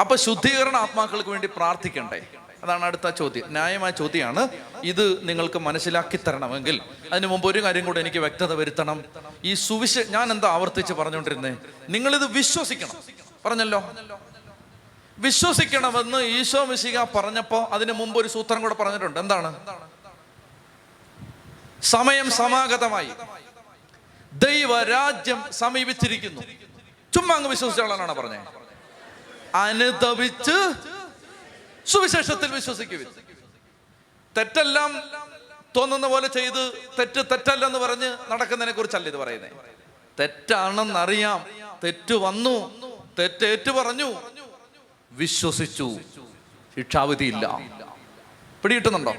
[0.00, 2.26] അപ്പൊ ശുദ്ധീകരണ ആത്മാക്കൾക്ക് വേണ്ടി പ്രാർത്ഥിക്കണ്ടേ?
[2.62, 3.46] അതാണ് അടുത്ത ചോദ്യം.
[3.46, 4.48] ന്യായമായ ചോദ്യമാണ്.
[4.84, 6.80] ഇത് നിങ്ങൾക്ക് മനസ്സിലാക്കി തരണമെങ്കിൽ
[7.12, 9.04] അതിന് മുമ്പ് ഒരു കാര്യം കൂടെ എനിക്ക് വ്യക്തത വരുത്തണം.
[9.44, 11.56] ഈ സുവിശ ഞാൻ എന്താ ആവർത്തിച്ച് പറഞ്ഞുകൊണ്ടിരുന്നേ?
[11.88, 12.96] നിങ്ങളിത് വിശ്വസിക്കണം.
[13.44, 13.92] പറഞ്ഞല്ലോ?
[15.18, 19.20] വിശ്വസിക്കണമെന്ന് ഈശോ മിശിക പറഞ്ഞപ്പോ അതിന് മുമ്പ് ഒരു സൂത്രം കൂടെ പറഞ്ഞിട്ടുണ്ട്.
[19.20, 19.60] എന്താണ്?
[21.82, 23.10] സമയം സമാഗതമായി.
[24.32, 26.40] ദൈവരാജ്യം സമീപിച്ചിരിക്കുന്നു.
[27.14, 28.57] ചുമ്മാ അങ്ങ് വിശ്വസിച്ചാളാണ് പറഞ്ഞത്
[29.54, 30.72] അനുതപിച്ച്
[31.86, 33.06] സുവിശേഷത്തിൽ വിശ്വസിക്കുവിൻ.
[34.36, 35.02] തെറ്റെല്ലാം
[35.76, 39.52] തോന്നുന്ന പോലെ ചെയ്ത് തെറ്റ് തെറ്റല്ലെന്ന് പറഞ്ഞ് നടക്കുന്നതിനെ കുറിച്ചല്ല ഇത് പറയുന്നത്
[40.20, 41.46] തെറ്റാണെന്നറിയാം
[41.84, 42.56] തെറ്റ് വന്നു
[43.18, 44.20] തെറ്റേറ്റു പറഞ്ഞു
[45.12, 45.98] വിശ്വസിച്ചു
[46.76, 47.58] ശിക്ഷാവിധിയില്ല.
[48.62, 49.14] പിടികിട്ടുന്നുണ്ടോ?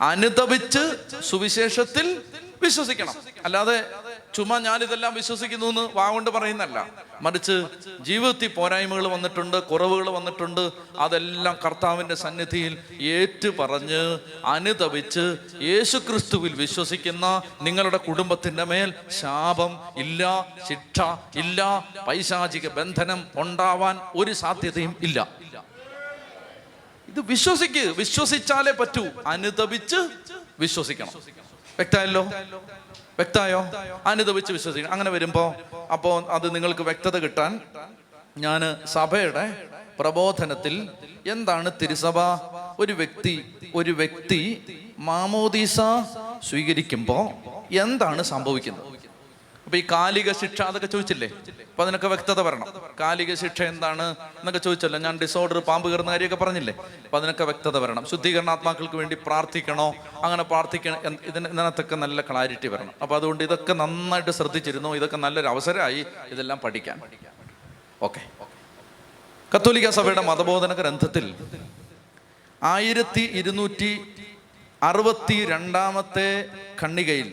[0.00, 0.82] അനുതപിച്ച്
[1.22, 2.22] സുവിശേഷത്തിൽ
[2.62, 3.14] വിശ്വസിക്കണം.
[3.44, 3.90] അല്ലാതെ
[4.34, 6.86] ചുമ്മാ ഞാനിതെല്ലാം വിശ്വസിക്കുന്നു എന്ന് വാഗൊണ്ട് പറയുന്നല്ല.
[7.20, 7.66] മറിച്ച്
[8.00, 10.70] ജീവിതത്തിൽ പോരായ്മകൾ വന്നിട്ടുണ്ട് കുറവുകൾ വന്നിട്ടുണ്ട്.
[10.98, 21.00] അതെല്ലാം കർത്താവിന്റെ സന്നിധിയിൽ ഏറ്റു പറഞ്ഞ് അനുതപിച്ച് യേശുക്രിസ്തുവിൽ വിശ്വസിക്കുന്ന നിങ്ങളുടെ കുടുംബത്തിന്റെ മേൽ ശാപം ഇല്ല ശിക്ഷ
[21.38, 25.28] ഇല്ല പൈശാചിക ബന്ധനം ഉണ്ടാവാൻ ഒരു സാധ്യതയും ഇല്ല.
[27.08, 29.06] ഇത് വിശ്വസിക്ക് വിശ്വസിച്ചാലേ പറ്റൂ.
[29.26, 30.08] അനുതപിച്ച്
[30.60, 31.08] വിശ്വസിക്കണം.
[31.78, 32.30] വ്യക്തമായല്ലോ?
[33.18, 33.60] വ്യക്തമായോ?
[34.06, 35.48] അനുദവിച്ച് വിശ്വസിക്കണം അങ്ങനെ വരുമ്പോൾ
[35.92, 37.60] അപ്പോൾ അത് നിങ്ങൾക്ക് വ്യക്തത കിട്ടാൻ
[38.38, 39.68] ഞാൻ സഭയുടെ
[40.00, 40.88] പ്രബോധനത്തിൽ
[41.26, 42.18] എന്താണ് തിരുസഭ?
[42.78, 43.34] ഒരു വ്യക്തി
[43.74, 44.40] ഒരു വ്യക്തി
[44.98, 45.80] മാമോദീസ
[46.42, 47.24] സ്വീകരിക്കുമ്പോൾ
[47.74, 48.93] എന്താണ് സംഭവിക്കുന്നത്?
[49.74, 51.28] അപ്പൊ ഈ കാലിക ശിക്ഷ അതൊക്കെ ചോദിച്ചില്ലേ?
[51.70, 52.66] അപ്പൊ അതിനൊക്കെ വ്യക്തത വരണം.
[53.00, 54.04] കാലിക ശിക്ഷ എന്താണ്
[54.40, 54.98] എന്നൊക്കെ ചോദിച്ചല്ലോ.
[54.98, 56.74] ഞാൻ ഡിസോർഡർ പാമ്പ് കയറുന്ന കാര്യമൊക്കെ പറഞ്ഞില്ലേ?
[57.04, 58.06] അപ്പൊ അതിനൊക്കെ വ്യക്തത വരണം.
[58.06, 59.94] ശുദ്ധീകരണാത്മാക്കൾക്ക് വേണ്ടി പ്രാർത്ഥിക്കണോ?
[60.24, 62.94] അങ്ങനെ പ്രാർത്ഥിക്കണം ഇതിന് ഇതിനകത്തൊക്കെ നല്ല ക്ലാരിറ്റി വരണം.
[63.02, 64.94] അപ്പൊ അതുകൊണ്ട് ഇതൊക്കെ നന്നായിട്ട് ശ്രദ്ധിച്ചിരുന്നു.
[64.94, 67.00] ഇതൊക്കെ നല്ലൊരു അവസരമായി ഇതെല്ലാം പഠിക്കാൻ.
[68.02, 68.22] ഓക്കെ.
[69.54, 71.34] കത്തോലിക്ക സഭയുടെ മതബോധന ഗ്രന്ഥത്തിൽ
[72.62, 73.92] ആയിരത്തി ഇരുന്നൂറ്റി
[74.82, 76.28] അറുപത്തി രണ്ടാമത്തെ
[76.82, 77.28] ഖണ്ണികയിൽ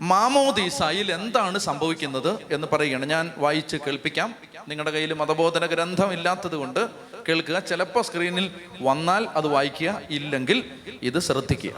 [0.00, 3.06] മാമോദീസായിൽ എന്താണ് സംഭവിക്കുന്നത് എന്ന് പറയുകയാണ്.
[3.06, 4.34] ഞാൻ വായിച്ച് കേൾപ്പിക്കാം.
[4.68, 6.88] നിങ്ങളുടെ കയ്യിൽ മതബോധന ഗ്രന്ഥം ഇല്ലാത്തത് കൊണ്ട്
[7.28, 7.58] കേൾക്കുക.
[7.58, 10.00] ചിലപ്പോൾ സ്ക്രീനിൽ വന്നാൽ അത് വായിക്കുക.
[10.10, 11.72] ഇല്ലെങ്കിൽ ഇത് ശ്രദ്ധിക്കുക.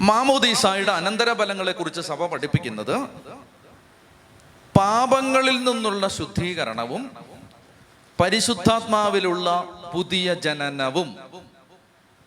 [0.00, 2.96] മാമോദീസായുടെ അനന്തരഫലങ്ങളെ കുറിച്ച് സഭ പഠിപ്പിക്കുന്നത്
[4.78, 7.10] പാപങ്ങളിൽ നിന്നുള്ള ശുദ്ധീകരണവും
[8.20, 9.64] പരിശുദ്ധാത്മാവിലുള്ള
[9.94, 11.16] പുതിയ ജനനവും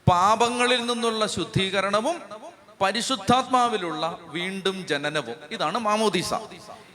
[0.07, 2.21] പാപങ്ങളിൽ നിന്നുള്ള ശുദ്ധീകരണവും
[2.81, 5.35] പരിശുദ്ധാത്മാവിലുള്ള വീണ്ടും ജനനവും.
[5.51, 6.33] ഇതാണ് മാമോദീസ.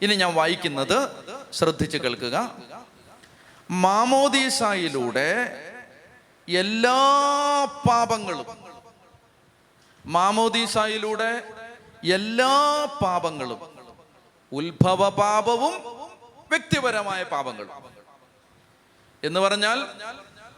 [0.02, 1.08] ഇനി ഞാൻ വായിക്കുന്നത്
[1.52, 2.56] ശ്രദ്ധിച്ച് കേൾക്കുക.
[3.70, 5.28] മാമോദീസയിലൂടെ
[6.48, 6.98] എല്ലാ
[7.88, 8.46] പാപങ്ങളും
[10.06, 11.42] മാമോദീസയിലൂടെ
[12.04, 13.60] എല്ലാ പാപങ്ങളും
[14.52, 15.72] ഉത്ഭവ പാപവും
[16.50, 17.70] വ്യക്തിപരമായ പാപങ്ങളും.
[19.24, 19.86] എന്ന് പറഞ്ഞാൽ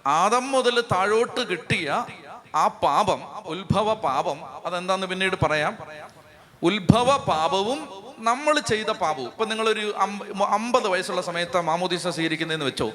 [0.06, 2.06] ആദം മുതൽ താഴോട്ട് കിട്ടിയ
[2.54, 5.78] ആ പാപം ഉത്ഭവ പാപം അതെന്താന്ന് പിന്നീട് പറയാം.
[6.62, 9.26] ഉത്ഭവ പാപവും നമ്മൾ ചെയ്ത പാപവും.
[9.26, 12.92] ഇപ്പൊ നിങ്ങളൊരു അമ്പ- അമ്പത് വയസ്സുള്ള സമയത്ത് മാമോദീസ സ്വീകരിക്കുന്നതെന്ന് വെച്ചോ?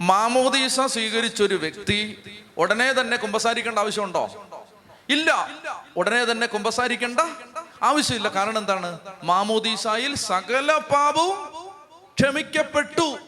[0.00, 2.22] മാമോദീസ സ്വീകരിച്ചൊരു വ്യക്തി
[2.58, 4.48] ഉടനെ തന്നെ കുമ്പസാരിക്കേണ്ട ആവശ്യമുണ്ടോ?
[5.08, 5.48] ഇല്ല.
[5.96, 7.20] ഉടനെ തന്നെ കുമ്പസാരിക്കേണ്ട
[7.82, 8.28] ആവശ്യമില്ല.
[8.28, 8.98] കാരണം എന്താണ്?
[9.24, 11.66] മാമോദീസായിൽ സകല പാപവും
[12.20, 13.18] ക്ഷമിക്കപ്പെട്ടു.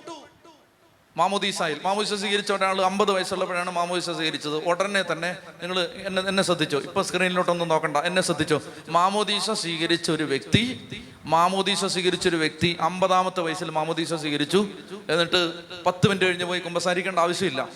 [1.18, 1.80] മാമോദീസായിൽ.
[1.84, 4.56] മാമോദീസ സ്വീകരിച്ച ഒരാൾ അമ്പത് വയസ്സുള്ളപ്പോഴാണ് മാമോദീസ സ്വീകരിച്ചത്.
[4.56, 6.78] ഉടനെ തന്നെ നിങ്ങൾ എന്നെ എന്നെ ശ്രദ്ധിച്ചോ?
[6.78, 7.96] ഇപ്പൊ സ്ക്രീനിലോട്ടൊന്നും നോക്കണ്ട.
[7.96, 8.60] എന്നെ ശ്രദ്ധിച്ചോ?
[8.88, 10.62] മാമോദീസ സ്വീകരിച്ച ഒരു വ്യക്തി
[11.24, 14.68] മാമോദീസ സ്വീകരിച്ച ഒരു വ്യക്തി അമ്പതാമത്തെ വയസ്സിൽ മാമോദീസ സ്വീകരിച്ചു.
[15.10, 15.52] എന്നിട്ട്
[15.86, 17.68] പത്ത് മിനിറ്റ് കഴിഞ്ഞ് പോയി കുമ്പസാരിക്കേണ്ട ആവശ്യമില്ല.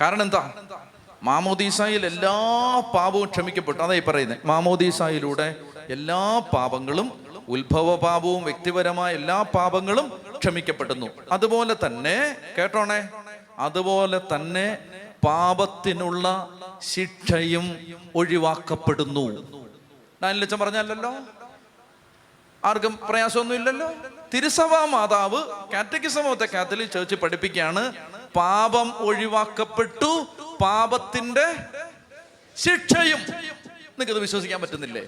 [0.00, 0.52] കാരണം എന്താ?
[1.22, 2.34] മാമോദീസായിൽ എല്ലാ
[2.94, 3.80] പാപവും ക്ഷമിക്കപ്പെട്ടു.
[3.80, 5.54] അതായി പറയുന്നത് മാമോദീസായിലൂടെ
[5.88, 10.06] എല്ലാ പാപങ്ങളും ഉത്ഭവ പാപവും വ്യക്തിപരമായ എല്ലാ പാപങ്ങളും
[10.38, 11.06] ക്ഷമിക്കപ്പെടുന്നു.
[11.32, 13.08] അതുപോലെ തന്നെ കേട്ടോണേ?
[13.58, 14.78] അതുപോലെ തന്നെ
[15.24, 16.26] പാപത്തിനുള്ള
[16.82, 17.66] ശിക്ഷയും
[18.14, 19.24] ഒഴിവാക്കപ്പെടുന്നു.
[20.22, 21.14] ഡാനിലച്ചൻ പറഞ്ഞല്ലോ
[22.64, 23.88] ആർക്കും പ്രയാസമൊന്നും ഇല്ലല്ലോ?
[24.34, 25.40] തിരുസഭാ മാതാവ്
[26.32, 27.92] ഒക്കെ കാത്തലിക് ചേർച്ച് പഠിപ്പിക്കുകയാണ്
[28.36, 30.26] പാപം ഒഴിവാക്കപ്പെട്ടു
[30.60, 31.46] പാപത്തിന്റെ
[32.56, 33.18] ശിക്ഷയും.
[33.18, 35.02] നിങ്ങൾക്കത് വിശ്വസിക്കാൻ പറ്റുന്നില്ലേ?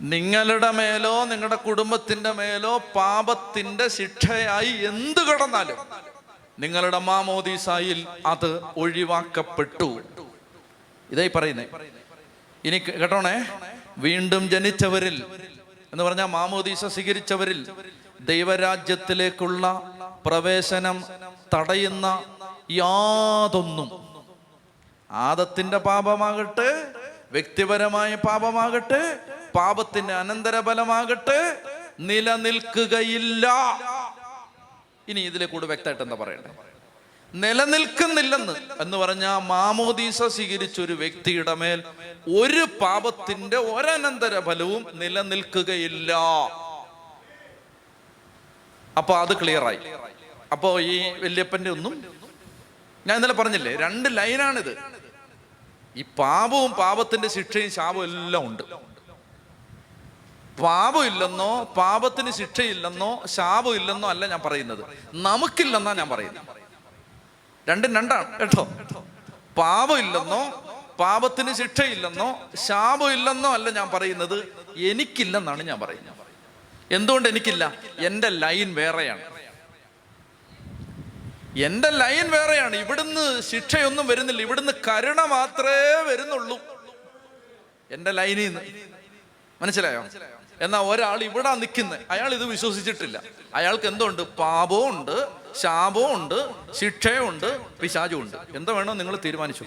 [0.00, 5.78] നിങ്ങളുടെ മേലോ നിങ്ങളുടെ കുടുംബത്തിന്റെ മേലോ പാപത്തിന്റെ ശിക്ഷയായി എന്ത് കടന്നാലും
[6.58, 10.00] നിങ്ങളുടെ മാമോദീസായിൽ അത് ഒഴിവാക്കപ്പെട്ടു.
[11.10, 11.66] ഇതായി പറയുന്നേ.
[12.64, 13.34] ഇനി കേട്ടോണേ?
[13.98, 15.24] വീണ്ടും ജനിച്ചവരിൽ
[15.92, 17.60] എന്ന് പറഞ്ഞാൽ മാമോദീസ സ്വീകരിച്ചവരിൽ
[18.20, 19.64] ദൈവരാജ്യത്തിലേക്കുള്ള
[20.26, 21.04] പ്രവേശനം
[21.54, 22.06] തടയുന്ന
[22.70, 23.88] യാതൊന്നും
[25.10, 26.70] ആദത്തിന്റെ പാപമാകട്ടെ
[27.32, 29.02] വ്യക്തിപരമായ പാപമാകട്ടെ
[29.56, 31.62] പാപത്തിന്റെ അനന്തരഫലമാകട്ടെ.
[32.00, 33.46] നിലനിൽക്കുകയില്ല.
[35.08, 36.50] ഇനി ഇതിലെ കൂടെ വ്യക്തമായിട്ട് എന്താ പറയണ്ടേ?
[37.34, 41.82] നിലനിൽക്കുന്നില്ലെന്ന് എന്ന് പറഞ്ഞ മാമോദീസ സ്വീകരിച്ച ഒരു വ്യക്തിയുടെ മേൽ
[42.28, 46.12] ഒരു പാപത്തിന്റെ ഒരനന്തര ഫലവും നിലനിൽക്കുകയില്ല.
[48.98, 49.78] അപ്പൊ അത് ക്ലിയറായി.
[50.52, 51.94] അപ്പോ ഈ വല്യപ്പന്റെ ഒന്നും
[53.06, 54.78] ഞാൻ ഇന്നലെ പറഞ്ഞില്ലേ രണ്ട് ലൈനാണിത്.
[55.96, 58.62] ഈ പാപവും പാപത്തിന്റെ ശിക്ഷയും ശാപവും എല്ലാം ഉണ്ട്.
[60.62, 64.84] പാപമില്ലെന്നോ പാപത്തിന് ശിക്ഷയില്ലെന്നോ ശാപം ഇല്ലെന്നോ അല്ല ഞാൻ പറയുന്നത്.
[65.14, 66.44] നമുക്കില്ലെന്നാ ഞാൻ പറയുന്നത്.
[67.68, 68.64] രണ്ടും രണ്ടാണ് കേട്ടോ?
[69.56, 70.50] പാപമില്ലെന്നോ
[71.00, 74.44] പാപത്തിന് ശിക്ഷയില്ലെന്നോ ശാപമില്ലെന്നോ അല്ല ഞാൻ പറയുന്നത്.
[74.76, 76.14] എനിക്കില്ലെന്നാണ് ഞാൻ പറയുന്നത്.
[76.90, 77.72] എന്തുകൊണ്ട് എനിക്കില്ല?
[77.98, 79.36] എന്റെ ലൈൻ വേറെയാണ്.
[81.58, 82.76] എന്റെ ലൈൻ വേറെയാണ്.
[82.76, 84.42] ഇവിടുന്ന് ശിക്ഷയൊന്നും വരുന്നില്ല.
[84.42, 86.58] ഇവിടുന്ന് കരുണ മാത്രമേ വരുന്നുള്ളൂ.
[87.90, 88.60] എന്റെ ലൈനിൽ നിന്ന്.
[89.62, 90.04] മനസ്സിലായോ?
[90.60, 93.22] എന്നാ ഒരാൾ ഇവിടെ നിൽക്കുന്നത് അയാൾ ഇത് വിശ്വസിച്ചിട്ടില്ല.
[93.54, 94.22] അയാൾക്ക് എന്തുണ്ട്?
[94.22, 98.36] പാപവും ഉണ്ട് ശാപവും ഉണ്ട് ശിക്ഷയുണ്ട് പിശാചും ഉണ്ട്.
[98.56, 99.64] എന്താ വേണോ നിങ്ങൾ തീരുമാനിച്ചു?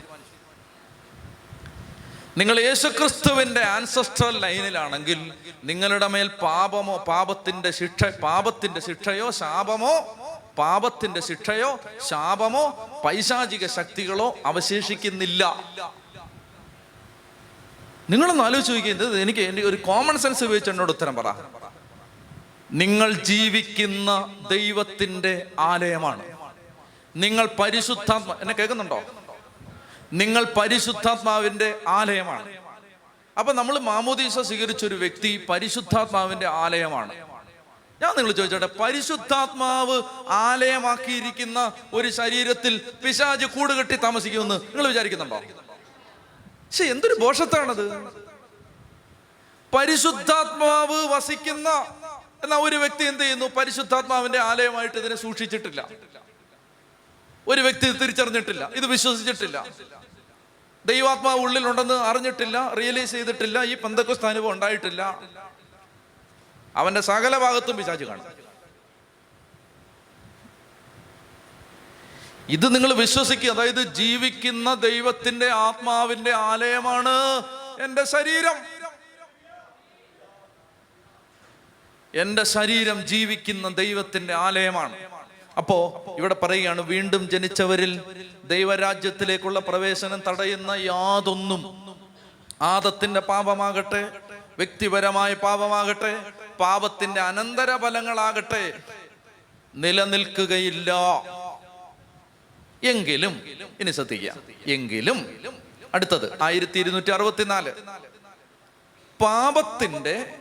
[2.37, 5.33] നിങ്ങൾ യേശുക്രിസ്തുവിന്റെ ആൻസസ്ട്രൽ ലൈനിലാണെങ്കിൽ
[5.63, 10.15] നിങ്ങളുടെ മേൽ പാപമോ പാപത്തിന്റെ ശിക്ഷ പാപത്തിന്റെ ശിക്ഷയോ ശാപമോ
[10.57, 12.65] പാപത്തിന്റെ ശിക്ഷയോ ശാപമോ
[13.05, 15.63] പൈശാചിക ശക്തികളോ അവശേഷിക്കുന്നില്ല.
[18.10, 21.34] നിങ്ങളൊന്ന് ആലോചിച്ച് ചോദിക്കുന്നത് എനിക്ക് എന്റെ ഒരു കോമൺ സെൻസ് ഉപയോഗിച്ച് എന്നോട് ഉത്തരം പറ.
[22.72, 26.24] നിങ്ങൾ ജീവിക്കുന്ന ദൈവത്തിന്റെ ആലയമാണ്.
[27.16, 29.03] നിങ്ങൾ പരിശുദ്ധാത്മ എന്നെ കേൾക്കുന്നുണ്ടോ?
[30.14, 32.49] നിങ്ങൾ പരിശുദ്ധാത്മാവിന്റെ ആലയമാണ്.
[33.39, 37.14] അപ്പൊ നമ്മൾ മാമോദീസ സ്വീകരിച്ച ഒരു വ്യക്തി പരിശുദ്ധാത്മാവിന്റെ ആലയമാണ്.
[38.01, 45.41] ഞാൻ നിങ്ങൾ ചോദിച്ചോട്ടെ പരിശുദ്ധാത്മാവ് ആലയമാക്കിയിരിക്കുന്ന ഒരു ശരീരത്തിൽ പിശാജ് കൂടുകെട്ടി താമസിക്കുമെന്ന് നിങ്ങൾ വിചാരിക്കുന്നുണ്ടോ?
[46.70, 48.13] പക്ഷെ എന്തൊരു ബോഷത്താണത്?
[49.76, 51.70] പരിശുദ്ധാത്മാവ് വസിക്കുന്ന
[52.43, 53.45] എന്ന ഒരു വ്യക്തി എന്ത് ചെയ്യുന്നു?
[53.45, 55.89] പരിശുദ്ധാത്മാവിന്റെ ആലയമായിട്ട് ഇതിനെ സൂക്ഷിച്ചിട്ടില്ല.
[57.47, 58.70] ഒരു വ്യക്തി തിരിച്ചറിഞ്ഞിട്ടില്ല.
[58.76, 59.65] ഇത് വിശ്വസിച്ചിട്ടില്ല.
[60.86, 65.20] ദൈവാത്മാവ് ഉള്ളിലുണ്ടെന്ന് അറിഞ്ഞിട്ടില്ല റിയലൈസ് ചെയ്തിട്ടില്ല ഈ പന്തക്കുസ്ത അനുഭവം ഉണ്ടായിട്ടില്ല.
[66.76, 68.38] അവന്റെ സകല ഭാഗത്തും പിശാച് കാണും.
[72.50, 73.50] ഇത് നിങ്ങൾ വിശ്വസിക്കുക.
[73.52, 77.43] അതായത് ജീവിക്കുന്ന ദൈവത്തിന്റെ ആത്മാവിന്റെ ആലയമാണ്
[77.84, 78.56] എന്റെ ശരീരം.
[82.16, 84.95] എന്റെ ശരീരം ജീവിക്കുന്ന ദൈവത്തിന്റെ ആലയമാണ്.
[85.58, 88.02] അപ്പോ ഇവിടെ പറയുകയാണ് വീണ്ടും ജനിച്ചവരിൽ
[88.43, 91.80] ദൈവരാജ്യത്തിലേക്കുള്ള പ്രവേശനം തടയുന്ന യാതൊന്നും
[92.62, 94.20] ആദത്തിന്റെ പാപമാകട്ടെ
[94.58, 98.74] വ്യക്തിപരമായ പാപമാകട്ടെ പാപത്തിന്റെ അനന്തര ഫലങ്ങളാകട്ടെ
[99.76, 100.93] നിലനിൽക്കുകയില്ല.
[102.84, 103.41] എങ്കിലും
[103.80, 104.34] ഇനി ശ്രദ്ധിക്കുക.
[104.67, 105.36] എങ്കിലും.
[105.93, 106.43] അടുത്തത്.
[106.43, 107.71] ആയിരത്തി ഇരുന്നൂറ്റി അറുപത്തിനാല്
[109.21, 110.36] പാപത്തിന്റെ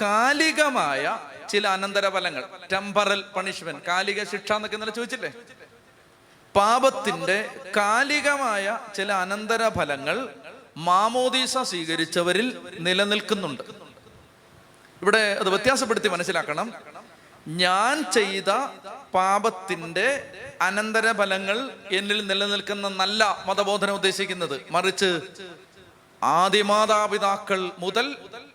[0.00, 1.18] കാലികമായ
[1.48, 2.44] ചില അനന്തരഫലങ്ങൾ.
[2.72, 5.32] ടെമ്പറൽ പണിഷ്മെന്റ് കാലിക ശിക്ഷ എന്നൊക്കെ ഇന്നലെ ചോദിച്ചില്ലേ?
[6.56, 10.28] പാപത്തിന്റെ കാലികമായ ചില അനന്തരഫലങ്ങൾ
[10.76, 13.62] മാമോദീസ സ്വീകരിച്ചവരിൽ നിലനിൽക്കുന്നുണ്ട്.
[15.02, 16.72] ഇവിടെ അത് വ്യത്യാസപ്പെടുത്തി മനസ്സിലാക്കണം.
[17.46, 18.50] ഞാൻ ചെയ്ത
[19.14, 20.06] പാപത്തിന്റെ
[20.60, 21.58] അനന്തരഫലങ്ങൾ
[21.90, 25.10] എന്നിൽ നിലനിൽക്കുന്ന നല്ല മതബോധനം ഉദ്ദേശിക്കുന്നത് മറിച്ച്
[26.22, 28.06] ആദിമാതാപിതാക്കൾ മുതൽ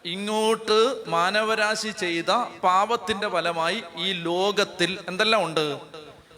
[0.05, 0.77] ഇങ്ങോട്ട്
[1.07, 2.31] മാനവരാശി ചെയ്ത
[2.63, 5.65] പാപത്തിന്റെ ഫലമായി ഈ ലോകത്തിൽ എന്തെല്ലാം ഉണ്ട്?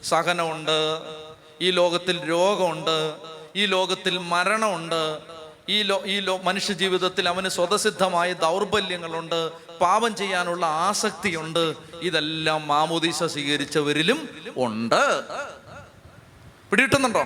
[0.04, 0.78] സഹനമുണ്ട്
[1.62, 2.98] ഈ ലോകത്തിൽ രോഗമുണ്ട്
[3.56, 5.02] ഈ ലോകത്തിൽ മരണമുണ്ട്
[5.70, 9.40] ഈ ലോ ഈ ലോ മനുഷ്യ ജീവിതത്തിൽ അവന് സ്വതസിദ്ധമായ ദൗർബല്യങ്ങളുണ്ട്
[9.82, 11.64] പാപം ചെയ്യാനുള്ള ആസക്തിയുണ്ട്
[12.02, 14.20] ഇതെല്ലാം മാമോദീസ സ്വീകരിച്ചവരിലും
[14.58, 15.04] ഉണ്ട്.
[16.72, 17.24] പിടിയിട്ടുന്നുണ്ടോ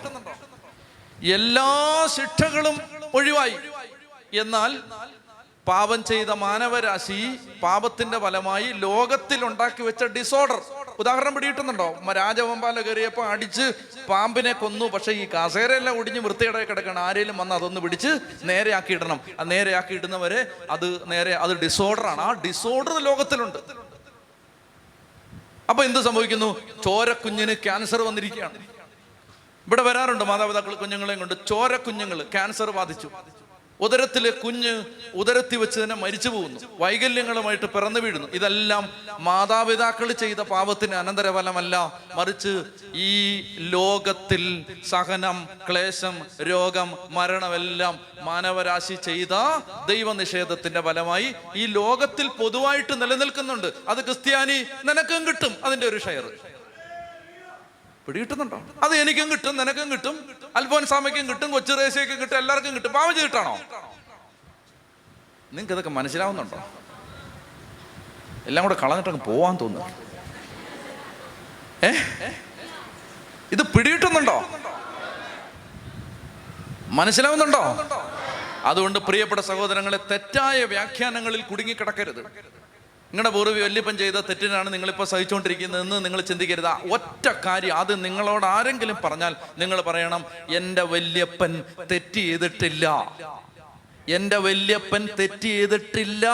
[1.38, 1.69] എല്ലാ
[2.15, 2.76] ശിക്ഷകളും
[3.13, 3.57] ഒഴിവായി.
[4.34, 4.71] എന്നാൽ
[5.67, 7.19] പാപം ചെയ്ത മാനവരാശി
[7.61, 10.59] പാപത്തിന്റെ ഫലമായി ലോകത്തിൽ ഉണ്ടാക്കി വെച്ച ഡിസോർഡർ
[10.99, 13.65] ഉദാഹരണം പിടിയിട്ടുന്നുണ്ടോ രാജവമ്പാല കയറിയപ്പോ അടിച്ച്
[14.09, 14.86] പാമ്പിനെ കൊന്നു.
[14.86, 18.11] പക്ഷെ ഈ കസേരയെല്ലാം ഒടിഞ്ഞ് വൃത്തിയുടെ കിടക്കണം ആരെങ്കിലും വന്ന് അതൊന്ന് പിടിച്ച്
[18.43, 19.19] നേരെയാക്കി ഇടണം.
[19.43, 20.41] നേരെയാക്കി ഇടുന്നവരെ
[20.76, 22.21] അത് നേരെ അത് ഡിസോർഡർ ആണ്.
[22.21, 23.59] ആ ഡിസോർഡർ ലോകത്തിലുണ്ട്.
[25.70, 26.59] അപ്പൊ എന്ത് സംഭവിക്കുന്നു?
[26.84, 28.57] ചോര കുഞ്ഞിന് ക്യാൻസർ വന്നിരിക്കുകയാണ്.
[29.68, 31.47] ഇവിടെ വരാറുണ്ട് മാതാപിതാക്കൾ കുഞ്ഞുങ്ങളെയും കൊണ്ട്.
[31.47, 33.09] ചോര കുഞ്ഞുങ്ങൾ ക്യാൻസർ ബാധിച്ചു.
[33.82, 36.59] ഉദരത്തിലെ കുഞ്ഞ് ഉദരത്തി വെച്ച് തന്നെ മരിച്ചു പോകുന്നു.
[36.80, 38.28] വൈകല്യങ്ങളുമായിട്ട് പിറന്നു വീഴുന്നു.
[38.28, 42.01] ഇതെല്ലാം മാതാപിതാക്കൾ ചെയ്ത പാപത്തിന് അനന്തരഫലമല്ല.
[42.15, 42.63] മറിച്ച്
[42.93, 53.73] ഈ ലോകത്തിൽ സഹനം ക്ലേശം രോഗം മരണമെല്ലാം മാനവരാശി ചെയ്ത ദൈവനിഷേധത്തിന്റെ ഫലമായി ഈ ലോകത്തിൽ പൊതുവായിട്ട് നിലനിൽക്കുന്നുണ്ട്.
[53.88, 55.55] അത് ക്രിസ്ത്യാനി നിനക്കും കിട്ടും.
[55.63, 56.32] അതിന്റെ ഒരു ഷെയർ.
[58.07, 58.61] പിടികിട്ടുന്നുണ്ടോ?
[58.84, 60.26] അത് എനിക്കും കിട്ടും നിനക്കും കിട്ടും.
[60.56, 62.93] അൽഫോൻസാമയ്ക്കും കിട്ടും കൊച്ചു റേശയ്ക്കും കിട്ടും എല്ലാവർക്കും കിട്ടും.
[62.93, 63.56] പാവം ചെയ്തിട്ടാണോ?
[65.51, 66.58] നിങ്ങൾക്ക് ഇതൊക്കെ മനസ്സിലാവുന്നുണ്ടോ?
[68.45, 69.89] എല്ലാം കൂടെ കളഞ്ഞിട്ടങ്ങ് പോവാൻ തോന്നുന്നു.
[71.86, 71.91] ഏ?
[73.51, 74.43] ഇത് പിടിയിട്ടുന്നുണ്ടോ
[76.88, 77.64] മനസ്സിലാവുന്നുണ്ടോ?
[78.64, 82.45] അതുകൊണ്ട് പ്രിയപ്പെട്ട സഹോദരങ്ങളെ തെറ്റായ വ്യാഖ്യാനങ്ങളിൽ കുടുങ്ങിക്കിടക്കരുത്.
[83.16, 86.91] നിങ്ങളുടെ പൂർവി വല്യപ്പൻ ചെയ്ത തെറ്റിനാണ് നിങ്ങളിപ്പോൾ സഹിച്ചുകൊണ്ടിരിക്കുന്നതെന്ന് നിങ്ങൾ ചിന്തിക്കരുത്.
[86.93, 92.86] ഒറ്റ കാര്യം അത് നിങ്ങളോട് ആരെങ്കിലും പറഞ്ഞാൽ നിങ്ങൾ പറയണം എന്റെ വല്യപ്പൻ തെറ്റ് ചെയ്തിട്ടില്ല.
[94.09, 96.26] എന്റെ വല്യപ്പൻ തെറ്റ് ചെയ്തിട്ടില്ല.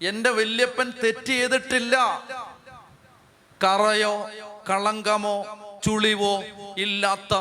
[0.00, 1.96] എന്റെ വല്യപ്പൻ തെറ്റ് ചെയ്തിട്ടില്ല.
[3.64, 4.30] കറയോ
[4.70, 5.36] കളങ്കമോ
[5.84, 6.34] ചുളിവോ
[6.78, 7.34] ഇല്ലാത്ത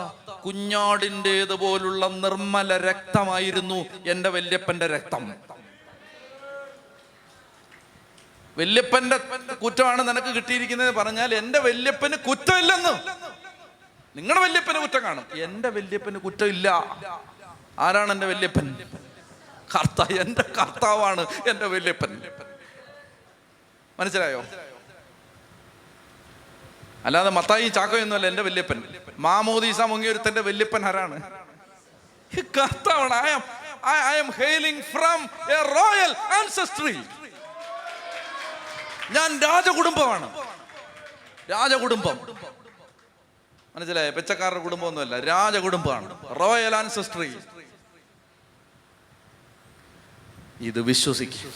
[0.45, 5.33] കുഞ്ഞാടിന്റെതുപോലുള്ള നിർമ്മല രക്തമായിരുന്നു എന്റെ വല്യപ്പന്റെ രക്തം.
[8.57, 9.17] വല്യപ്പന്റെ
[9.53, 12.93] കുറ്റമാണ് നിനക്ക് കിട്ടിയിരിക്കുന്നത് പറഞ്ഞാൽ എന്റെ വല്യപ്പന് കുറ്റമില്ലെന്ന്.
[14.15, 15.25] നിങ്ങളുടെ വല്യപ്പന് കുറ്റം കാണും.
[15.33, 16.67] എന്റെ വല്യപ്പന് കുറ്റമില്ല.
[17.79, 18.75] ആരാണ് എന്റെ വല്യപ്പൻ?
[19.75, 22.21] കർത്ത എന്റെ കർത്താവാണ് എന്റെ വല്യപ്പൻ.
[23.99, 24.45] മനസ്സിലായോ?
[27.05, 28.83] അല്ലാതെ മത്തായി ചാക്കോയൊന്നുമല്ല എന്റെ വല്യപ്പൻ.
[29.17, 31.21] മാമോദീസ മുങ്ങിയൊരുത്തന്റെ വല്യപ്പൻ ആരാണ്?
[32.57, 33.13] കർത്താവാണ്.
[33.13, 33.43] I am
[34.13, 36.99] I am hailing from a royal ancestry
[39.11, 40.37] ഞാൻ രാജകുടുംബമാണ്.
[41.51, 42.19] രാജകുടുംബം.
[43.75, 44.09] മനസ്സിലായ?
[44.09, 46.39] പെച്ചക്കാരുടെ കുടുംബമൊന്നുമല്ല രാജകുടുംബമാണ്.
[46.39, 47.37] റോയൽ ആൻസസ്ട്രി
[50.61, 51.53] ഇത് വിശ്വസിക്കും.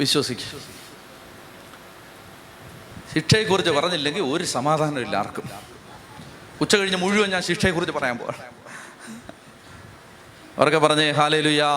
[0.00, 0.60] വിശ്വസിക്കും.
[3.14, 5.50] ശിക്ഷയെക്കുറിച്ച് പറഞ്ഞില്ലെങ്കിൽ ഒരു സമാധാനം ഇല്ല ആർക്കും.
[6.60, 8.42] ഉച്ച കഴിഞ്ഞ് മുഴുവൻ ഞാൻ ശിക്ഷയെക്കുറിച്ച് പറയാൻ പോവാണ്.
[10.58, 11.68] അവരൊക്കെ പറഞ്ഞേ ഹാലേലുയാ.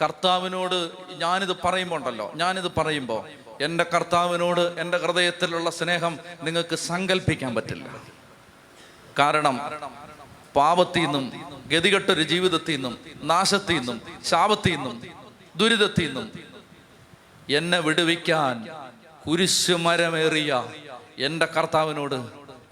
[0.00, 3.28] കർത്താവിനോട് ഞാനിത് പറയുമ്പോൾ ഉണ്ടല്ലോ ഞാനിത് പറയുമ്പോൾ
[3.60, 7.88] എന്റെ കർത്താവിനോട് എന്റെ ഹൃദയത്തിലുള്ള സ്നേഹം നിങ്ങൾക്ക് സങ്കല്പിക്കാൻ പറ്റില്ല.
[9.18, 9.56] കാരണം
[10.56, 11.32] പാപത്തിൽ നിന്നും
[11.66, 15.02] ഗതികെട്ടൊരു ജീവിതത്തിൽ നിന്നും നാശത്തിൽ നിന്നും ശാപത്തിൽ നിന്നും
[15.56, 16.32] ദുരിതത്തിൽ നിന്നും
[17.50, 18.68] എന്നെ വിടുവിക്കാൻ
[19.26, 20.68] കുരിശുമരമേറിയ
[21.18, 22.18] എന്റെ കർത്താവിനോട്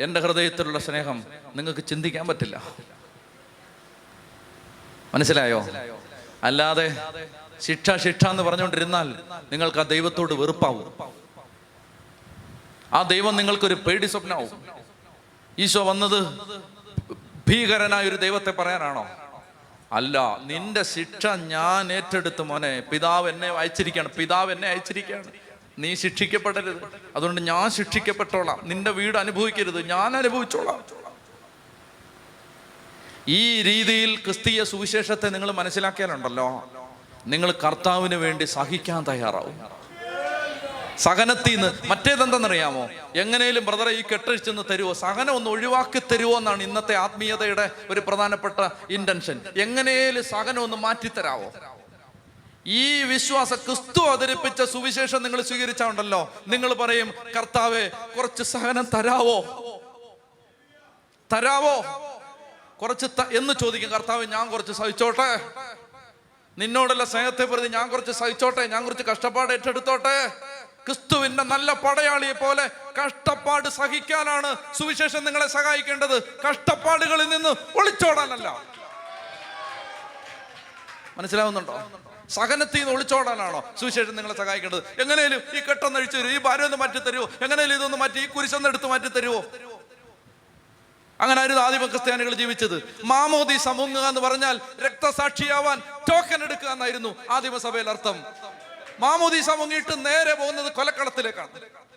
[0.00, 1.24] എന്റെ ഹൃദയത്തിലുള്ള സ്നേഹം
[1.56, 2.62] നിങ്ങൾക്ക് ചിന്തിക്കാൻ പറ്റില്ല.
[5.14, 5.60] മനസ്സിലായോ?
[6.44, 6.96] അല്ലാതെ
[7.60, 9.14] ശിക്ഷ ശിക്ഷ എന്ന് പറഞ്ഞുകൊണ്ടിരുന്നാൽ
[9.52, 10.94] നിങ്ങൾക്ക് ആ ദൈവത്തോട് വെറുപ്പാവും.
[12.92, 14.66] ആ ദൈവം നിങ്ങൾക്കൊരു പേടി സ്വപ്നമാവും.
[15.58, 16.38] ഈശോ വന്നത്
[17.48, 19.08] ഭീകരനായ ഒരു ദൈവത്തെ പറയാനാണോ?
[19.92, 22.80] അല്ല നിന്റെ ശിക്ഷ ഞാൻ ഏറ്റെടുത്തു മോനെ.
[22.80, 24.08] പിതാവ് എന്നെ അയച്ചിരിക്കുകയാണ്.
[24.08, 25.24] പിതാവ് എന്നെ അയച്ചിരിക്കുകയാണ്.
[25.78, 26.82] നീ ശിക്ഷിക്കപ്പെടരുത്.
[27.16, 28.60] അതുകൊണ്ട് ഞാൻ ശിക്ഷിക്കപ്പെട്ടോളാം.
[28.62, 29.86] നിന്റെ വീട് അനുഭവിക്കരുത്.
[29.86, 30.99] ഞാൻ അനുഭവിച്ചോളാം.
[33.28, 36.68] ഈ രീതിയിൽ ക്രിസ്തീയ സുവിശേഷത്തെ നിങ്ങൾ മനസ്സിലാക്കിയാലുണ്ടല്ലോ.
[37.26, 39.80] നിങ്ങൾ കർത്താവിന് വേണ്ടി സഹിക്കാൻ തയ്യാറാവും.
[40.98, 42.88] സഹനത്തിൽ നിന്ന് മറ്റേതെന്തെന്നറിയാമോ?
[43.16, 49.40] എങ്ങനെയും ബ്രദറെ ഈ കെട്ടഴിച്ചെന്ന് തരുമോ സഹനം ഒന്ന് ഒഴിവാക്കി തരുമോ എന്നാണ് ഇന്നത്തെ ആത്മീയതയുടെ ഒരു പ്രധാനപ്പെട്ട ഇന്റൻഷൻ
[49.56, 51.52] എങ്ങനെയും സഹനം ഒന്ന് മാറ്റിത്തരാവോ?
[52.66, 59.40] ഈ വിശ്വാസ ക്രിസ്തു അവതരിപ്പിച്ച സുവിശേഷം നിങ്ങൾ സ്വീകരിച്ചാണ്ടല്ലോ നിങ്ങൾ പറയും കർത്താവെ കുറച്ച് സഹനം തരാവോ?
[61.32, 62.09] തരാവോ?
[62.80, 65.30] കുറച്ച് എന്ന് ചോദിക്കും കർത്താവ് ഞാൻ കുറച്ച് സഹിച്ചോട്ടെ?
[66.58, 68.66] നിന്നോടുള്ള സ്നേഹത്തെ പ്രതി ഞാൻ കുറച്ച് സഹിച്ചോട്ടെ?
[68.66, 70.28] ഞാൻ കുറച്ച് കഷ്ടപ്പാട് ഏറ്റെടുത്തോട്ടെ?
[70.86, 72.70] ക്രിസ്തുവിന്റെ നല്ല പടയാളിയെ പോലെ
[73.04, 76.16] കഷ്ടപ്പാട് സഹിക്കാനാണ് സുവിശേഷം നിങ്ങളെ സഹായിക്കേണ്ടത്.
[76.48, 78.62] കഷ്ടപ്പാടുകളിൽ നിന്ന് ഒളിച്ചോടാനല്ല.
[81.18, 81.74] മനസ്സിലാവുന്നുണ്ടോ?
[82.30, 84.82] സഹനത്തിൽ നിന്ന് ഒളിച്ചോടാനാണോ സുവിശേഷം നിങ്ങളെ സഹായിക്കേണ്ടത്?
[85.00, 88.68] എങ്ങനെയും ഈ കെട്ടൊന്ന് അഴിച്ചു തരുമോ ഈ ഭാര്യ ഒന്ന് മാറ്റി തരുമോ എങ്ങനെയും ഇതൊന്ന് മാറ്റി ഈ കുരിശൊന്ന്
[88.68, 89.40] എടുത്ത് മാറ്റി തരുമോ
[91.20, 92.76] അങ്ങനെ ആയിരുന്നു ആദിമ ക്രിസ്ത്യാനികൾ ജീവിച്ചത്?
[93.04, 98.24] മാമോദി സമുങ്ങുക എന്ന് പറഞ്ഞാൽ രക്തസാക്ഷിയാവാൻ ടോക്കൺ എടുക്കുക എന്നായിരുന്നു ആദിമസഭയിൽ അർത്ഥം.
[99.00, 101.48] മാമോദി സമുങ്ങിയിട്ട് നേരെ പോകുന്നത് കൊലക്കളത്തിലേക്കാണ്.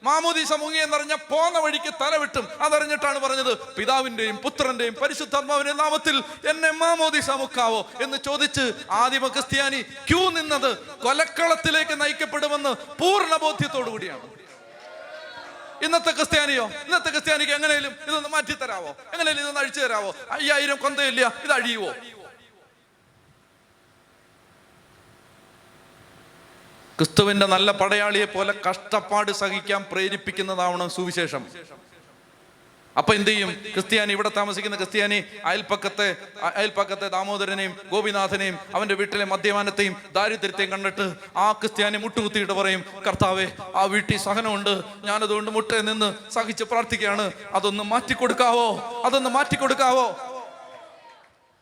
[0.04, 2.48] മാമോദി സമുങ്ങി എന്ന് പോന്ന വഴിക്ക് തല വിട്ടും.
[2.62, 7.90] അതറിഞ്ഞിട്ടാണ് പറഞ്ഞത് പിതാവിന്റെയും പുത്രന്റെയും പരിശുദ്ധാത്മാവിന്റെ നാമത്തിൽ എന്നെ മാമോദി സമുക്കാവോ?
[8.02, 12.70] എന്ന് ചോദിച്ച് ആദിമ ക്രിസ്ത്യാനി ക്യൂ നിന്നത് കൊലക്കളത്തിലേക്ക് നയിക്കപ്പെടുമെന്ന്
[13.00, 14.33] പൂർണ ബോധ്യത്തോടു കൂടിയാണ്
[15.84, 16.66] ഇന്നത്തെ ക്രിസ്ത്യാനിയോ?
[16.86, 18.92] ഇന്നത്തെ ക്രിസ്ത്യാനിക്ക് എങ്ങനെയും ഇതൊന്ന് മാറ്റി തരാവോ?
[19.14, 20.16] എങ്ങനെയും ഇതൊന്ന് അഴിച്ചു തരാവോ?
[20.32, 21.92] അയ്യായിരം കൊന്തയില്ല ഇത് അഴിയുവോ?
[26.98, 31.44] ക്രിസ്തുവിന്റെ നല്ല പടയാളിയെ പോലെ കഷ്ടപ്പാട് സഹിക്കാൻ പ്രേരിപ്പിക്കുന്നതാവണം സുവിശേഷം.
[32.98, 33.52] അപ്പൊ എന്ത് ചെയ്യും?
[33.74, 36.16] ക്രിസ്ത്യാനി ഇവിടെ താമസിക്കുന്ന ക്രിസ്ത്യാനി അയൽപ്പക്കത്തെ
[36.56, 44.18] അയൽപ്പക്കത്തെ ദാമോദരനെയും ഗോപിനാഥനെയും അവന്റെ വീട്ടിലെ മദ്യപാനത്തെയും ദാരിദ്ര്യത്തെയും കണ്ടിട്ട് ആ ക്രിസ്ത്യാനി മുട്ടുകുത്തിയിട്ട് പറയും കർത്താവെ ആ വീട്ടിൽ
[44.18, 44.84] സഹനമുണ്ട്.
[45.04, 47.32] ഞാനതുകൊണ്ട് മുട്ടേ നിന്ന് സഹിച്ച് പ്രാർത്ഥിക്കുകയാണ്.
[47.54, 49.02] അതൊന്ന് മാറ്റിക്കൊടുക്കാവോ?
[49.06, 50.30] അതൊന്ന് മാറ്റിക്കൊടുക്കാവോ?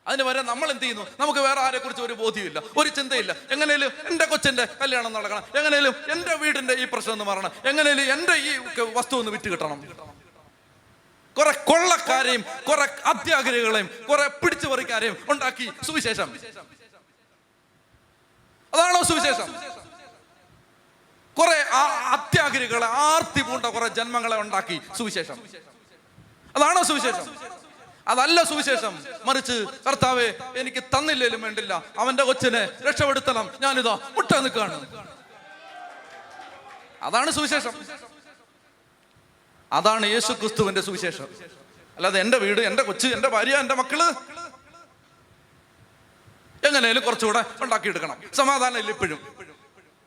[0.08, 1.06] അതിന് വരെ നമ്മൾ എന്ത് ചെയ്യുന്നു?
[1.20, 3.36] നമുക്ക് വേറെ ആരെ കുറിച്ച് ഒരു ബോധ്യമില്ല ഒരു ചിന്തയില്ല.
[3.52, 5.44] എങ്ങനെയും എന്റെ കൊച്ചിന്റെ കല്യാണം നടക്കണം.
[5.56, 7.52] എങ്ങനെയും എന്റെ വീടിന്റെ ഈ പ്രശ്നം ഒന്ന് മാറണം.
[7.66, 8.58] എങ്ങനെയും എന്റെ ഈ
[8.94, 10.11] വസ്തു ഒന്ന് വിറ്റ് കിട്ടണം.
[11.38, 16.40] കുറെ കൊള്ളക്കാരെയും കുറെ അത്യാഗ്രഹികളെയും കുറെ പിടിച്ചു പറിക്കാരെയും ഉണ്ടാക്കി സുവിശേഷം.
[18.74, 19.54] അതാണോ സുവിശേഷം?
[21.38, 21.62] കുറെ
[22.12, 25.40] അത്യാഗ്രഹികളെ ആർത്തി പൂണ്ട കുറെ ജന്മങ്ങളെ ഉണ്ടാക്കി സുവിശേഷം.
[26.56, 27.36] അതാണോ സുവിശേഷം?
[28.08, 29.06] അതല്ല സുവിശേഷം.
[29.26, 31.84] മറിച്ച് കർത്താവെ എനിക്ക് തന്നില്ലേലും വേണ്ടില്ല.
[32.00, 33.50] അവന്റെ കൊച്ചിനെ രക്ഷപ്പെടുത്തണം.
[33.62, 35.08] ഞാനിതാ മുട്ട നിൽക്കുകയാണ്.
[37.02, 37.86] അതാണ് സുവിശേഷം.
[39.72, 41.28] അതാണ് യേശു ക്രിസ്തുവിന്റെ സുവിശേഷം.
[41.96, 44.02] അല്ലാതെ എന്റെ വീട് എന്റെ കൊച്ച് എന്റെ ഭാര്യ എന്റെ മക്കൾ
[46.68, 48.18] എങ്ങനെയാലും കുറച്ചുകൂടെ ഉണ്ടാക്കിയെടുക്കണം.
[48.34, 49.20] സമാധാനം ഇല്ല ഇപ്പോഴും.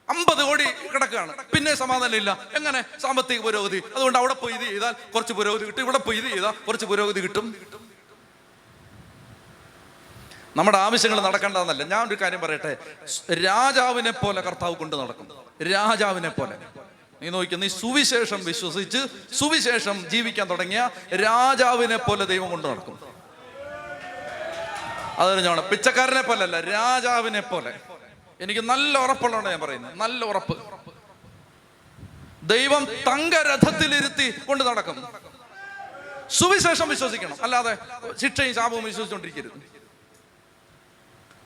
[0.09, 1.37] അമ്പത് കോടി കിടക്കുകയാണ്.
[1.37, 2.85] പിന്നെ സമാധാനം ഇല്ല എങ്ങനെ?
[3.01, 3.83] സാമ്പത്തിക പുരോഗതി.
[3.95, 5.83] അതുകൊണ്ട് അവിടെ പോയി ഇത് ചെയ്താൽ കുറച്ച് പുരോഗതി കിട്ടും.
[5.83, 7.47] ഇവിടെ പോയി ഇത് ചെയ്താൽ കുറച്ച് പുരോഗതി കിട്ടും.
[10.57, 11.85] നമ്മുടെ ആവശ്യങ്ങൾ നടക്കേണ്ടതെന്നല്ല.
[11.85, 12.77] ഞാൻ ഒരു കാര്യം പറയട്ടെ.
[13.35, 15.29] രാജാവിനെ പോലെ കർത്താവ് കൊണ്ട് നടക്കും.
[15.71, 16.84] രാജാവിനെ പോലെ.
[17.25, 19.01] നീ നോക്കി നീ സുവിശേഷം വിശ്വസിച്ച്
[19.39, 20.81] സുവിശേഷം ജീവിക്കാൻ തുടങ്ങിയ
[21.27, 22.97] രാജാവിനെ പോലെ ദൈവം കൊണ്ട് നടക്കും.
[25.23, 27.73] അതറിഞ്ഞോണം പിച്ചക്കാരനെ പോലെ അല്ല രാജാവിനെ പോലെ.
[28.45, 30.57] എനിക്ക് നല്ല ഉറപ്പുള്ളതാണ് ഞാൻ പറയുന്നത് നല്ല ഉറപ്പ്.
[32.55, 34.97] ദൈവം തങ്കരഥത്തിലിരുത്തി കൊണ്ട് നടക്കും.
[36.39, 37.73] സുവിശേഷം വിശ്വസിക്കണം അല്ലാതെ
[38.21, 39.59] ശിക്ഷയും ശാപവും വിശ്വസിച്ചുകൊണ്ടിരിക്കരുത്.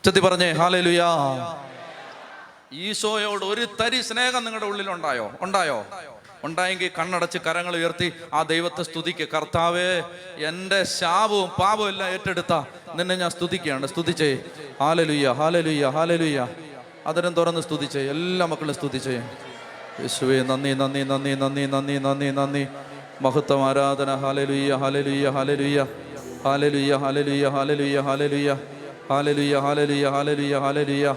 [0.05, 1.11] ചെത്തി പറഞ്ഞേ ഹാലലുയാ.
[2.73, 5.33] ഈശോയോട് ഒരു തരി സ്നേഹം നിങ്ങളുടെ ഉള്ളിൽ ഉണ്ടായോ?
[5.41, 5.87] ഉണ്ടായോ?
[6.45, 9.29] ഉണ്ടായെങ്കിൽ കണ്ണടച്ച് കരങ്ങൾ ഉയർത്തി ആ ദൈവത്തെ സ്തുതിക്ക്.
[9.29, 10.03] കർത്താവേ
[10.47, 12.63] എന്റെ ശാപവും പാപവും എല്ലാം ഏറ്റെടുത്ത
[12.95, 13.87] നിന്നെ ഞാൻ സ്തുതിക്കുകയാണ്.
[13.87, 14.39] സ്തുതിച്ചേ.
[14.81, 16.49] ഹാലലുയ്യ ഹാലലുയ്യ ഹാലലുയ്യ.
[17.07, 18.01] അതിനും തുറന്ന് സ്തുതിച്ചേ.
[18.01, 19.23] എല്ലാ മക്കളും സ്തുതിച്ചേ.
[20.01, 22.67] യേശുവേ നന്ദി നന്ദി നന്ദി നന്ദി നന്ദി നന്ദി നന്ദി.
[23.21, 24.15] മഹത്വം ആരാധന.
[24.15, 25.87] ഹാലലുയ്യ ഹാലലുയ്യ ഹാലലുയ്യ.
[26.45, 28.59] ഹാലലുയ്യ ഹാലലുയ്യ ഹാലലുയ്യ ഹാലലുയ്യ.
[29.11, 31.17] ഹാലലുയ്യ ഹാലലുയ്യ ഹാലലുയ്യ ഹാലലുയ്യ.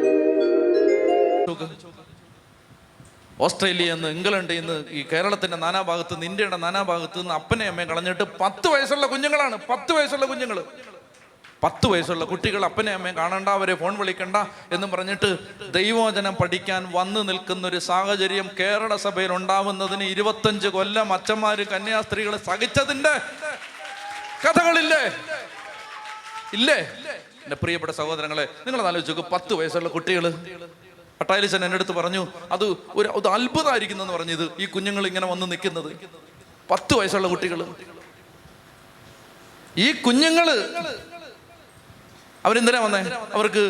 [3.41, 8.67] ഓസ്ട്രേലിയയിൽ നിന്ന് ഇംഗ്ലണ്ടിൽ നിന്ന് ഈ കേരളത്തിന്റെ നാനാഭാഗത്ത് നിന്ന് ഇന്ത്യയുടെ നാനാഭാഗത്ത് നിന്ന് അപ്പനെ അമ്മയും കളഞ്ഞിട്ട് പത്ത്
[8.67, 9.55] വയസ്സുള്ള കുഞ്ഞുങ്ങളാണ്.
[9.69, 10.59] പത്ത് വയസ്സുള്ള കുഞ്ഞുങ്ങൾ
[11.63, 14.37] പത്ത് വയസ്സുള്ള കുട്ടികൾ അപ്പനെ അമ്മയും കാണണ്ട അവരെ ഫോൺ വിളിക്കണ്ട
[14.71, 15.29] എന്ന് പറഞ്ഞിട്ട്
[15.71, 23.13] ദൈവവചനം പഠിക്കാൻ വന്നു നിൽക്കുന്ന ഒരു സാഹചര്യം കേരള സഭയിൽ ഉണ്ടാവുന്നതിന് ഇരുപത്തഞ്ച് കൊല്ലം അച്ഛന്മാര് കന്യാസ്ത്രീകൾ സഹിച്ചതിന്റെ
[24.45, 25.03] കഥകളില്ലേ?
[26.53, 26.79] ഇല്ലേ?
[27.43, 30.25] എന്റെ പ്രിയപ്പെട്ട സഹോദരങ്ങളെ നിങ്ങൾ ആലോചിച്ചു പത്ത് വയസ്സുള്ള കുട്ടികൾ
[31.21, 32.21] പട്ടായലിച്ചൻ എന്റെ അടുത്ത് പറഞ്ഞു
[32.55, 32.65] അത്
[32.99, 35.89] ഒരു അത് അത്ഭുതമായിരിക്കുന്നു എന്ന് പറഞ്ഞത് ഈ കുഞ്ഞുങ്ങൾ ഇങ്ങനെ വന്ന് നിൽക്കുന്നത്.
[36.71, 37.59] പത്ത് വയസ്സുള്ള കുട്ടികൾ
[39.77, 40.47] ഈ കുഞ്ഞുങ്ങൾ
[42.45, 42.99] അവരെന്തിനാ വന്നേ?
[43.37, 43.63] അവർക്ക്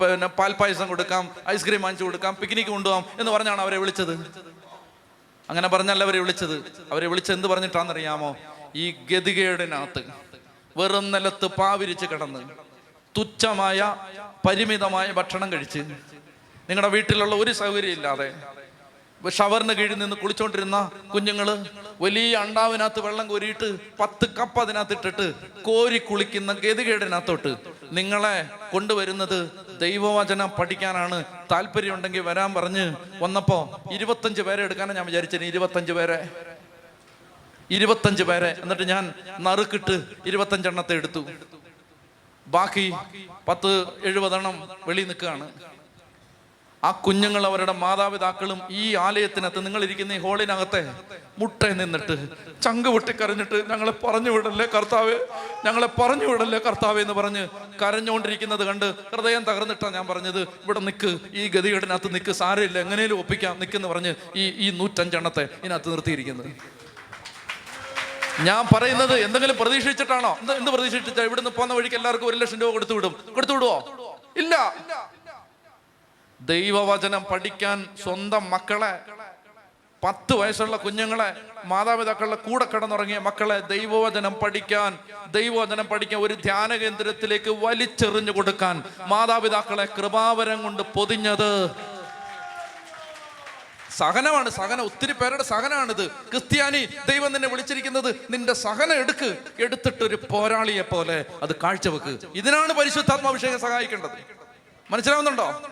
[0.00, 4.14] പിന്നെ പാൽപ്പായസം കൊടുക്കാം ഐസ്ക്രീം വാങ്ങിച്ചു കൊടുക്കാം പിക്നിക്ക് കൊണ്ടുപോകാം എന്ന് പറഞ്ഞാണ് അവരെ വിളിച്ചത്.
[5.48, 6.56] അങ്ങനെ പറഞ്ഞല്ല അവരെ വിളിച്ചത്.
[6.92, 8.30] അവരെ വിളിച്ചത് എന്ത് പറഞ്ഞിട്ടാണെന്നറിയാമോ?
[8.82, 10.02] ഈ ഗതികേടിനകത്ത്
[10.78, 12.40] വെറും നിലത്ത് പാവിരിച്ച് കിടന്ന്
[13.16, 13.78] തുച്ഛമായ
[14.46, 15.80] പരിമിതമായ ഭക്ഷണം കഴിച്ച്
[16.68, 18.34] നിങ്ങളുടെ വീട്ടിലുള്ള ഒരു സൗകര്യം ഇല്ലാതെ.
[19.30, 21.66] ഷവറിന് കീഴിൽ നിന്ന് കുളിച്ചോണ്ടിരുന്ന കുഞ്ഞുങ്ങൾ
[22.00, 23.68] വലിയ അണ്ടാവിനകത്ത് വെള്ളം കോരിയിട്ട്
[24.00, 27.56] പത്ത് കപ്പ് അതിനകത്ത് ഇട്ടിട്ട് കോരി കുളിക്കുന്ന ഗതികേടിനകത്തോട്ട്
[27.92, 29.50] നിങ്ങളെ കൊണ്ടുവരുന്നത്
[29.80, 31.24] ദൈവവചനം പഠിക്കാനാണ്.
[31.52, 33.58] താല്പര്യം ഉണ്ടെങ്കിൽ വരാൻ പറഞ്ഞ് വന്നപ്പോ
[33.92, 35.44] ഇരുപത്തഞ്ച് പേരെ എടുക്കാനാണ് ഞാൻ വിചാരിച്ചത്.
[35.44, 36.28] ഇരുപത്തഞ്ച് പേരെ.
[37.70, 38.56] ഇരുപത്തഞ്ച് പേരെ.
[38.62, 41.24] എന്നിട്ട് ഞാൻ നറുക്കിട്ട് ഇരുപത്തഞ്ചെണ്ണത്തെ എടുത്തു.
[42.46, 42.92] ബാക്കി
[43.48, 45.48] പത്ത് എഴുപതെണ്ണം വെളി നിൽക്കുകയാണ്.
[46.82, 50.82] ആ കുഞ്ഞുങ്ങൾ അവരുടെ മാതാപിതാക്കളും ഈ ആലയത്തിനകത്ത് നിങ്ങൾ ഇരിക്കുന്ന ഈ ഹോളിനകത്തെ
[51.38, 52.14] മുട്ട നിന്നിട്ട്
[52.62, 55.14] ചങ്ക് പൊട്ടിക്കരഞ്ഞിട്ട് ഞങ്ങളെ പറഞ്ഞു വിടല്ലേ കർത്താവ്?
[55.66, 57.42] ഞങ്ങളെ പറഞ്ഞു വിടല്ലേ കർത്താവ് എന്ന് പറഞ്ഞ്
[57.82, 60.40] കരഞ്ഞുകൊണ്ടിരിക്കുന്നത് കണ്ട് ഹൃദയം തകർന്നിട്ടാണ് ഞാൻ പറഞ്ഞത്.
[60.64, 66.50] ഇവിടെ നിൽക്ക് ഈ ഗതികേടിനകത്ത് നിൽക്ക് സാരമില്ല എങ്ങനെയും ഒപ്പിക്കാം നിൽക്കെന്ന് പറഞ്ഞ് ഈ ഈ നൂറ്റഞ്ചെണ്ണത്തെ ഇതിനകത്ത് നിർത്തിയിരിക്കുന്നത്
[68.48, 70.32] ഞാൻ പറയുന്നത് എന്തെങ്കിലും പ്രതീക്ഷിച്ചിട്ടാണോ?
[70.40, 71.22] എന്ത് എന്ത് പ്രതീക്ഷിച്ചിട്ടാ?
[71.28, 73.14] ഇവിടുന്ന് പോകുന്ന വഴിക്ക് എല്ലാവർക്കും ഒരു ലക്ഷം രൂപ കൊടുത്തു വിടും.
[73.36, 73.76] കൊടുത്തു വിടുവോ?
[74.36, 74.54] ഇല്ല.
[76.40, 79.00] ദൈവവചനം പഠിക്കാൻ സ്വന്തം മക്കളെ
[80.04, 81.34] പത്ത് വയസ്സുള്ള കുഞ്ഞുങ്ങളെ
[81.64, 84.98] മാതാപിതാക്കളുടെ കൂടെ കിടന്നുറങ്ങിയ മക്കളെ ദൈവവചനം പഠിക്കാൻ
[85.30, 91.70] ദൈവവചനം പഠിക്കാൻ ഒരു ധ്യാന കേന്ദ്രത്തിലേക്ക് വലിച്ചെറിഞ്ഞു കൊടുക്കാൻ മാതാപിതാക്കളെ കൃപാവരം കൊണ്ട് പൊതിഞ്ഞത്.
[93.96, 94.84] സഹനമാണ് സഹനം.
[94.84, 96.06] ഒത്തിരി പേരുടെ സഹനമാണിത്.
[96.06, 99.38] ക്രിസ്ത്യാനി ദൈവം നിന്നെ വിളിച്ചിരിക്കുന്നത് നിന്റെ സഹനം എടുക്ക്.
[99.58, 102.18] എടുത്തിട്ടൊരു പോരാളിയെ പോലെ അത് കാഴ്ചവെക്ക്.
[102.34, 104.10] ഇതിനാണ് പരിശുദ്ധാത്മാഭിഷേകം സഹായിക്കേണ്ടത്.
[104.90, 105.62] മനസ്സിലാവുന്നുണ്ടോ?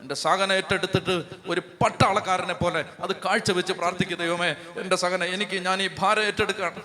[0.00, 4.50] എന്റെ സഹന ഏറ്റെടുത്തിട്ട് ഒരു പട്ടാളക്കാരനെ പോലെ അത് കാഴ്ചവെച്ച് പ്രാർത്ഥിക്കുക ദൈവമേ.
[4.80, 6.82] എന്റെ സഹന എനിക്ക് ഞാൻ ഈ ഭാരം ഏറ്റെടുക്കുകയാണ്.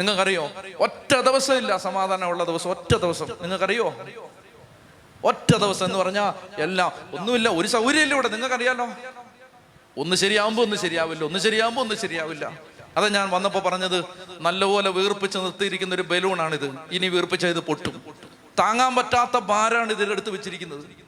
[0.00, 0.50] നിങ്ങൾക്കറിയോ?
[0.80, 3.26] ഒറ്റ ദിവസം ഇല്ല സമാധാനമുള്ള ദിവസം ഒറ്റ ദിവസം.
[3.42, 3.94] നിങ്ങൾക്കറിയോ?
[5.24, 8.28] ഒറ്റ ദിവസം എന്ന് പറഞ്ഞാൽ എല്ലാം ഒന്നുമില്ല ഒരു സൗകര്യമില്ല ഇവിടെ.
[8.28, 8.88] നിങ്ങൾക്കറിയാലോ?
[9.98, 12.58] ഒന്ന് ശരിയാവുമ്പോൾ ഒന്ന് ശരിയാവില്ല ഒന്ന് ശരിയാവുമ്പോൾ ഒന്ന് ശരിയാവില്ല.
[12.96, 14.04] അതാ ഞാൻ വന്നപ്പോൾ പറഞ്ഞത്
[14.40, 16.74] നല്ലപോലെ വീർപ്പിച്ച് നിർത്തിയിരിക്കുന്ന ഒരു ബലൂണാണിത്.
[16.92, 18.02] ഇനി വീർപ്പിച്ച ഇത് പൊട്ടും.
[18.58, 21.07] താങ്ങാൻ പറ്റാത്ത ഭാരമാണ് ഇതിലെടുത്ത് വെച്ചിരിക്കുന്നത്.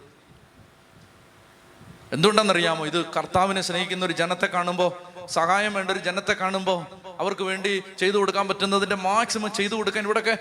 [2.14, 4.90] എന്തുകൊണ്ടെന്നറിയാമോ ഇത് കർത്താവിനെ സ്നേഹിക്കുന്ന ഒരു ജനത്തെ കാണുമ്പോൾ
[5.36, 6.78] സഹായം വേണ്ട ഒരു ജനത്തെ കാണുമ്പോൾ
[7.22, 10.34] അവർക്ക് വേണ്ടി ചെയ്തു കൊടുക്കാൻ പറ്റുന്നതിന്റെ മാക്സിമം ചെയ്തു കൊടുക്കാൻ ഇവിടെയൊക്കെ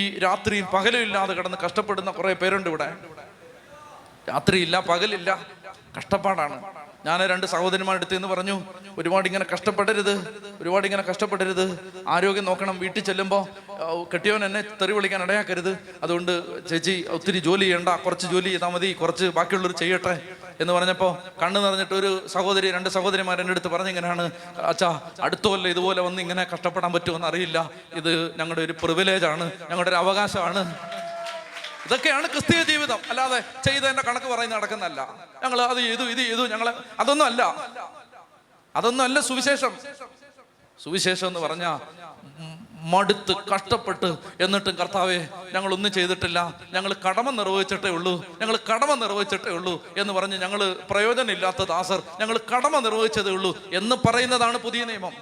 [0.00, 2.88] ഈ രാത്രിയും പകലും ഇല്ലാതെ കിടന്ന് കഷ്ടപ്പെടുന്ന കുറേ പേരുണ്ട് ഇവിടെ.
[4.30, 5.30] രാത്രിയില്ല പകലില്ല
[5.96, 6.56] കഷ്ടപ്പാടാണ്.
[7.06, 8.56] ഞാൻ രണ്ട് സഹോദരിമാരെടുത്ത് എന്ന് പറഞ്ഞു
[8.98, 10.12] ഒരുപാട് ഇങ്ങനെ കഷ്ടപ്പെടരുത്
[10.62, 11.64] ഒരുപാട് ഇങ്ങനെ കഷ്ടപ്പെടരുത്.
[12.14, 13.42] ആരോഗ്യം നോക്കണം വീട്ടിൽ ചെല്ലുമ്പോൾ
[14.12, 15.72] കെട്ടിയവൻ എന്നെ തെറി വിളിക്കാൻ ഇടയാക്കരുത്.
[16.04, 16.32] അതുകൊണ്ട്
[16.70, 20.14] ചേച്ചി ഒത്തിരി ജോലി ചെയ്യണ്ട കുറച്ച് ജോലി ചെയ്താൽ മതി കുറച്ച് ബാക്കിയുള്ളവർ ചെയ്യട്ടെ.
[20.60, 21.10] എന്ന് പറഞ്ഞപ്പോൾ
[21.42, 24.24] കണ്ണ് നിറഞ്ഞിട്ട് ഒരു സഹോദരി രണ്ട് സഹോദരിമാർ എന്റെ അടുത്ത് പറഞ്ഞിങ്ങനെയാണ്
[24.70, 24.90] അച്ഛാ
[25.26, 27.58] അടുത്ത കൊല്ലം ഇതുപോലെ വന്ന് ഇങ്ങനെ കഷ്ടപ്പെടാൻ പറ്റുമെന്ന് അറിയില്ല.
[28.00, 30.62] ഇത് ഞങ്ങളുടെ ഒരു പ്രിവിലേജാണ് ഞങ്ങളുടെ ഒരു അവകാശമാണ്.
[31.86, 32.98] ഇതൊക്കെയാണ് ക്രിസ്തീയ ജീവിതം.
[33.10, 35.00] അല്ലാതെ ചെയ്തതിന്റെ കണക്ക് പറയുന്ന നടക്കുന്നല്ല
[35.44, 36.68] ഞങ്ങൾ അത് ചെയ്തു ഇത് ചെയ്തു ഞങ്ങൾ
[37.02, 37.42] അതൊന്നും അല്ല.
[38.74, 39.72] അതൊന്നും അല്ല സുവിശേഷം.
[40.78, 41.64] സുവിശേഷം എന്ന് പറഞ്ഞ
[42.80, 46.60] മടുത്ത് കഷ്ടപ്പെട്ട് എന്നിട്ടും കർത്താവെ ഞങ്ങൾ ഒന്നും ചെയ്തിട്ടില്ല.
[46.72, 48.38] ഞങ്ങൾ കടമ നിർവഹിച്ചിട്ടേ ഉള്ളൂ.
[48.40, 52.02] ഞങ്ങൾ കടമ നിർവഹിച്ചിട്ടേ ഉള്ളൂ എന്ന് പറഞ്ഞ് ഞങ്ങൾ പ്രയോജനമില്ലാത്ത ദാസർ.
[52.20, 55.12] ഞങ്ങൾ കടമ നിർവഹിച്ചതേ ഉള്ളൂ എന്ന് പറയുന്നതാണ് പുതിയ നിയമം.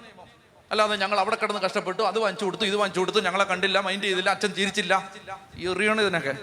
[0.70, 4.30] അല്ലാതെ ഞങ്ങൾ അവിടെ കിടന്ന് കഷ്ടപ്പെട്ടു അത് വാങ്ങിച്ചു കൊടുത്തു ഇത് വാങ്ങിച്ചു കൊടുത്തു ഞങ്ങളെ കണ്ടില്ല മൈൻഡ് ചെയ്തില്ല
[4.30, 5.12] അച്ഛൻ ചിരിച്ചില്ല.
[5.58, 6.36] എറിയണം ഇതിനൊക്കെ.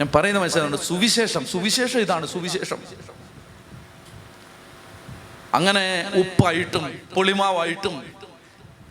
[0.00, 2.78] ഞാൻ പറയുന്ന മനസ്സിലാണ് സുവിശേഷം സുവിശേഷം ഇതാണ് സുവിശേഷം.
[5.52, 5.84] അങ്ങനെ
[6.22, 6.84] ഉപ്പായിട്ടും
[7.14, 7.96] പൊളിമാവായിട്ടും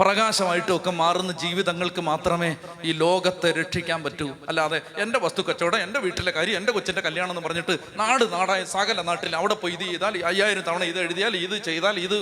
[0.02, 2.50] പ്രകാശമായിട്ടും ഒക്കെ മാറുന്ന ജീവിതങ്ങൾക്ക് മാത്രമേ
[2.84, 4.28] ഈ ലോകത്തെ രക്ഷിക്കാൻ പറ്റൂ.
[4.50, 9.02] അല്ലാതെ എന്റെ വസ്തു കച്ചവടം എന്റെ വീട്ടിലെ കാര്യം എന്റെ കൊച്ചിന്റെ കല്യാണം എന്ന് പറഞ്ഞിട്ട് നാട് നാടായ സകല
[9.10, 12.18] നാട്ടിൽ അവിടെ പോയി ഇത് ചെയ്താൽ അയ്യായിരം തവണ ഇത് എഴുതിയാൽ ഇത് ചെയ്താൽ ഇത്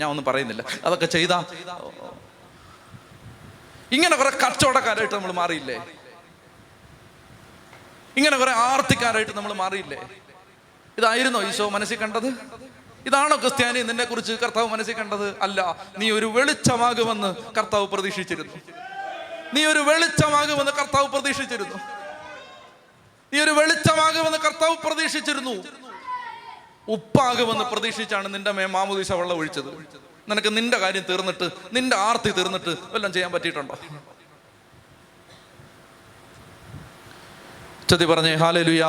[0.00, 0.62] ഞാൻ ഒന്നും പറയുന്നില്ല.
[0.84, 1.44] അതൊക്കെ ചെയ്താൽ
[3.96, 5.78] ഇങ്ങനെ കുറെ കച്ചവടക്കാരായിട്ട് നമ്മൾ മാറിയില്ലേ?
[8.16, 9.98] ഇങ്ങനെ കുറെ ആർത്തിക്കാരായിട്ട് നമ്മൾ മാറിയില്ലേ?
[10.98, 12.28] ഇതായിരുന്നോ ഈശോ മനസ്സിൽ കണ്ടത്?
[13.06, 15.42] ഇതാണോ ക്രിസ്ത്യാനി നിന്നെ കുറിച്ച് കർത്താവ് മനസ്സിൽ കണ്ടത്?
[15.42, 15.76] അല്ല.
[15.98, 18.54] നീ ഒരു വെളിച്ചമാകുമെന്ന് കർത്താവ് പ്രതീക്ഷിച്ചിരുന്നു.
[19.54, 21.76] നീ ഒരു വെളിച്ചമാകുമെന്ന് കർത്താവ് പ്രതീക്ഷിച്ചിരുന്നു.
[23.32, 25.64] നീ ഒരു വെളിച്ചമാകുമെന്ന് കർത്താവ് പ്രതീക്ഷിച്ചിരുന്നു.
[26.88, 29.86] ഉപ്പാകുമെന്ന് പ്രതീക്ഷിച്ചാണ് നിന്റെ മേ മാമുദീശ വെള്ളം ഒഴിച്ചത്.
[30.28, 33.78] നിനക്ക് നിന്റെ കാര്യം തീർന്നിട്ട് നിന്റെ ആർത്തി തീർന്നിട്ട് എല്ലാം ചെയ്യാൻ പറ്റിയിട്ടുണ്ടോ?
[37.90, 38.88] ചതി പറഞ്ഞേ ഹാലലുയാ.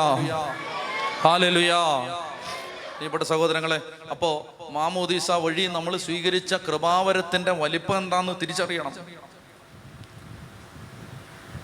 [1.20, 1.80] ഹാലലുയാ.
[2.96, 3.78] പ്രിയപ്പെട്ട സഹോദരങ്ങളെ
[4.10, 4.30] അപ്പോ
[4.70, 8.92] മാമോദീസ വഴി നമ്മൾ സ്വീകരിച്ച കൃപാവരത്തിന്റെ വലിപ്പം എന്താന്ന് തിരിച്ചറിയണം.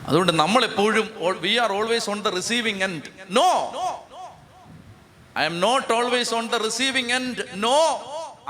[0.09, 1.07] അതുകൊണ്ട് നമ്മൾ എപ്പോഴും
[1.41, 3.49] we are always on the receiving end no
[5.45, 7.79] I'm not always on the receiving end no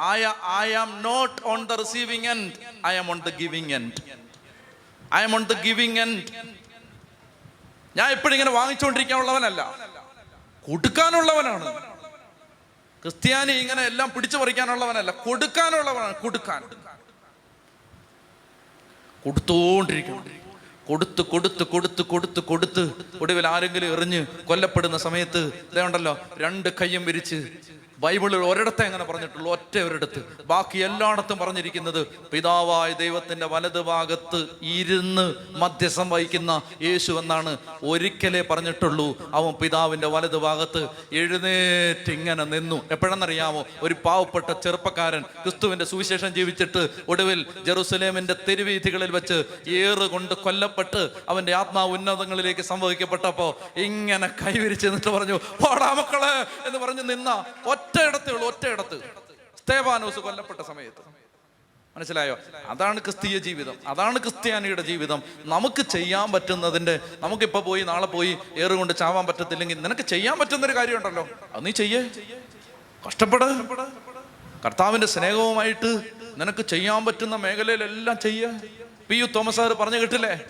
[0.01, 0.19] I
[0.61, 2.53] I am not on the receiving end
[2.87, 3.93] I am on the giving end
[5.15, 6.23] I am on the giving end
[7.97, 9.63] ഞാൻ എപ്പോഴും ഇങ്ങനെ വാങ്ങിച്ചുകൊണ്ടിരിക്കാനുള്ളവനല്ല.
[10.69, 11.65] കൊടുക്കാനുള്ളവനാണ്.
[13.03, 16.63] ക്രിസ്ത്യാനി ഇങ്ങനെ എല്ലാം പിടിച്ചു പറിക്കാനുള്ളവനല്ല കൊടുക്കാനുള്ളവനാണ് കൊടുക്കാൻ.
[19.23, 20.27] കൊടുത്തോണ്ടിരിക്കണം
[20.87, 22.83] കൊടുത്ത് കൊടുത്ത് കൊടുത്ത് കൊടുത്ത് കൊടുത്ത്
[23.21, 25.41] ഒടുവിൽ ആരെങ്കിലും എറിഞ്ഞ് കൊല്ലപ്പെടുന്ന സമയത്ത്
[25.73, 27.39] ഇതേ ഉണ്ടല്ലോ രണ്ട് കയ്യും വിരിച്ച്
[28.01, 30.21] ബൈബിളിൽ ഒരിടത്തെ അങ്ങനെ പറഞ്ഞിട്ടുള്ളൂ ഒറ്റ ഒരിടത്ത്.
[30.47, 37.59] ബാക്കി എല്ലായിടത്തും പറഞ്ഞിരിക്കുന്നത് പിതാവായ ദൈവത്തിന്റെ വലത് ഭാഗത്ത് ഇരുന്ന് മധ്യസം വഹിക്കുന്ന യേശു എന്നാണ്.
[37.83, 42.79] ഒരിക്കലേ പറഞ്ഞിട്ടുള്ളൂ അവൻ പിതാവിന്റെ വലത് ഭാഗത്ത് എഴുന്നേറ്റ് ഇങ്ങനെ നിന്നു.
[42.91, 49.39] എപ്പോഴെന്നറിയാമോ ഒരു പാവപ്പെട്ട ചെറുപ്പക്കാരൻ ക്രിസ്തുവിന്റെ സുവിശേഷം ജീവിച്ചിട്ട് ഒടുവിൽ ജെറുസലേമിന്റെ തെരുവീഥികളിൽ വെച്ച്
[49.71, 56.35] ഏറ് കൊണ്ട് കൊല്ലപ്പെട്ട് അവന്റെ ആത്മാ ഉന്നതങ്ങളിലേക്ക് സംഭവിക്കപ്പെട്ടപ്പോ ഇങ്ങനെ കൈവിരിച്ച് നിന്നിട്ട് പറഞ്ഞു പോടാ മക്കളെ
[56.69, 57.31] എന്ന് പറഞ്ഞു നിന്ന
[57.91, 59.01] ഒറ്റയിടത്തേ ഉള്ളൂ ഒറ്റയിടത്ത്.
[59.59, 61.21] സ്തേവാനോസ് കൊല്ലപ്പെട്ട സമയത്ത്.
[61.97, 62.39] മനസ്സിലായോ?
[62.67, 63.79] അതാണ് ക്രിസ്തീയ ജീവിതം.
[63.87, 65.23] അതാണ് ക്രിസ്ത്യാനിയുടെ ജീവിതം.
[65.39, 71.29] നമുക്ക് ചെയ്യാൻ പറ്റുന്നതിന്റെ നമുക്കിപ്പോ പോയി നാളെ പോയി ഏറുകൊണ്ട് ചാവാൻ പറ്റത്തില്ലെങ്കിൽ നിനക്ക് ചെയ്യാൻ പറ്റുന്ന ഒരു കാര്യമുണ്ടല്ലോ.
[71.53, 72.11] അത് നീ ചെയ്യേ.
[73.07, 73.45] കഷ്ടപ്പെട്.
[74.65, 76.01] കർത്താവിന്റെ സ്നേഹവുമായിട്ട്
[76.37, 78.61] നിനക്ക് ചെയ്യാൻ പറ്റുന്ന മേഖലയിലെല്ലാം ചെയ്യ.
[79.09, 80.41] പി യു തോമസ് സാർ പറഞ്ഞു കിട്ടില്ലേ?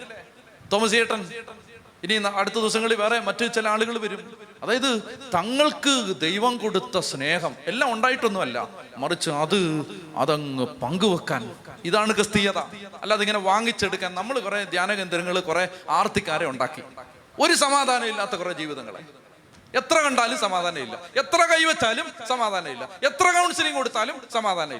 [0.73, 1.31] തോമസ് ചേട്ടൻ.
[2.05, 4.37] ഇനി അടുത്ത ദിവസങ്ങളിൽ വേറെ മറ്റു ചില ആളുകൾ വരും.
[4.63, 5.03] അതായത്
[5.35, 8.69] തങ്ങൾക്ക് ദൈവം കൊടുത്ത സ്നേഹം എല്ലാം ഉണ്ടായിട്ടൊന്നുമല്ല.
[8.97, 9.85] മറിച്ച് അത്
[10.17, 11.57] അതങ്ങ് പങ്കുവെക്കാൻ.
[11.85, 12.59] ഇതാണ് ക്രിസ്തീയത.
[13.03, 16.83] അല്ലാതെ ഇങ്ങനെ വാങ്ങിച്ചെടുക്കാൻ നമ്മൾ കുറെ ധ്യാനകേന്ദ്രങ്ങൾ കുറെ ആർത്തിക്കാരെ ഉണ്ടാക്കി.
[17.41, 19.01] ഒരു സമാധാനം ഇല്ലാത്ത കുറെ ജീവിതങ്ങളെ.
[19.75, 21.01] എത്ര കണ്ടാലും സമാധാനം ഇല്ല.
[21.17, 22.89] എത്ര കൈവച്ചാലും സമാധാനം ഇല്ല.
[23.05, 24.77] എത്ര കൗൺസിലിംഗ് കൊടുത്താലും സമാധാനം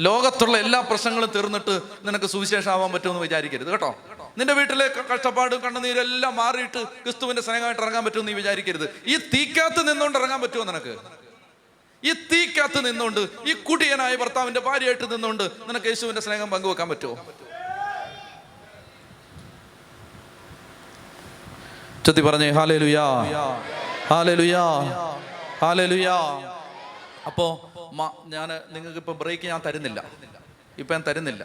[0.00, 3.94] ലോകത്തുള്ള എല്ലാ പ്രശ്നങ്ങളും തീർന്നിട്ട് നിനക്ക് സുവിശേഷമാവാൻ പറ്റുമെന്ന് വിചാരിക്കരുത് കേട്ടോ.
[4.38, 8.88] നിന്റെ വീട്ടിലെ കഷ്ടപ്പാടും കണ്ണുനീരും എല്ലാം മാറിയിട്ട് ക്രിസ്തുവിന്റെ സ്നേഹമായിട്ട് ഇറങ്ങാൻ പറ്റുമെന്ന് നീ വിചാരിക്കരുത്.
[9.06, 10.96] ഈ തീക്കാത്ത് നിന്നുകൊണ്ട് ഇറങ്ങാൻ പറ്റുമോ നിനക്ക്?
[12.04, 17.16] ഈ തീക്കാത്ത് നിന്നുകൊണ്ട് ഈ കുടിയനായ ഭർത്താവിന്റെ ഭാര്യയായിട്ട് നിന്നുകൊണ്ട് നിനക്ക് യേശുവിന്റെ സ്നേഹം പങ്കുവെക്കാൻ പറ്റുമോ?
[22.06, 23.06] ചൊത്തി പറഞ്ഞേ ഹാലേ ലുയാ
[24.10, 24.62] ഹാലേ ലുയാ
[25.62, 26.14] ഹാലേ ലുയാ
[27.26, 27.67] അപ്പോ
[28.34, 30.04] ഞാൻ നിങ്ങൾക്ക് ഇപ്പം ബ്രേക്ക് ഞാൻ തരുന്നില്ല.
[30.78, 31.44] ഇപ്പം ഞാൻ തരുന്നില്ല.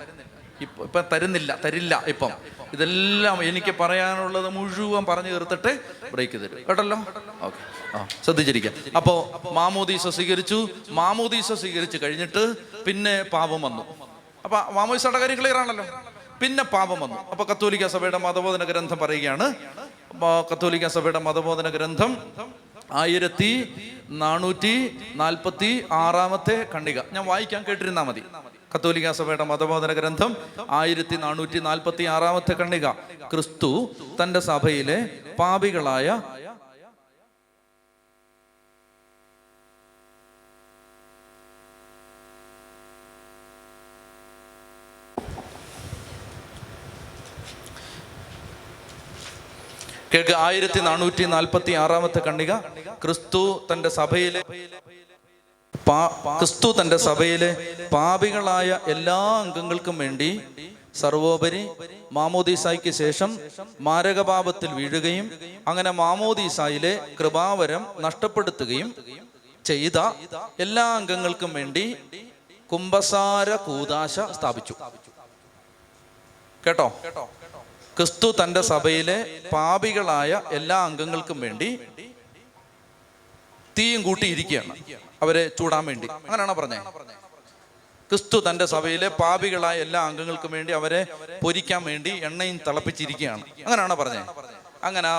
[0.61, 2.31] ഇപ്പം ഇപ്പം തരുന്നില്ല തരില്ല ഇപ്പം.
[2.73, 5.71] ഇതെല്ലാം എനിക്ക് പറയാനുള്ളത് മുഴുവൻ പറഞ്ഞു തീർത്തിട്ട്
[6.13, 6.57] ബ്രേക്ക് തരും.
[6.69, 6.97] കേട്ടല്ലോ?
[7.41, 7.61] ഓക്കെ
[7.97, 8.73] ആ ശ്രദ്ധിച്ചിരിക്കാം.
[8.99, 9.19] അപ്പോൾ
[9.53, 10.59] മാമോദീസ സ്വീകരിച്ചു.
[10.89, 12.43] മാമോദീസ സ്വീകരിച്ച് കഴിഞ്ഞിട്ട്
[12.85, 13.83] പിന്നെ പാപം വന്നു.
[14.45, 15.85] അപ്പൊ മാമോദീസയുടെ കാര്യം ക്ലിയർ ആണല്ലോ?
[16.41, 17.17] പിന്നെ പാപം വന്നു.
[17.31, 19.47] അപ്പോൾ കത്തോലിക്ക സഭയുടെ മതബോധന ഗ്രന്ഥം പറയുകയാണ്.
[20.51, 22.11] കത്തോലിക്ക സഭയുടെ മതബോധന ഗ്രന്ഥം
[22.91, 23.73] ആയിരത്തി
[24.09, 26.99] നാനൂറ്റി നാൽപ്പത്തി ആറാമത്തെ ഖണ്ഡിക.
[27.13, 28.23] ഞാൻ വായിക്കാൻ കേട്ടിരുന്നാ മതി.
[28.75, 30.35] കത്തോലിക്ക സഭയുടെ മതബോധന ഗ്രന്ഥം
[30.69, 32.91] ആയിരത്തി നാനൂറ്റി നാൽപ്പത്തി ആറാമത്തെ ഖണ്ഡിക.
[33.31, 33.89] ക്രിസ്തു
[34.23, 35.09] തന്റെ സഭയിലെ
[35.39, 36.21] പാപികളായ
[50.13, 52.51] കേൾക്ക് ആയിരത്തി നാനൂറ്റി നാൽപ്പത്തി ആറാമത്തെ കണ്ണിക.
[53.03, 54.41] ക്രിസ്തു തന്റെ സഭയിലെ
[56.39, 57.49] ക്രിസ്തു തന്റെ സഭയിലെ
[57.93, 60.29] പാപികളായ എല്ലാ അംഗങ്ങൾക്കും വേണ്ടി
[61.01, 61.61] സർവോപരി
[62.17, 63.29] മാമോദീസായ്ക്ക് ശേഷം
[63.87, 65.27] മാരകപാപത്തിൽ വീഴുകയും
[65.71, 68.89] അങ്ങനെ മാമോദീസായിലെ കൃപാവരം നഷ്ടപ്പെടുത്തുകയും
[69.65, 69.97] ചെയ്ത
[70.65, 71.85] എല്ലാ അംഗങ്ങൾക്കും വേണ്ടി
[72.71, 74.75] കുംഭസാര കൂതാശ സ്ഥാപിച്ചു.
[76.63, 77.25] കേട്ടോ കേട്ടോ?
[77.97, 79.17] ക്രിസ്തു തന്റെ സഭയിലെ
[79.53, 81.67] പാപികളായ എല്ലാ അംഗങ്ങൾക്കും വേണ്ടി
[83.77, 84.73] തീയും കൂട്ടിയിരിക്കുകയാണ്.
[85.21, 86.07] അവരെ ചൂടാൻ വേണ്ടി.
[86.07, 87.13] അങ്ങനെയാണോ പറഞ്ഞത്
[88.09, 91.01] ക്രിസ്തു തന്റെ സഭയിലെ പാപികളായ എല്ലാ അംഗങ്ങൾക്കും വേണ്ടി അവരെ
[91.43, 93.43] പൊരിക്കാൻ വേണ്ടി എണ്ണയും തിളപ്പിച്ചിരിക്കുകയാണ്.
[93.65, 94.29] അങ്ങനെയാണോ പറഞ്ഞത്
[94.87, 95.09] അങ്ങനെ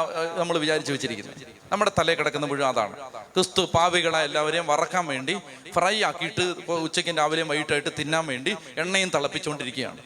[0.40, 2.96] നമ്മൾ വിചാരിച്ചു വെച്ചിരിക്കുന്നത് നമ്മുടെ തലയിൽ കിടക്കുന്ന മുഴുവൻ അതാണ്.
[3.34, 5.34] ക്രിസ്തു പാപികളായ എല്ലാവരെയും വറക്കാൻ വേണ്ടി
[5.74, 6.44] ഫ്രൈ ആക്കിയിട്ട്
[6.86, 9.98] ഉച്ചയ്ക്കും രാവിലെയും വൈകിട്ടായിട്ട് തിന്നാൻ വേണ്ടി എണ്ണയും തിളപ്പിച്ചുകൊണ്ടിരിക്കുകയാണ്.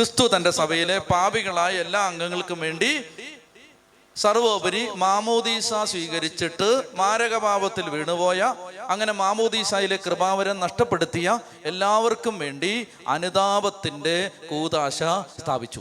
[0.00, 3.04] ക്രിസ്തു തന്റെ സഭയിലെ പാപികളായ എല്ലാ അംഗങ്ങൾക്കും വേണ്ടി
[4.16, 8.54] സർവോപരി മാമോദീസ സ്വീകരിച്ചിട്ട് മാരകപാപത്തിൽ വീണുപോയ
[8.88, 14.98] അങ്ങനെ മാമോദീസയിലെ കൃപാവരം നഷ്ടപ്പെടുത്തിയ എല്ലാവർക്കും വേണ്ടി അനുതാപത്തിന്റെ കൂതാശ
[15.40, 15.80] സ്ഥാപിച്ചു.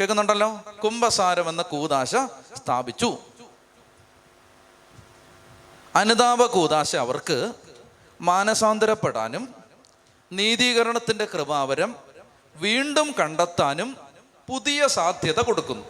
[0.00, 0.60] കേൾക്കുന്നുണ്ടല്ലോ?
[0.84, 2.16] കുംഭസാരം എന്ന കൂതാശ
[2.56, 3.18] സ്ഥാപിച്ചു.
[5.96, 7.52] അനുതാപ കൂതാശ അവർക്ക്
[8.20, 9.54] മാനസാന്തരപ്പെടാനും
[10.32, 12.07] നീതീകരണത്തിന്റെ കൃപാവരം
[12.58, 13.96] വീണ്ടും കണ്ടെത്താനും
[14.48, 15.84] പുതിയ സാധ്യത കൊടുക്കുന്നു.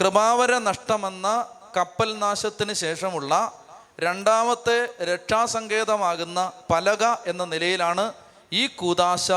[0.00, 3.64] കൃപാവര നഷ്ടമെന്ന കപ്പൽ നാശത്തിന് ശേഷമുള്ള
[4.00, 8.12] രണ്ടാമത്തെ രക്ഷാസങ്കേതമാകുന്ന പലക എന്ന നിലയിലാണ്
[8.52, 9.32] ഈ കൂതാശ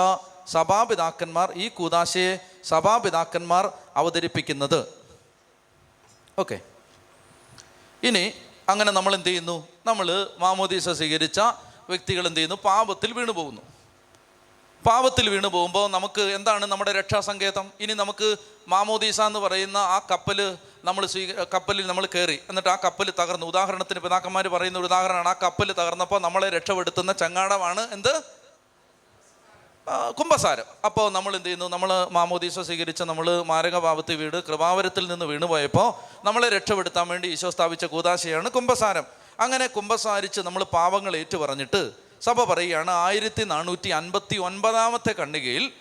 [0.47, 4.87] സഭാപിതാക്കന്മാർ ഈ കൂതാശയെ സഭാപിതാക്കന്മാർ അവതരിപ്പിക്കുന്നത്.
[6.39, 6.59] ഓക്കെ.
[8.03, 8.33] ഇനി
[8.69, 9.67] അങ്ങനെ നമ്മൾ എന്ത് ചെയ്യുന്നു?
[9.85, 11.39] നമ്മൾ മാമോദീസ സ്വീകരിച്ച
[11.89, 12.55] വ്യക്തികൾ എന്ത് ചെയ്യുന്നു?
[12.55, 13.61] പാപത്തിൽ വീണു പോകുന്നു
[14.87, 17.71] പാപത്തിൽ വീണു പോകുമ്പോൾ നമുക്ക് എന്താണ് നമ്മുടെ രക്ഷാസങ്കേതം?
[17.79, 18.35] ഇനി നമുക്ക്
[18.67, 22.39] മാമോദീസ എന്ന് പറയുന്ന ആ കപ്പൽ നമ്മൾ സ്വീ കപ്പലിൽ നമ്മൾ കയറി.
[22.49, 23.45] എന്നിട്ട് ആ കപ്പൽ തകർന്നു.
[23.45, 25.27] ഉദാഹരണത്തിന് പിതാക്കന്മാർ പറയുന്ന ഒരു ഉദാഹരണമാണ്.
[25.27, 28.23] ആ കപ്പൽ തകർന്നപ്പോൾ നമ്മളെ രക്ഷപ്പെടുത്തുന്ന ചങ്ങാടമാണ് എന്ത്?
[30.19, 30.63] കുംഭസാരം.
[30.85, 31.67] അപ്പോൾ നമ്മൾ എന്ത് ചെയ്യുന്നു?
[31.69, 35.93] നമ്മൾ മാമോദീസ സ്വീകരിച്ച നമ്മൾ മാരകഭാവത്തിൽ വീട് കൃപാവരത്തിൽ നിന്ന് വീണുപോയപ്പോൾ
[36.25, 39.03] നമ്മളെ രക്ഷപ്പെടുത്താൻ വേണ്ടി ഈശോ സ്ഥാപിച്ച കൂതാശയാണ് കുംഭസാരം.
[39.39, 45.71] അങ്ങനെ കുംഭസാരിച്ച് നമ്മൾ പാവങ്ങൾ ഏറ്റുപറഞ്ഞിട്ട് സഭ പറയുകയാണ് ആയിരത്തി നാനൂറ്റി അൻപത്തി ഒൻപതാമത്തെ കണ്ണികയിൽ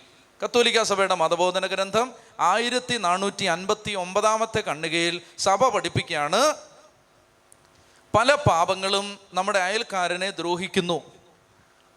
[0.45, 6.55] കത്തോലിക്ക സഭയുടെ മതബോധന ഗ്രന്ഥം ആയിരത്തി നാനൂറ്റി അൻപത്തി ഒമ്പതാമത്തെ കണ്ണികയിൽ സഭ പഠിപ്പിക്കുകയാണ്.
[8.17, 11.01] പല പാപങ്ങളും നമ്മുടെ അയൽക്കാരനെ ദ്രോഹിക്കുന്നു.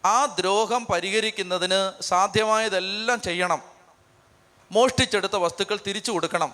[0.05, 3.61] ആ ദ്രോഹം പരിഹരിക്കുന്നതിന് സാധ്യമായതെല്ലാം ചെയ്യണം.
[4.71, 6.53] മോഷ്ടിച്ചെടുത്ത വസ്തുക്കൾ തിരിച്ചു കൊടുക്കണം.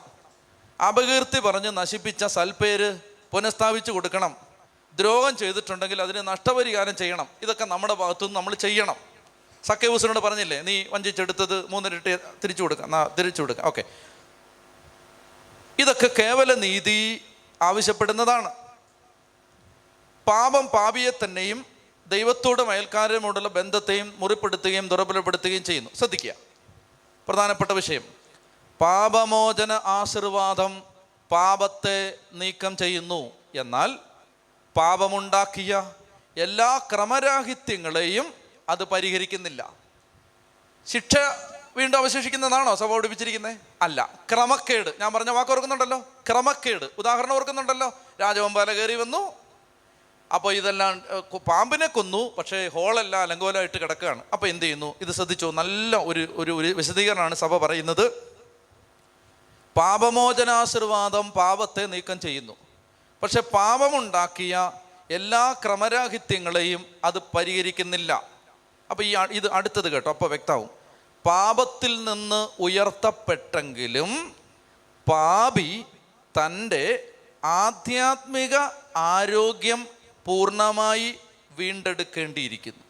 [0.88, 3.00] അപകീർത്തി പറഞ്ഞ് നശിപ്പിച്ച സൽപ്പേര്
[3.32, 4.49] പുനഃസ്ഥാപിച്ചു കൊടുക്കണം.
[5.00, 7.28] ദ്രോഹം ചെയ്തിട്ടുണ്ടെങ്കിൽ അതിന് നഷ്ടപരിഹാരം ചെയ്യണം.
[7.41, 8.95] ഇതൊക്കെ നമ്മുടെ ഭാഗത്തുനിന്ന് നമ്മൾ ചെയ്യണം.
[9.64, 12.91] സക്കേബൂസിനോട് പറഞ്ഞില്ലേ നീ വഞ്ചിച്ചെടുത്തത് മൂന്നിരട്ടി തിരിച്ചു കൊടുക്കാം.
[13.20, 13.68] തിരിച്ചു കൊടുക്കാം.
[13.68, 13.84] ഓക്കെ.
[15.80, 17.22] ഇതൊക്കെ കേവല നീതി
[17.62, 18.52] ആവശ്യപ്പെടുന്നതാണ്.
[20.28, 21.66] പാപം പാപിയെ തന്നെയും
[22.08, 25.89] ദൈവത്തോടും അയൽക്കാരുമോടുള്ള ബന്ധത്തെയും മുറിപ്പെടുത്തുകയും ദുർബലപ്പെടുത്തുകയും ചെയ്യുന്നു.
[25.95, 26.34] ശ്രദ്ധിക്കുക.
[27.28, 28.04] പ്രധാനപ്പെട്ട വിഷയം.
[28.82, 30.84] പാപമോചന ആശീർവാദം
[31.32, 33.32] പാപത്തെ നീക്കം ചെയ്യുന്നു.
[33.56, 34.09] എന്നാൽ
[34.78, 35.92] പാപമുണ്ടാക്കിയ
[36.38, 38.34] എല്ലാ ക്രമരാഹിത്യങ്ങളെയും
[38.70, 39.74] അത് പരിഹരിക്കുന്നില്ല.
[40.88, 41.16] ശിക്ഷ
[41.78, 44.20] വീണ്ടും അവശേഷിക്കുന്നതാണോ സഭ പഠിപ്പിച്ചിരിക്കുന്നത് അല്ല.
[44.32, 44.94] ക്രമക്കേട്.
[45.00, 46.00] ഞാൻ പറഞ്ഞ വാക്ക് ഓർക്കുന്നുണ്ടല്ലോ?
[46.00, 46.90] ക്രമക്കേട്.
[46.98, 47.94] ഉദാഹരണം ഓർക്കുന്നുണ്ടല്ലോ?
[48.22, 49.34] രാജവമ്പാല കയറി വന്നു.
[50.34, 51.04] അപ്പോൾ ഇതെല്ലാം
[51.48, 52.36] പാമ്പിനെ കൊന്നു.
[52.38, 54.24] പക്ഷേ ഹോളെല്ലാം അലങ്കോലമായിട്ട് കിടക്കുകയാണ്.
[54.34, 54.96] അപ്പോൾ എന്ത് ചെയ്യുന്നു?
[55.02, 55.52] ഇത് ശ്രദ്ധിച്ചു.
[55.56, 58.12] നല്ല ഒരു ഒരു ഒരു വിശദീകരണമാണ് സഭ പറയുന്നത്.
[59.78, 62.69] പാപമോചനാശീർവാദം പാപത്തെ നീക്കം ചെയ്യുന്നു.
[63.24, 64.72] പക്ഷെ പാപമുണ്ടാക്കിയ
[65.12, 68.24] എല്ലാ ക്രമരാഹിത്യങ്ങളെയും അത് പരിഹരിക്കുന്നില്ല.
[68.92, 70.70] അപ്പോൾ ഈ ഇത് അടുത്തത് കേട്ടോ അപ്പോൾ വ്യക്തമാവും
[71.26, 74.36] പാപത്തിൽ നിന്ന് ഉയർത്തപ്പെട്ടെങ്കിലും
[75.10, 75.86] പാപി
[76.38, 77.14] തന്റെ
[77.44, 78.58] ആധ്യാത്മിക
[78.96, 79.88] ആരോഗ്യം
[80.26, 81.16] പൂർണമായി
[81.52, 82.84] വീണ്ടെടുക്കേണ്ടിയിരിക്കുന്നു.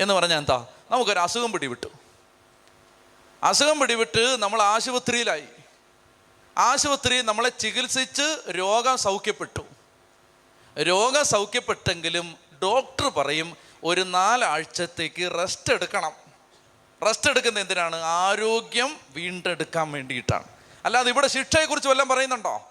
[0.00, 0.66] എന്ന് പറഞ്ഞാൽ എന്താ?
[0.90, 1.86] നമുക്കൊരു അസുഖം പിടിവിട്ടു.
[3.42, 5.44] അസുഖം പിടിവിട്ട് നമ്മൾ ആശുപത്രിയിലായി.
[6.58, 9.62] ആശുപത്രി നമ്മളെ ചികിത്സിച്ച് രോഗം സൗഖ്യപ്പെട്ടു.
[10.80, 16.12] രോഗം സൗഖ്യപ്പെട്ടെങ്കിലും ഡോക്ടർ പറയും ഒരു നാലാഴ്ചത്തേക്ക് റെസ്റ്റ് എടുക്കണം.
[17.06, 17.96] റെസ്റ്റ് എടുക്കുന്നത് എന്തിനാണ്?
[17.96, 20.44] ആരോഗ്യം വീണ്ടെടുക്കാൻ വേണ്ടിയിട്ടാണ്.
[20.84, 22.62] അല്ലാതെ ഇവിടെ ശിക്ഷയെക്കുറിച്ച് വല്ലതും പറയുന്നുണ്ടോ?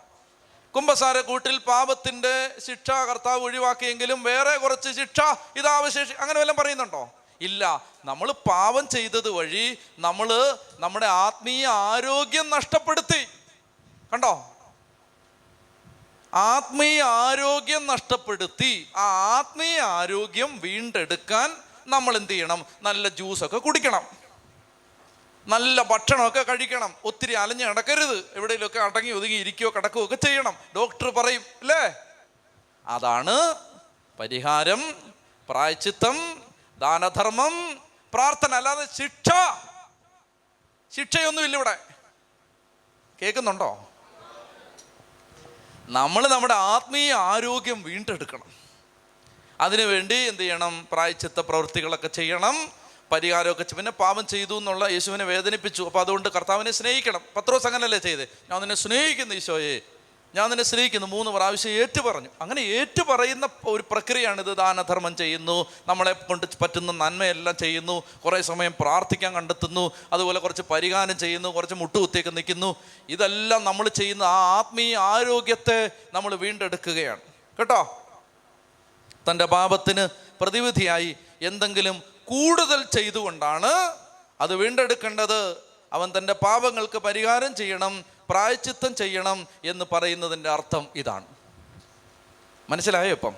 [0.75, 5.19] കുംഭസാര കൂട്ടിൽ പാപത്തിന്റെ ശിക്ഷ കർത്താവ് ഒഴിവാക്കിയെങ്കിലും വേറെ കുറച്ച് ശിക്ഷ
[5.57, 7.09] ഇതാവശേഷി അങ്ങനെ വല്ലതും പറയുന്നുണ്ടോ?
[7.41, 7.83] ഇല്ല.
[8.05, 13.27] നമ്മൾ പാപം ചെയ്തത് വഴി നമ്മൾ നമ്മുടെ ആത്മീയ ആരോഗ്യം നഷ്ടപ്പെടുത്തി.
[14.13, 14.47] കണ്ടോ?
[16.33, 21.57] ആത്മീയ ആരോഗ്യം നഷ്ടപ്പെടുത്തി ആ ആത്മീയ ആരോഗ്യം വീണ്ടെടുക്കാൻ
[21.87, 22.65] നമ്മൾ എന്ത് ചെയ്യണം?
[22.81, 24.03] നല്ല ജ്യൂസൊക്കെ കുടിക്കണം.
[25.47, 26.93] നല്ല ഭക്ഷണമൊക്കെ കഴിക്കണം.
[27.03, 28.17] ഒത്തിരി അലഞ്ഞ് നടക്കരുത്.
[28.35, 30.55] എവിടെയെങ്കിലുമൊക്കെ അടങ്ങി ഒതുങ്ങി ഇരിക്കുകയോ കിടക്കുകയോ ഒക്കെ ചെയ്യണം.
[30.75, 31.93] ഡോക്ടർ പറയും അല്ലേ
[32.87, 33.55] അതാണ്
[34.19, 34.95] പരിഹാരം
[35.49, 36.43] പ്രായച്ചിത്തം
[36.77, 37.81] ദാനധർമ്മം
[38.13, 39.29] പ്രാർത്ഥന അല്ലാതെ ശിക്ഷ.
[40.95, 41.77] ശിക്ഷയൊന്നുമില്ല ഇവിടെ.
[43.21, 43.87] കേൾക്കുന്നുണ്ടോ?
[45.91, 48.43] നമ്മൾ നമ്മുടെ ആത്മീയ ആരോഗ്യം വീണ്ടെടുക്കണം.
[49.61, 50.87] അതിനുവേണ്ടി എന്ത് ചെയ്യണം?
[50.91, 52.71] പ്രായച്ചിത്ത പ്രവൃത്തികളൊക്കെ ചെയ്യണം.
[53.11, 55.83] പരിഹാരമൊക്കെ പിന്നെ പാപം ചെയ്തു എന്നുള്ള യേശുവിനെ വേദനിപ്പിച്ചു.
[55.83, 57.21] അപ്പോൾ അതുകൊണ്ട് കർത്താവിനെ സ്നേഹിക്കണം.
[57.35, 58.21] പത്രോസ് അങ്ങനല്ലേ ചെയ്ത്?
[58.21, 59.81] ഞാൻ നിന്നെ സ്നേഹിക്കുന്നു ഈശോയെ.
[60.35, 64.55] ഞാൻ നിന്നെ സ്നേഹിക്കുന്നു മൂന്ന് പ്രാവശ്യം ഏറ്റു പറഞ്ഞു അങ്ങനെ ഏറ്റു പറയുന്ന ഒരു പ്രക്രിയയാണിത്.
[64.55, 71.49] ദാനധർമ്മം ചെയ്യുന്നു നമ്മളെ കൊണ്ട് പറ്റുന്ന നന്മയെല്ലാം ചെയ്യുന്നു കുറേ സമയം പ്രാർത്ഥിക്കാൻ കണ്ടെത്തുന്നു അതുപോലെ കുറച്ച് പരിഹാരം ചെയ്യുന്നു
[71.49, 72.75] കുറച്ച് മുട്ടുകുത്തിയൊക്കെ നിൽക്കുന്നു.
[73.09, 77.19] ഇതെല്ലാം നമ്മൾ ചെയ്യുന്ന ആ ആത്മീയ ആരോഗ്യത്തെ നമ്മൾ വീണ്ടെടുക്കുകയാണ്.
[77.59, 78.03] കേട്ടോ?
[79.31, 80.07] തന്റെ പാപത്തിന്
[80.41, 83.91] പ്രതിവിധിയായി എന്തെങ്കിലും കൂടുതൽ ചെയ്തുകൊണ്ടാണ്
[84.41, 85.57] അത് വീണ്ടെടുക്കേണ്ടത്.
[85.93, 91.25] അവൻ തന്റെ പാപങ്ങൾക്ക് പരിഹാരം ചെയ്യണം പ്രായച്ചിത്തം ചെയ്യണം എന്ന് പറയുന്നതിന്റെ അർത്ഥം ഇതാണ്.
[92.69, 93.35] മനസ്സിലായോ ഇപ്പം?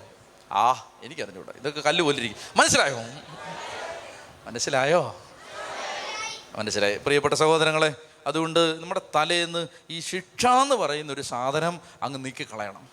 [0.52, 1.52] ആ എനിക്കറിഞ്ഞൂടാ.
[1.56, 2.38] ഇതൊക്കെ കല്ല് പോലിരിക്കും.
[2.56, 2.96] മനസ്സിലായോ?
[4.44, 5.16] മനസ്സിലായോ?
[6.56, 6.96] മനസ്സിലായി.
[6.96, 7.94] പ്രിയപ്പെട്ട സഹോദരങ്ങളെ
[8.26, 12.88] അതുകൊണ്ട് നമ്മുടെ തലേന്ന് ഈ ശിക്ഷ എന്ന് പറയുന്ന ഒരു സാധനം അങ്ങ് നീക്കിക്കളയണം.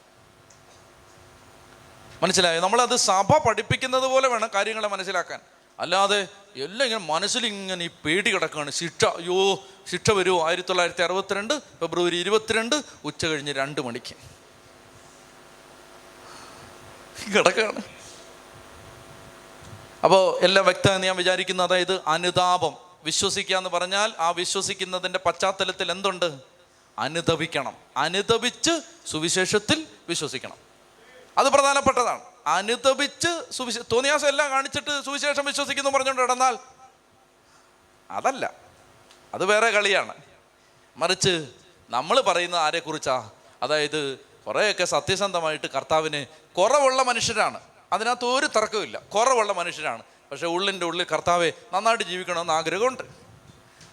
[2.24, 2.62] മനസ്സിലായോ?
[2.62, 5.40] നമ്മളത് സഭ പഠിപ്പിക്കുന്നത് പോലെ വേണം കാര്യങ്ങളെ മനസ്സിലാക്കാൻ.
[5.82, 9.56] അല്ലാതെ എല്ലാം ഇങ്ങനെ മനസ്സിൽ ഇങ്ങനെ ഈ പേടി കിടക്കുകയാണ് ശിക്ഷ അയ്യോ
[9.92, 14.16] ശിക്ഷ വരുമോ ആയിരത്തി തൊള്ളായിരത്തി അറുപത്തിരണ്ട് ഫെബ്രുവരി ഇരുപത്തിരണ്ട് ഉച്ച കഴിഞ്ഞ് രണ്ട് മണിക്ക്.
[17.34, 17.82] കിടക്കുകയാണ്
[20.04, 21.64] അപ്പോൾ എല്ലാം വ്യക്തമെന്ന് ഞാൻ വിചാരിക്കുന്നു.
[21.64, 22.74] അതായത് അനുതാപം.
[23.04, 26.34] വിശ്വസിക്കുക എന്ന് പറഞ്ഞാൽ ആ വിശ്വസിക്കുന്നതിന്റെ പശ്ചാത്തലത്തിൽ എന്തുണ്ട്?
[27.00, 28.72] അനുതപിക്കണം അനുതപിച്ച്
[29.10, 30.58] സുവിശേഷത്തിൽ വിശ്വസിക്കണം.
[31.38, 32.31] അത് പ്രധാനപ്പെട്ടതാണ്.
[32.56, 36.58] അനുതപിച്ച് സുവിശേ തോന്നിയാസം എല്ലാം കാണിച്ചിട്ട് സുവിശേഷം വിശ്വസിക്കുന്നു പറഞ്ഞുകൊണ്ട് കിടന്നാൽ
[38.12, 38.54] അതല്ല.
[39.34, 40.14] അത് വേറെ കളിയാണ്.
[40.98, 41.48] മറിച്ച്
[41.90, 43.30] നമ്മൾ പറയുന്ന ആരെക്കുറിച്ചാ?
[43.64, 46.26] അതായത് കുറേയൊക്കെ സത്യസന്ധമായിട്ട് കർത്താവിന്
[46.58, 47.60] കുറവുള്ള മനുഷ്യരാണ്.
[47.94, 50.04] അതിനകത്ത് ഒരു തർക്കമില്ല കുറവുള്ള മനുഷ്യരാണ്.
[50.32, 53.04] പക്ഷെ ഉള്ളിന്റെ ഉള്ളിൽ കർത്താവെ നന്നായിട്ട് ജീവിക്കണമെന്ന് ആഗ്രഹമുണ്ട്.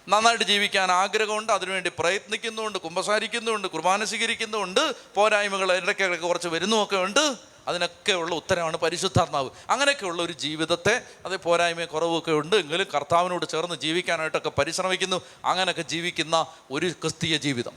[0.07, 1.53] നന്നായിട്ട് ജീവിക്കാൻ ആഗ്രഹമുണ്ട്.
[1.53, 2.77] അതിനുവേണ്ടി പ്രയത്നിക്കുന്നുണ്ട്.
[2.77, 3.67] കുമ്പസാരിക്കുന്നുണ്ട്.
[3.67, 4.95] കുർബാന സ്വീകരിക്കുന്നുണ്ട്.
[5.15, 7.48] പോരായ്മകൾ ഇടയ്ക്കിടയ്ക്ക് കുറച്ച് വരുന്നുമൊക്കെ ഉണ്ട്.
[7.69, 9.49] അതിനൊക്കെ ഉള്ള ഉത്തരമാണ് പരിശുദ്ധാത്മാവ്.
[9.69, 10.95] അങ്ങനെയൊക്കെയുള്ള ഒരു ജീവിതത്തെ
[11.25, 15.21] അത് പോരായ്മ കുറവൊക്കെ ഉണ്ട് എങ്കിലും കർത്താവിനോട് ചേർന്ന് ജീവിക്കാനായിട്ടൊക്കെ പരിശ്രമിക്കുന്നു.
[15.45, 16.35] അങ്ങനെയൊക്കെ ജീവിക്കുന്ന
[16.71, 17.75] ഒരു ക്രിസ്തീയ ജീവിതം.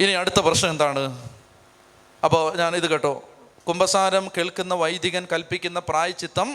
[0.00, 1.02] ഇനി അടുത്ത പ്രശ്നം എന്താണ്?
[2.24, 3.14] അപ്പോൾ ഞാൻ ഇത് കേട്ടോ.
[3.68, 6.48] കുംഭസാരം കേൾക്കുന്ന വൈദികൻ കൽപ്പിക്കുന്ന പ്രായച്ചിത്തം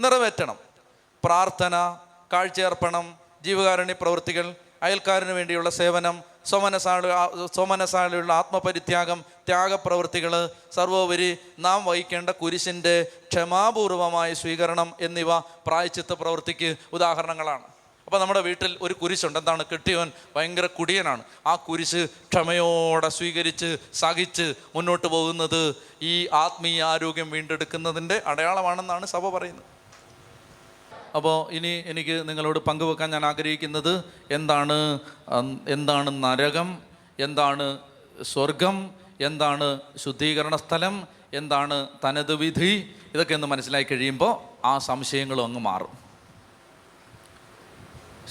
[0.00, 0.58] നിറവേറ്റണം.
[1.24, 1.74] പ്രാർത്ഥന
[2.32, 3.06] കാഴ്ചയർപ്പണം
[3.42, 7.06] ജീവകാരുണ്യ പ്രവൃത്തികൾ അയൽക്കാരന് വേണ്ടിയുള്ള സേവനം സോമനസാള
[7.54, 13.02] സോമനസാലയുള്ള ആത്മപരിത്യാഗം ത്യാഗപ്രവൃത്തികൾ സർവോപരി നാം വഹിക്കേണ്ട കുരിശിന്റെ
[13.32, 17.62] ക്ഷമാപൂർവമായ സ്വീകരണം എന്നിവ പ്രായച്ചിത്ത പ്രവൃത്തിക്ക് ഉദാഹരണങ്ങളാണ്.
[18.06, 19.38] അപ്പോൾ നമ്മുടെ വീട്ടിൽ ഒരു കുരിശുണ്ട്.
[19.38, 19.64] എന്താണ്?
[19.72, 21.22] കെട്ടിയവൻ ഭയങ്കര കുടിയനാണ്.
[21.46, 29.73] ആ കുരിശ് ക്ഷമയോടെ സ്വീകരിച്ച് സഹിച്ച് മുന്നോട്ട് പോകുന്നത് ഈ ആത്മീയ ആരോഗ്യം വീണ്ടെടുക്കുന്നതിന്റെ അടയാളമാണെന്നാണ് സഭ പറയുന്നത്.
[31.14, 34.98] അപ്പോൾ ഇനി എനിക്ക് നിങ്ങളോട് പങ്കുവെക്കാൻ ഞാൻ ആഗ്രഹിക്കുന്നത് എന്താണ്
[35.68, 36.78] എന്താണ് നരകം
[37.20, 37.78] എന്താണ്
[38.22, 42.94] സ്വർഗം എന്താണ് ശുദ്ധീകരണ സ്ഥലം എന്താണ് തനത് വിധി?
[43.14, 44.32] ഇതൊക്കെ ഒന്ന് മനസ്സിലാക്കി കഴിയുമ്പോൾ
[44.66, 45.92] ആ സംശയങ്ങളും അങ്ങ് മാറും.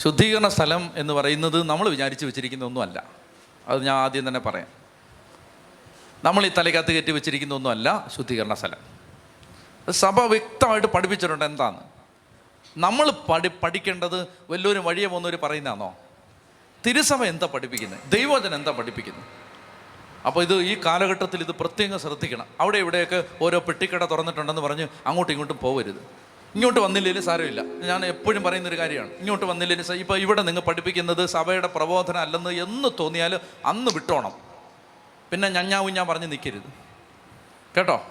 [0.03, 3.03] ശുദ്ധീകരണ സ്ഥലം എന്ന് പറയുന്നത് നമ്മൾ വിചാരിച്ച് വെച്ചിരിക്കുന്ന ഒന്നുമല്ല
[3.67, 4.67] അത് ഞാൻ ആദ്യം തന്നെ പറയാം.
[6.23, 8.81] നമ്മൾ ഈ തലയ്ക്കകത്ത് കയറ്റി വെച്ചിരിക്കുന്ന ഒന്നുമല്ല ശുദ്ധീകരണ സ്ഥലം.
[9.91, 11.92] സഭ വ്യക്തമായിട്ട് പഠിപ്പിച്ചിട്ടുണ്ട് എന്താണ്?
[12.77, 15.95] നമ്മൾ പഠി പഠിക്കേണ്ടത് വല്ലവരും വഴിയെ പോകുന്നവർ പറയുന്നതാണോ?
[16.85, 19.23] തിരുസഭ എന്താ പഠിപ്പിക്കുന്നത് ദൈവജനം എന്താ പഠിപ്പിക്കുന്നത്
[20.27, 22.45] അപ്പോൾ ഇത് ഈ കാലഘട്ടത്തിൽ ഇത് പ്രത്യേകം ശ്രദ്ധിക്കണം.
[22.59, 26.01] അവിടെ ഇവിടെയൊക്കെ ഓരോ പെട്ടിക്കട തുറന്നിട്ടുണ്ടെന്ന് പറഞ്ഞ് അങ്ങോട്ടും ഇങ്ങോട്ടും പോകരുത്
[26.55, 27.61] ഇങ്ങോട്ട് വന്നില്ലെങ്കിൽ സാരമില്ല.
[27.61, 29.11] ഞാൻ എപ്പോഴും പറയുന്നൊരു കാര്യമാണ്.
[29.11, 34.31] ഇങ്ങോട്ട് വന്നില്ലെങ്കിൽ ഇപ്പോൾ ഇവിടെ നിങ്ങൾ പഠിപ്പിക്കുന്നത് സഭയുടെ പ്രബോധനം അല്ലെന്ന് എന്ന് തോന്നിയാൽ അന്ന് വിട്ടോണം.
[35.31, 36.69] പിന്നെ ഞഞ്ഞാവും ഞാൻ പറഞ്ഞ് നിൽക്കരുത്
[37.77, 38.07] കേട്ടോ?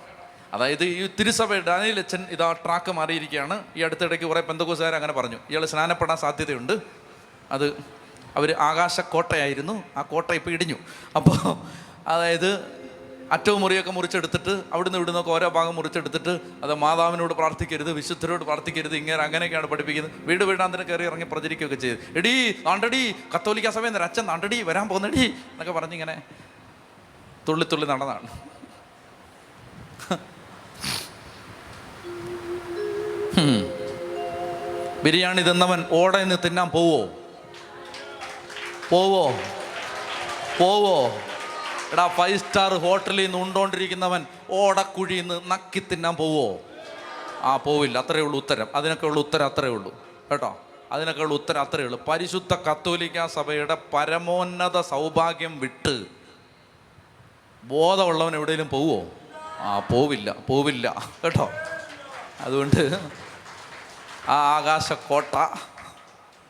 [0.52, 3.64] അതായത് ഈ തിരുസഭ ഡാനിയൽ അച്ഛൻ ഇതാ ട്രാക്ക് മാറിയിരിക്കുകയാണ്.
[3.76, 5.36] ഈ അടുത്തിടയ്ക്ക് കുറേ പെന്തകോസുകാർ അങ്ങനെ പറഞ്ഞു.
[5.50, 6.72] ഇയാൾ സ്നാനപ്പെടാൻ സാധ്യതയുണ്ട്.
[7.50, 7.66] അത്
[8.36, 9.82] അവർ ആകാശക്കോട്ടയായിരുന്നു.
[9.96, 10.74] ആ കോട്ട ഇപ്പോൾ ഇടിഞ്ഞു.
[11.16, 11.56] അപ്പോൾ
[12.08, 12.82] അതായത്
[13.32, 19.66] അറ്റവും മുറിയൊക്കെ മുറിച്ചെടുത്തിട്ട് അവിടുന്ന് ഇവിടുന്നൊക്കെ ഓരോ ഭാഗം മുറിച്ചെടുത്തിട്ട് അത് മാതാവിനോട് പ്രാർത്ഥിക്കരുത് വിശുദ്ധരോട് പ്രാർത്ഥിക്കരുത് ഇങ്ങനെ അങ്ങനെയൊക്കെയാണ്
[19.66, 20.12] പഠിപ്പിക്കുന്നത്.
[20.16, 21.98] വീട് വീടാന്തരം കയറി ഇറങ്ങി പ്രചരിക്കുകയൊക്കെ ചെയ്ത്.
[22.16, 26.22] എടീ നാണ്ടടി കത്തോലിക്ക സമയം നിന്ന് അച്ഛൻ നാണ്ടടി വരാൻ പോകുന്നടി എന്നൊക്കെ പറഞ്ഞിങ്ങനെ
[27.48, 28.51] തുള്ളി തുള്ളി നടന്നതാണ്.
[35.04, 37.06] ബിരിയാണി തിന്നവൻ ഓടെ നിന്ന് തിന്നാൻ പോവോ?
[38.90, 39.30] പോവോ?
[40.58, 41.10] പോവോ?
[41.92, 46.58] എടാ ഫൈവ് സ്റ്റാർ ഹോട്ടലിൽ നിന്ന് ഉണ്ടോണ്ടിരിക്കുന്നവൻ ഓടക്കുഴിയിൽ നിന്ന് നക്കി തിന്നാൻ പോവോ?
[47.40, 47.98] ആ പോവില്ല.
[47.98, 48.66] അത്രയേ ഉള്ളൂ ഉത്തരം.
[48.74, 49.94] അതിനൊക്കെ ഉള്ള ഉത്തരം അത്രയേ ഉള്ളൂ.
[50.30, 50.60] കേട്ടോ?
[50.92, 52.04] അതിനൊക്കെ ഉള്ള ഉത്തരം അത്രയേ ഉള്ളൂ.
[52.08, 56.04] പരിശുദ്ധ കത്തോലിക്ക സഭയുടെ പരമോന്നത സൗഭാഗ്യം വിട്ട്
[57.64, 59.02] ബോധമുള്ളവൻ എവിടെയെങ്കിലും പോവോ?
[59.58, 60.34] ആ പോവില്ല.
[60.48, 61.10] പോവില്ല.
[61.24, 61.50] കേട്ടോ?
[62.40, 63.00] അതുകൊണ്ട്
[64.28, 65.58] ആ ആകാശക്കോട്ട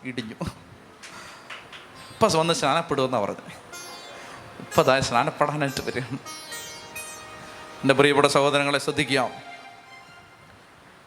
[0.05, 0.35] ഇടിഞ്ഞു.
[2.11, 3.53] ഇപ്പം വന്ന് സ്നാനപ്പെടുമെന്നാണ് പറഞ്ഞത്
[4.61, 6.21] ഇപ്പം അതായ സ്നാനപ്പെടാനായിട്ട് വരും
[7.83, 9.31] എന്റെ പ്രിയപ്പെട്ട സഹോദരങ്ങളെ ശ്രദ്ധിക്കാം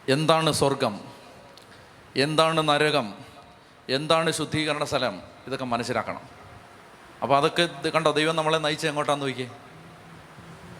[0.09, 0.99] എന്താണ് സ്വർഗം?
[2.15, 3.13] എന്താണ് നരകം?
[3.89, 5.21] എന്താണ് ശുദ്ധീകരണ സ്ഥലം?
[5.47, 6.21] ഇതൊക്കെ മനസ്സിലാക്കണം.
[7.21, 8.11] അപ്പോൾ അതൊക്കെ കണ്ടോ?
[8.11, 9.49] ദൈവം നമ്മളെ നയിച്ച് എങ്ങോട്ടാന്ന് നോക്കിയേ?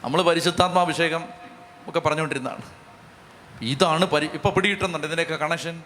[0.03, 1.30] നമ്മൾ പരിശുദ്ധാത്മാഭിഷേകം
[1.88, 2.85] ഒക്കെ പറഞ്ഞുകൊണ്ടിരുന്നതാണ്.
[3.61, 5.07] ഇതാണ് പരി ഇപ്പം പിടികിട്ടുന്നുണ്ട്.
[5.07, 5.84] ഇതിന്റെയൊക്കെ കണക്ഷൻ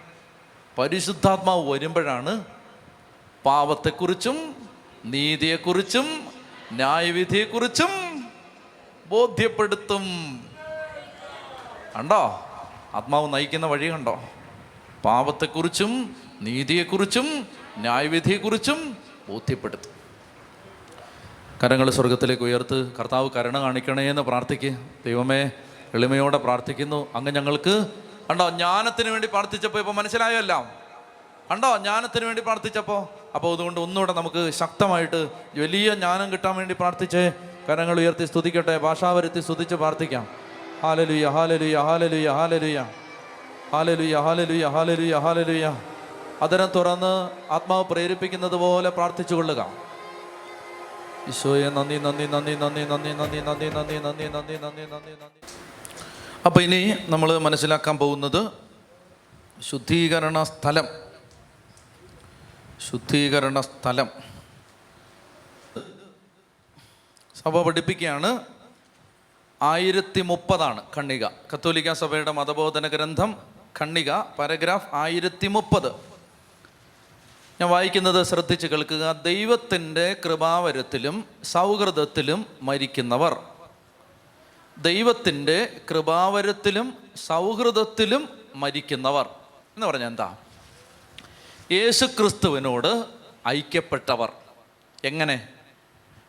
[0.78, 2.44] പരിശുദ്ധാത്മാവ് വരുമ്പോഴാണ്
[3.46, 4.56] പാപത്തെക്കുറിച്ചും
[5.04, 6.26] നീതിയെക്കുറിച്ചും
[6.72, 8.24] ന്യായവിധിയെക്കുറിച്ചും
[9.06, 10.04] ബോധ്യപ്പെടുത്തും.
[11.96, 12.46] കണ്ടോ?
[12.94, 14.24] ആത്മാവ് നയിക്കുന്ന വഴി കണ്ടോ?
[15.04, 17.46] പാപത്തെക്കുറിച്ചും നീതിയെക്കുറിച്ചും
[17.78, 18.96] ന്യായവിധിയെക്കുറിച്ചും
[19.28, 20.00] ബോധ്യപ്പെടുത്തും.
[21.64, 25.50] കരങ്ങൾ സ്വർഗത്തിലേക്ക് ഉയർത്ത് കർത്താവ് കരുണ കാണിക്കണേ എന്ന് പ്രാർത്ഥിക്കുക ദൈവമേ
[25.94, 27.74] എളിമയോടെ പ്രാർത്ഥിക്കുന്നു അങ്ങ് ഞങ്ങൾക്ക്
[28.28, 30.64] കണ്ടോ ജ്ഞാനത്തിന് വേണ്ടി പ്രാർത്ഥിച്ചപ്പോൾ ഇപ്പോൾ എല്ലാം
[31.50, 33.00] കണ്ടോ ജ്ഞാനത്തിന് വേണ്ടി പ്രാർത്ഥിച്ചപ്പോൾ
[33.36, 35.20] അപ്പോൾ അതുകൊണ്ട് ഒന്നുകൂടെ നമുക്ക് ശക്തമായിട്ട്
[35.56, 37.22] വലിയ ജ്ഞാനം കിട്ടാൻ വേണ്ടി പ്രാർത്ഥിച്ച്
[37.66, 40.24] കരങ്ങൾ ഉയർത്തി സ്തുതിക്കട്ടെ ഭാഷാവരുത്തി സ്തുതിച്ച് പ്രാർത്ഥിക്കാം
[40.82, 42.78] ഹാലലുയ ഹാലലുയ ഹാലലുയ ഹാലലുയ
[43.72, 45.66] ഹാലലുയ ഹാലലുയ ഹാലലുയ ഹാലലുയ
[46.44, 47.12] അതരം തുറന്ന്
[47.56, 49.62] ആത്മാവ് പ്രേരിപ്പിക്കുന്നത് പോലെ പ്രാർത്ഥിച്ചു കൊള്ളുക
[51.30, 55.69] ഈശോയെ നന്ദി നന്ദി നന്ദി നന്ദി നന്ദി നന്ദി നന്ദി നന്ദി നന്ദി നന്ദി നന്ദി നന്ദി നന്ദി
[56.46, 58.52] അപ്പോൾ ഇനി നമ്മൾ മനസ്സിലാക്കാൻ പോകുന്നത്
[59.62, 60.86] ശുദ്ധീകരണ സ്ഥലം.
[62.90, 64.08] ശുദ്ധീകരണ സ്ഥലം.
[67.44, 68.40] സഭ പഠിപ്പിക്കുകയാണ്
[69.62, 73.36] ആയിരത്തി മുപ്പതാണ് ഖണ്ണിക കത്തോലിക്ക സഭയുടെ മതബോധന ഗ്രന്ഥം
[73.80, 75.92] ഖണ്ണിക പാരഗ്രാഫ് ആയിരത്തി മുപ്പത്
[77.60, 79.12] ഞാൻ വായിക്കുന്നത് ശ്രദ്ധിച്ച് കേൾക്കുക.
[79.12, 83.36] ദൈവത്തിന്റെ കൃപാവരത്തിലും സൗഹൃദത്തിലും മരിക്കുന്നവർ.
[84.78, 89.28] ദൈവത്തിന്റെ കൃപാവരത്തിലും സൗഹൃദത്തിലും മരിക്കുന്നവർ.
[89.74, 90.36] എന്ന് പറഞ്ഞാൽ എന്താ?
[91.70, 93.04] യേശു ക്രിസ്തുവിനോട്
[93.48, 94.32] ഐക്യപ്പെട്ടവർ.
[95.04, 95.48] എങ്ങനെ?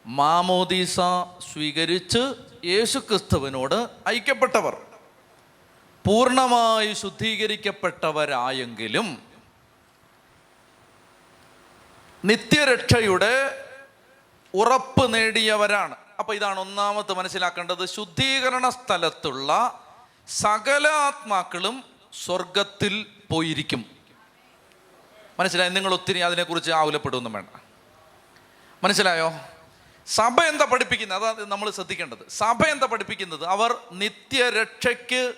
[0.05, 0.99] മാമോദീസ
[1.53, 2.33] സ്വീകരിച്ച്
[2.65, 4.77] യേശു ക്രിസ്തുവിനോട് ഐക്യപ്പെട്ടവർ.
[6.07, 9.31] പൂർണമായി ശുദ്ധീകരിക്കപ്പെട്ടവരായെങ്കിലും
[12.25, 13.65] നിത്യരക്ഷയുടെ
[14.53, 15.95] ഉറപ്പ് നേടിയവരാണ്.
[16.21, 17.85] അപ്പൊ ഇതാണ് ഒന്നാമത്തെ മനസ്സിലാക്കേണ്ടത്.
[17.85, 19.79] ശുദ്ധീകരണ സ്ഥലത്തുള്ള
[20.27, 21.83] സകല ആത്മാക്കളും
[22.25, 23.85] സ്വർഗത്തിൽ പോയിരിക്കും.
[25.39, 25.69] മനസ്സിലായി?
[25.69, 27.59] നിങ്ങൾ ഒത്തിരി അതിനെക്കുറിച്ച് ആകുലപ്പെടുകയൊന്നും വേണ്ട.
[28.83, 29.33] മനസ്സിലായോ?
[30.07, 31.23] സഭ എന്താ പഠിപ്പിക്കുന്നത്?
[31.23, 32.29] അതാണ് നമ്മൾ ശ്രദ്ധിക്കേണ്ടത്.
[32.29, 33.45] സഭ എന്താ പഠിപ്പിക്കുന്നത്?
[33.45, 35.33] അവർ നിത്യരക്ഷയ്ക്ക്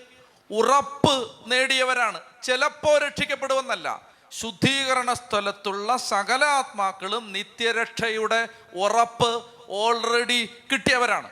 [0.52, 2.22] ഉറപ്പ് നേടിയവരാണ്.
[2.44, 4.13] ചിലപ്പോൾ രക്ഷിക്കപ്പെടുമെന്നല്ല.
[4.40, 11.32] ശുദ്ധീകരണ സ്ഥലത്തുള്ള സകല ആത്മാക്കളും നിത്യരക്ഷയുടെ ഉറപ്പ് ഓൾറെഡി കിട്ടിയവരാണ്.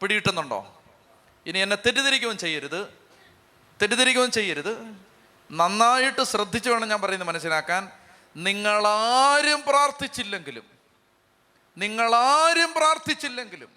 [0.00, 0.82] പിടികിട്ടുന്നുണ്ടോ?
[1.46, 2.86] ഇനി എന്നെ തെറ്റിദ്ധരിക്കുകയും ചെയ്യരുത്.
[3.82, 4.94] തെറ്റിദ്ധരിക്കുകയും ചെയ്യരുത്.
[5.50, 7.92] നന്നായിട്ട് ശ്രദ്ധിച്ചു വേണം ഞാൻ പറയുന്നത് മനസ്സിലാക്കാൻ.
[8.36, 10.64] നിങ്ങളാരും പ്രാർത്ഥിച്ചില്ലെങ്കിലും
[11.78, 13.68] നിങ്ങളാരും പ്രാർത്ഥിച്ചില്ലെങ്കിലും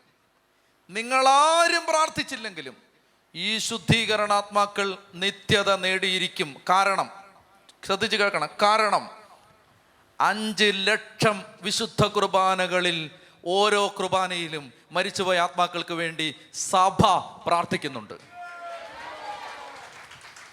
[0.89, 2.77] നിങ്ങളാരും പ്രാർത്ഥിച്ചില്ലെങ്കിലും
[3.35, 6.61] ഈ ശുദ്ധീകരണാത്മാക്കൾ നിത്യത നേടിയിരിക്കും.
[6.69, 7.24] കാരണം
[7.85, 8.49] ശ്രദ്ധിച്ചു കേൾക്കണം.
[8.61, 9.09] കാരണം
[10.21, 13.11] അഞ്ച് ലക്ഷം വിശുദ്ധ കുർബാനകളിൽ
[13.45, 17.05] ഓരോ കുർബാനയിലും മരിച്ചുപോയ ആത്മാക്കൾക്ക് വേണ്ടി സഭ
[17.47, 18.13] പ്രാർത്ഥിക്കുന്നുണ്ട്.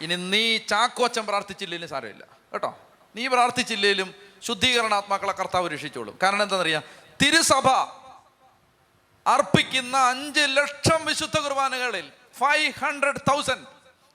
[0.00, 2.24] ഇനി നീ ചാക്കോച്ചൻ പ്രാർത്ഥിച്ചില്ലെങ്കിലും സാരമില്ല.
[2.52, 2.78] കേട്ടോ?
[3.16, 6.18] നീ പ്രാർത്ഥിച്ചില്ലെങ്കിലും ശുദ്ധീകരണ ആത്മാക്കളെ കർത്താവ് രക്ഷിച്ചോളും.
[6.22, 6.82] കാരണം എന്താണെന്നറിയാം?
[7.22, 7.68] തിരുസഭ
[9.26, 13.66] അർപ്പിക്കുന്ന അഞ്ച് ലക്ഷം വിശുദ്ധ കുർബാനകളിൽ ഫൈവ് ഹൺഡ്രഡ് തൗസൻഡ്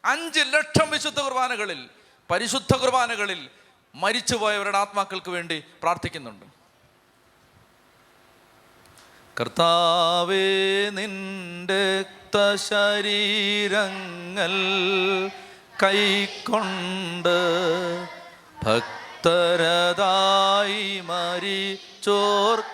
[0.05, 1.89] അഞ്ച് ലക്ഷം വിശുദ്ധ കുർബാനകളിൽ
[2.31, 3.49] പരിശുദ്ധ കുർബാനകളിൽ
[3.95, 6.45] മരിച്ചുപോയവരുടെ ആത്മാക്കൾക്ക് വേണ്ടി പ്രാർത്ഥിക്കുന്നുണ്ട്.
[9.39, 12.05] കർത്താവേ നിന്റെ
[12.55, 14.53] ശരീരങ്ങൾ
[15.83, 17.39] കൈക്കൊണ്ട്
[18.65, 22.73] ഭക്തരതായി മരി ചോർക്കരുളണമേ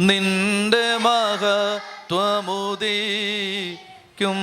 [0.00, 0.96] നിന്റെ
[2.10, 4.38] മഹത്വമുദിക്കും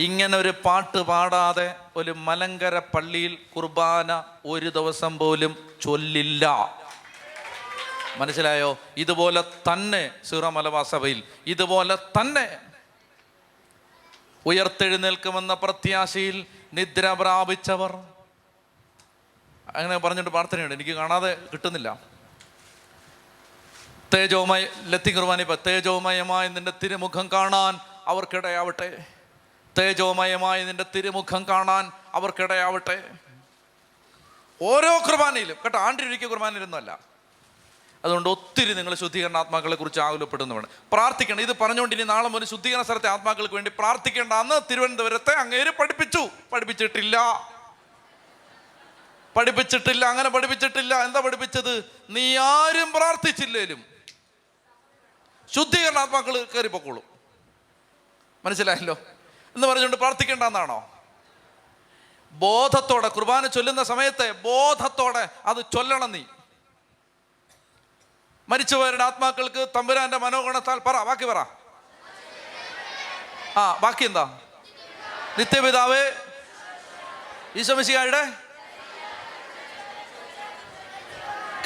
[0.00, 5.52] ഇങ്ങനെ ഒരു പാട്ട് പാടാതെ ഒരു മലങ്കര പള്ളിയിൽ കുർബാന ഒരു ദിവസം പോലും
[5.82, 6.46] ചൊല്ലില്ല.
[8.18, 8.78] മനസ്സിലായോ?
[8.96, 12.46] ഇതുപോലെ തന്നെ സിറ മലബാർ സഭയിൽ ഇതുപോലെ തന്നെ
[14.46, 16.46] ഉയർത്തെഴുന്നേൽക്കുമെന്ന പ്രത്യാശയിൽ
[16.76, 17.92] നിദ്ര പ്രാപിച്ചവർ.
[19.76, 20.74] അങ്ങനെ പറഞ്ഞിട്ട് പ്രാർത്ഥനയുണ്ട്.
[20.74, 21.98] എനിക്ക് കാണാതെ കിട്ടുന്നില്ല.
[24.14, 29.04] തേജോമയ ലത്തി കുർബാനിപ്പ തേജോമയമായ നിന്റെ തിരുമുഖം കാണാൻ അവർക്കിടയാവട്ടെ.
[29.78, 33.10] തേജോമയമായ നിന്റെ തിരുമുഖം കാണാൻ അവർക്കിടയാവട്ടെ.
[34.62, 37.15] ഓരോ കുർബാനയിലും കേട്ടോ ആണ്ടിരിക്കുക കുർബാനയിലൊന്നുമല്ല.
[38.04, 43.08] അതുകൊണ്ട് ഒത്തിരി നിങ്ങൾ ശുദ്ധീകരണ ആത്മാക്കളെ കുറിച്ച് ആകുലപ്പെടുന്നതാണ് പ്രാർത്ഥിക്കണം ഇത് പറഞ്ഞുകൊണ്ട് ഇനി നാളെ മുതൽ ശുദ്ധീകരണ സ്ഥലത്തെ
[43.08, 44.32] ആത്മാക്കൾക്ക് വേണ്ടി പ്രാർത്ഥിക്കേണ്ട.
[44.32, 46.28] അന്ന് തിരുവനന്തപുരത്തെ അങ്ങേര് പഠിപ്പിച്ചു.
[46.52, 47.16] പഠിപ്പിച്ചിട്ടില്ല.
[49.36, 50.06] പഠിപ്പിച്ചിട്ടില്ല.
[50.06, 50.94] അങ്ങനെ പഠിപ്പിച്ചിട്ടില്ല.
[51.04, 51.84] എന്താ പഠിപ്പിച്ചത്?
[52.10, 53.84] നീ ആരും പ്രാർത്ഥിച്ചില്ലേലും
[55.54, 57.04] ശുദ്ധീകരണ ആത്മാക്കൾ കയറിപ്പോക്കോളൂ
[58.44, 58.98] മനസ്സിലായല്ലോ?
[59.54, 60.92] എന്ന് പറഞ്ഞുകൊണ്ട് പ്രാർത്ഥിക്കേണ്ടെന്നാണോ?
[62.30, 66.22] ബോധത്തോടെ കുർബാന ചൊല്ലുന്ന സമയത്തെ ബോധത്തോടെ അത് ചൊല്ലണം നീ.
[68.48, 71.38] മരിച്ചുപോയവരുടെ ആത്മാക്കൾക്ക് തമ്പുരാന്റെ മനോഗുണത്താൽ പറ ബാക്കി പറ.
[73.56, 74.38] ആ ബാക്കി എന്താ?
[75.38, 76.02] നിത്യപിതാവേ
[77.56, 78.22] ഈശോമിശികായുടെ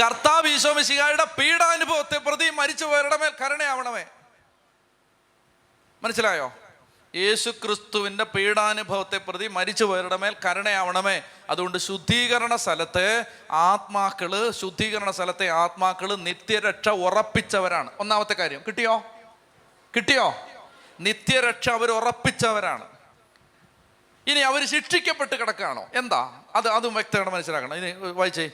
[0.02, 4.04] കർത്താവ് ഈശോമിശികായുടെ പീഡാനുഭവത്തെ പ്രതി മരിച്ചുപോയവരുടെ മേൽ കരുണയാവണമേ.
[6.02, 6.52] മനസ്സിലായോ?
[7.16, 11.22] യേശു ക്രിസ്തുവിന്റെ പീഡാനുഭവത്തെ പ്രതി മരിച്ചുപോയവരുടെ മേൽ കരുണയാവണമേ.
[11.50, 17.90] അതുകൊണ്ട് ശുദ്ധീകരണ സ്ഥലത്തെ ആത്മാക്കൾ ശുദ്ധീകരണ സ്ഥലത്തെ ആത്മാക്കൾ നിത്യരക്ഷ ഉറപ്പിച്ചവരാണ്.
[18.00, 19.02] ഒന്നാമത്തെ കാര്യം കിട്ടിയോ?
[19.96, 20.34] കിട്ടിയോ?
[21.00, 22.84] നിത്യരക്ഷ അവർ ഉറപ്പിച്ചവരാണ്.
[24.26, 25.86] ഇനി അവർ ശിക്ഷിക്കപ്പെട്ട് കിടക്കുകയാണോ?
[25.94, 26.42] എന്താ?
[26.54, 27.76] അത് അതും വ്യക്തമായിട്ട് മനസ്സിലാക്കണം.
[27.76, 28.50] ഇനി വായിച്ചേ.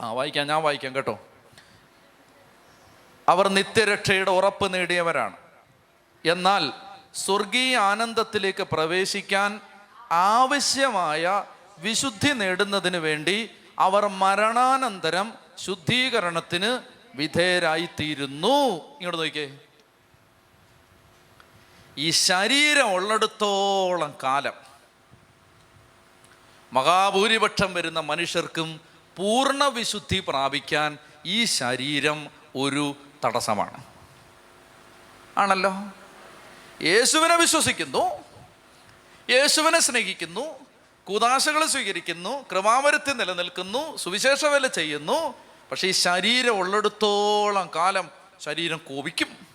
[0.00, 1.18] ആ വായിക്കാം ഞാൻ വായിക്കാം കേട്ടോ.
[3.28, 5.36] അവർ നിത്യരക്ഷയുടെ ഉറപ്പ് നേടിയവരാണ്.
[6.24, 6.72] എന്നാൽ
[7.14, 9.60] സ്വർഗീയ ആനന്ദത്തിലേക്ക് പ്രവേശിക്കാൻ
[10.12, 11.44] ആവശ്യമായ
[11.78, 16.80] വിശുദ്ധി നേടുന്നതിന് വേണ്ടി അവർ മരണാനന്തരം ശുദ്ധീകരണത്തിന്
[17.14, 18.56] വിധേയരായിത്തീരുന്നു.
[18.98, 19.58] ഇങ്ങോട്ട് നോക്കിയേ
[21.98, 24.52] ഈ ശരീരം ഉള്ളിടത്തോളം കാലം
[26.72, 28.80] മഹാഭൂരിപക്ഷം വരുന്ന മനുഷ്യർക്കും
[29.16, 32.26] പൂർണ വിശുദ്ധി പ്രാപിക്കാൻ ഈ ശരീരം
[32.56, 33.84] ഒരു തടസ്സമാണ്.
[35.38, 35.72] ആണല്ലോ?
[36.82, 38.24] യേശുവിനെ വിശ്വസിക്കുന്നു
[39.30, 40.66] യേശുവിനെ സ്നേഹിക്കുന്നു
[41.04, 45.34] കൂതാശകൾ സ്വീകരിക്കുന്നു ക്രമാവരത്തിൽ നിലനിൽക്കുന്നു സുവിശേഷ വില ചെയ്യുന്നു.
[45.70, 49.46] പക്ഷേ ഈ ശരീരം ഉള്ളിടത്തോളം കാലം ശരീരം കോപിക്കും.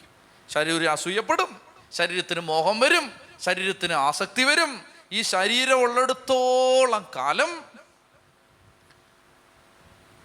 [0.49, 1.61] ശരീരം അസൂയപ്പെടും.
[1.93, 3.11] ശരീരത്തിന് മോഹം വരും.
[3.41, 4.81] ശരീരത്തിന് ആസക്തി വരും.
[5.11, 7.63] ഈ ശരീരം ഉള്ളിടത്തോളം കാലം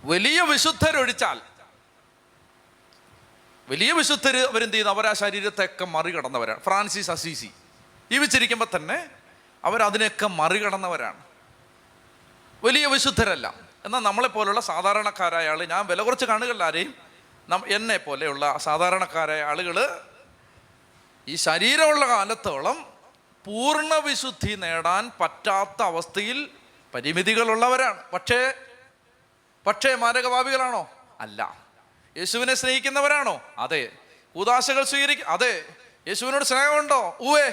[0.02, 1.40] വലിയ വിശുദ്ധരൊഴിച്ചാൽ
[3.70, 6.60] വലിയ വിശുദ്ധർ അവരെന്ത് ചെയ്യുന്നു അവർ ആ ശരീരത്തെയൊക്കെ മറികടന്നവരാണ്.
[6.60, 7.50] Francis Assisi.
[8.10, 9.08] ജീവിച്ചിരിക്കുമ്പോൾ തന്നെ
[9.64, 11.22] അവരതിനെയൊക്കെ മറികടന്നവരാണ്.
[12.64, 13.54] വലിയ വിശുദ്ധരല്ല.
[13.84, 16.94] എന്നാൽ നമ്മളെപ്പോലുള്ള സാധാരണക്കാരായ ആൾ ഞാൻ വില കുറച്ച് കാണുകളിൽ ആരെയും
[17.48, 20.00] നം എന്നെ പോലെയുള്ള സാധാരണക്കാരായ ആളുകൾ
[21.28, 22.92] ഈ ശരീരമുള്ള കാലത്തോളം
[23.44, 26.50] പൂർണ വിശുദ്ധി നേടാൻ പറ്റാത്ത അവസ്ഥയിൽ
[26.94, 28.10] പരിമിതികളുള്ളവരാണ്.
[28.12, 28.54] പക്ഷേ
[29.66, 30.90] പക്ഷേ മാരകഭാവികളാണോ
[31.20, 31.69] അല്ല.
[32.16, 33.42] യേശുവിനെ സ്നേഹിക്കുന്നവരാണോ?
[33.58, 33.88] അതെ.
[34.36, 35.64] ഉദാശകൾ സ്വീകരിക്കും അതെ.
[36.08, 37.16] യേശുവിനോട് സ്നേഹമുണ്ടോ?
[37.20, 37.50] ഉവേ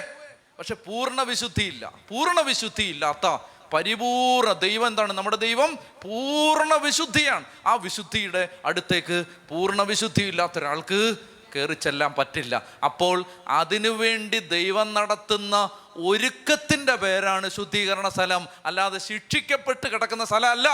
[0.58, 1.92] പക്ഷെ പൂർണ വിശുദ്ധിയില്ല.
[2.08, 3.38] പൂർണ വിശുദ്ധി ഇല്ലാത്ത
[3.72, 5.12] പരിപൂർണ ദൈവം എന്താണ്?
[5.12, 7.44] നമ്മുടെ ദൈവം പൂർണ വിശുദ്ധിയാണ്.
[7.66, 11.16] ആ വിശുദ്ധിയുടെ അടുത്തേക്ക് പൂർണ വിശുദ്ധി ഇല്ലാത്ത ഒരാൾക്ക്
[11.56, 12.62] കയറി ചെല്ലാൻ പറ്റില്ല.
[12.84, 18.48] അപ്പോൾ അതിനുവേണ്ടി ദൈവം നടത്തുന്ന ഒരുക്കത്തിന്റെ പേരാണ് ശുദ്ധീകരണ സ്ഥലം.
[18.64, 20.68] അല്ലാതെ ശിക്ഷിക്കപ്പെട്ട് കിടക്കുന്ന സ്ഥലമല്ല.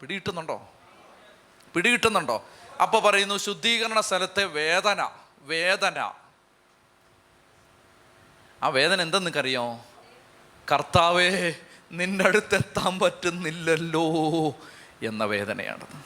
[0.00, 0.72] പിടികിട്ടുന്നുണ്ടോ?
[1.74, 2.44] പിടികിട്ടുന്നുണ്ടോ?
[2.82, 5.98] അപ്പോൾ പറയുന്നു ശുദ്ധീകരണ സ്ഥലത്തെ വേദന വേദന.
[8.62, 9.84] ആ വേദന എന്തെന്ന് നിനക്കറിയോ
[10.72, 11.54] കർത്താവേ
[11.92, 14.06] നിന്റെ അടുത്തെത്താൻ പറ്റുന്നില്ലല്ലോ
[15.02, 15.96] എന്ന വേദനയാണത്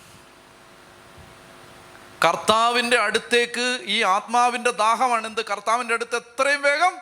[2.24, 6.92] കർത്താവിന്റെ അടുത്തേക്ക് ഈ ആത്മാവിന്റെ ദാഹമാണ് എന്ത് കർത്താവിന്റെ അടുത്ത് എത്രയും വേഗം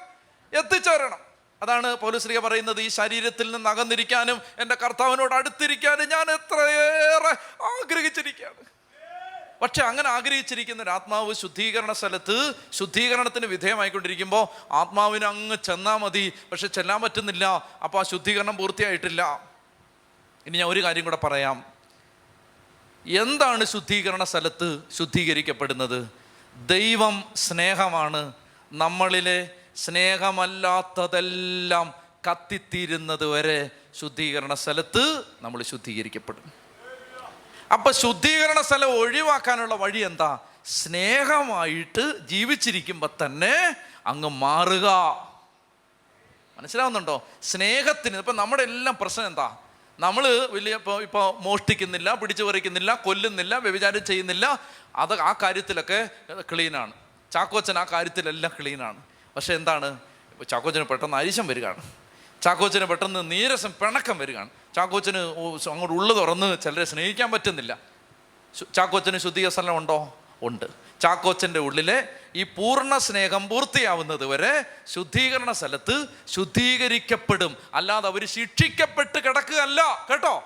[0.58, 1.29] എത്തിച്ചേരണം.
[1.62, 8.70] അതാണ് പൗലുശ്രീക പറയുന്നത് ഈ ശരീരത്തിൽ നിന്ന് അകന്നിരിക്കാനും എന്റെ കർത്താവിനോട് അടുത്തിരിക്കാനും ഞാൻ എത്രയേറെ ആഗ്രഹിച്ചിരിക്കുകയാണ്.
[9.62, 17.02] പക്ഷെ അങ്ങനെ ആഗ്രഹിച്ചിരിക്കുന്ന ഒരു ആത്മാവ് ശുദ്ധീകരണ സ്ഥലത്ത് ശുദ്ധീകരണത്തിന് വിധേയമായിക്കൊണ്ടിരിക്കുമ്പോൾ ആത്മാവിന് അങ്ങ് ചെന്നാൽ മതി പക്ഷെ ചെല്ലാൻ
[17.02, 17.44] പറ്റുന്നില്ല
[17.84, 19.48] അപ്പോൾ ആ ശുദ്ധീകരണം പൂർത്തിയായിട്ടില്ല.
[20.46, 21.64] ഇനി ഞാൻ ഒരു കാര്യം കൂടെ പറയാം.
[23.06, 26.08] എന്താണ് ശുദ്ധീകരണ സ്ഥലത്ത് ശുദ്ധീകരിക്കപ്പെടുന്നത്?
[26.66, 28.32] ദൈവം സ്നേഹമാണ്
[28.72, 31.94] നമ്മളിലെ സ്നേഹമല്ലാത്തതെല്ലാം
[32.30, 36.52] കത്തിത്തീരുന്നത് വരെ ശുദ്ധീകരണ സ്ഥലത്ത് നമ്മൾ ശുദ്ധീകരിക്കപ്പെടും.
[37.72, 40.38] അപ്പൊ ശുദ്ധീകരണ സ്ഥലം ഒഴിവാക്കാനുള്ള വഴി എന്താ?
[40.64, 43.76] സ്നേഹമായിട്ട് ജീവിച്ചിരിക്കുമ്പോൾ തന്നെ
[44.06, 44.88] അങ്ങ് മാറുക.
[46.58, 47.26] മനസ്സിലാവുന്നുണ്ടോ?
[47.42, 49.56] സ്നേഹത്തിന് ഇപ്പം നമ്മുടെ എല്ലാം പ്രശ്നം എന്താ?
[50.00, 54.60] നമ്മൾ വലിയ ഇപ്പോൾ ഇപ്പോൾ മോഷ്ടിക്കുന്നില്ല പിടിച്ചു പറിക്കുന്നില്ല കൊല്ലുന്നില്ല വ്യഭിചാരം ചെയ്യുന്നില്ല.
[54.96, 56.08] അത് ആ കാര്യത്തിലൊക്കെ
[56.52, 56.92] ക്ലീനാണ്
[57.32, 59.98] ചാക്കോച്ചൻ ആ കാര്യത്തിലെല്ലാം ക്ലീനാണ് പക്ഷെ എന്താണ്?
[60.48, 61.82] ചാക്കോച്ചന് പെട്ടെന്ന് അരിശം വരികയാണ്.
[62.42, 64.50] ചാക്കോച്ചന് പെട്ടെന്ന് നീരസം പിണക്കം വരികയാണ്.
[64.74, 67.78] ചാക്കോച്ചന് അങ്ങോട്ട് ഉള്ളു തുറന്ന് ചിലരെ സ്നേഹിക്കാൻ പറ്റുന്നില്ല.
[68.74, 70.16] ചാക്കോച്ചന് ശുദ്ധിക സ്ഥലം ഉണ്ടോ?
[70.42, 70.66] ഉണ്ട്.
[71.00, 77.56] ചാക്കോച്ചന്റെ ഉള്ളിലെ ഈ പൂർണ സ്നേഹം പൂർത്തിയാവുന്നത് വരെ ശുദ്ധീകരണ സ്ഥലത്ത് ശുദ്ധീകരിക്കപ്പെടും.
[77.74, 80.06] അല്ലാതെ അവർ ശിക്ഷിക്കപ്പെട്ട് കിടക്കുകയല്ല.
[80.10, 80.44] കേട്ടോ?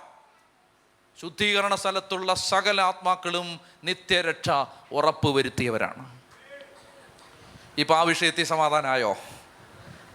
[1.20, 4.50] ശുദ്ധീകരണ സ്ഥലത്തുള്ള സകല ആത്മാക്കളും നിത്യരക്ഷ
[4.92, 6.13] ഉറപ്പുവരുത്തിയവരാണ്.
[7.78, 9.16] ഇപ്പം ആ വിഷയത്തിൽ സമാധാനമായോ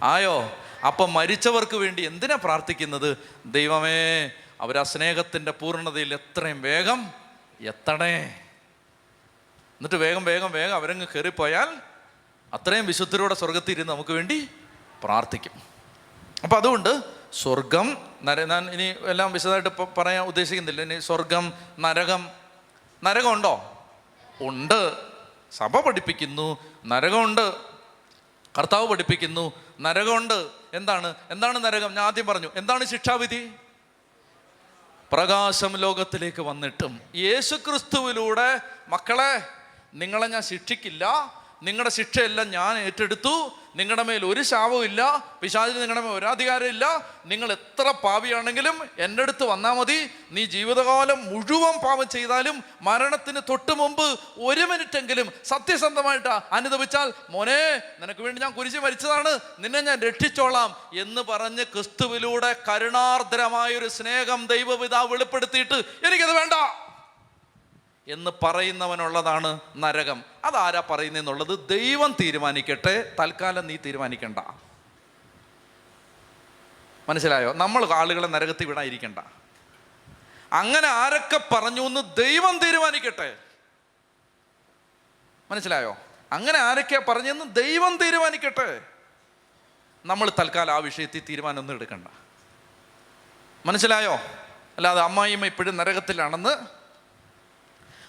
[0.04, 0.58] ആയോ?
[0.88, 3.18] അപ്പം മരിച്ചവർക്ക് വേണ്ടി എന്തിനാ പ്രാർത്ഥിക്കുന്നത്?
[3.46, 4.32] ദൈവമേ
[4.62, 7.12] അവർ ആ സ്നേഹത്തിന്റെ പൂർണതയിൽ എത്രയും വേഗം
[7.62, 8.18] എത്തണേ.
[9.70, 11.78] എന്നിട്ട് വേഗം വേഗം വേഗം അവരങ്ങ് കയറിപ്പോയാൽ
[12.54, 14.48] അത്രയും വിശുദ്ധരോടെ സ്വർഗത്തിൽ ഇരുന്ന് നമുക്ക് വേണ്ടി
[15.04, 15.52] പ്രാർത്ഥിക്കും.
[16.44, 17.02] അപ്പം അതുകൊണ്ട്
[17.34, 20.82] സ്വർഗം നര ഞാൻ ഇനി എല്ലാം വിശദമായിട്ട് പറയാൻ ഉദ്ദേശിക്കുന്നില്ല.
[20.82, 22.30] ഇനി സ്വർഗം നരകം
[23.04, 23.84] നരകമുണ്ടോ?
[24.42, 25.10] ഉണ്ട്.
[25.52, 26.58] സഭ പഠിപ്പിക്കുന്നു.
[26.86, 27.56] നരകമുണ്ട്.
[28.58, 30.48] കർത്താവ് പഠിപ്പിക്കുന്നു നരകമുണ്ട്.
[30.74, 31.14] എന്താണ്?
[31.30, 31.96] എന്താണ് നരകം?
[31.96, 33.52] ഞാൻ ആദ്യം പറഞ്ഞു എന്താണ് ശിക്ഷാവിധി?
[35.12, 39.48] പ്രകാശം ലോകത്തിലേക്ക് വന്നിട്ടും യേശുക്രിസ്തുവിലൂടെ മക്കളെ
[39.94, 41.34] നിങ്ങളെ ഞാൻ ശിക്ഷിക്കില്ല
[41.64, 45.24] നിങ്ങളുടെ ശിക്ഷയെല്ലാം ഞാൻ ഏറ്റെടുത്തു നിങ്ങളുടെ മേൽ ഒരു ശാപവും ഇല്ല.
[45.42, 47.06] പിശാചിന് നിങ്ങളുടെ മേൽ ഒരാധികാരം ഇല്ല.
[47.26, 50.10] നിങ്ങൾ എത്ര പാപിയാണെങ്കിലും എന്റെ അടുത്ത് വന്നാൽ മതി.
[50.32, 58.42] നീ ജീവിതകാലം മുഴുവൻ പാപം ചെയ്താലും മരണത്തിന് തൊട്ട് മുമ്പ് ഒരു മിനിറ്റെങ്കിലും സത്യസന്ധമായിട്ട് അനുദപിച്ചാൽ മോനെ നിനക്ക് വേണ്ടി
[58.42, 59.40] ഞാൻ കുരിശ് മരിച്ചതാണ്.
[59.60, 66.54] നിന്നെ ഞാൻ രക്ഷിച്ചോളാം എന്ന് പറഞ്ഞ് ക്രിസ്തുവിലൂടെ കരുണാർദ്രമായൊരു സ്നേഹം ദൈവപിതാവ് വെളിപ്പെടുത്തിയിട്ട് എനിക്കത് വേണ്ട.
[68.10, 70.24] എന്ന് പറയുന്നവനുള്ളതാണ് നരകം.
[70.46, 74.40] അതാരാ പറയുന്നതെന്നുള്ളത് ദൈവം തീരുമാനിക്കട്ടെ തൽക്കാലം നീ തീരുമാനിക്കണ്ട.
[77.10, 77.54] മനസ്സിലായോ?
[77.54, 79.20] നമ്മൾ ആളുകളെ നരകത്തിൽ വിടാതിരിക്കണ്ട
[80.54, 83.38] അങ്ങനെ ആരൊക്കെ പറഞ്ഞു എന്ന് ദൈവം തീരുമാനിക്കട്ടെ.
[85.52, 85.98] മനസ്സിലായോ?
[86.32, 88.82] അങ്ങനെ ആരൊക്കെയാ പറഞ്ഞെന്ന് ദൈവം തീരുമാനിക്കട്ടെ.
[90.06, 92.08] നമ്മൾ തൽക്കാലം ആ വിഷയത്തിൽ തീരുമാനമൊന്നും എടുക്കണ്ട.
[93.66, 94.14] മനസ്സിലായോ?
[94.78, 96.79] അല്ലാതെ അമ്മായിമ്മ ഇപ്പോഴും നരകത്തിലാണെന്ന്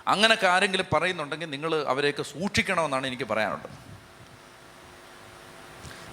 [0.08, 3.70] അങ്ങനൊക്കെ ആരെങ്കിലും പറയുന്നുണ്ടെങ്കിൽ നിങ്ങൾ അവരെയൊക്കെ സൂക്ഷിക്കണമെന്നാണ് എനിക്ക് പറയാനുള്ളത്.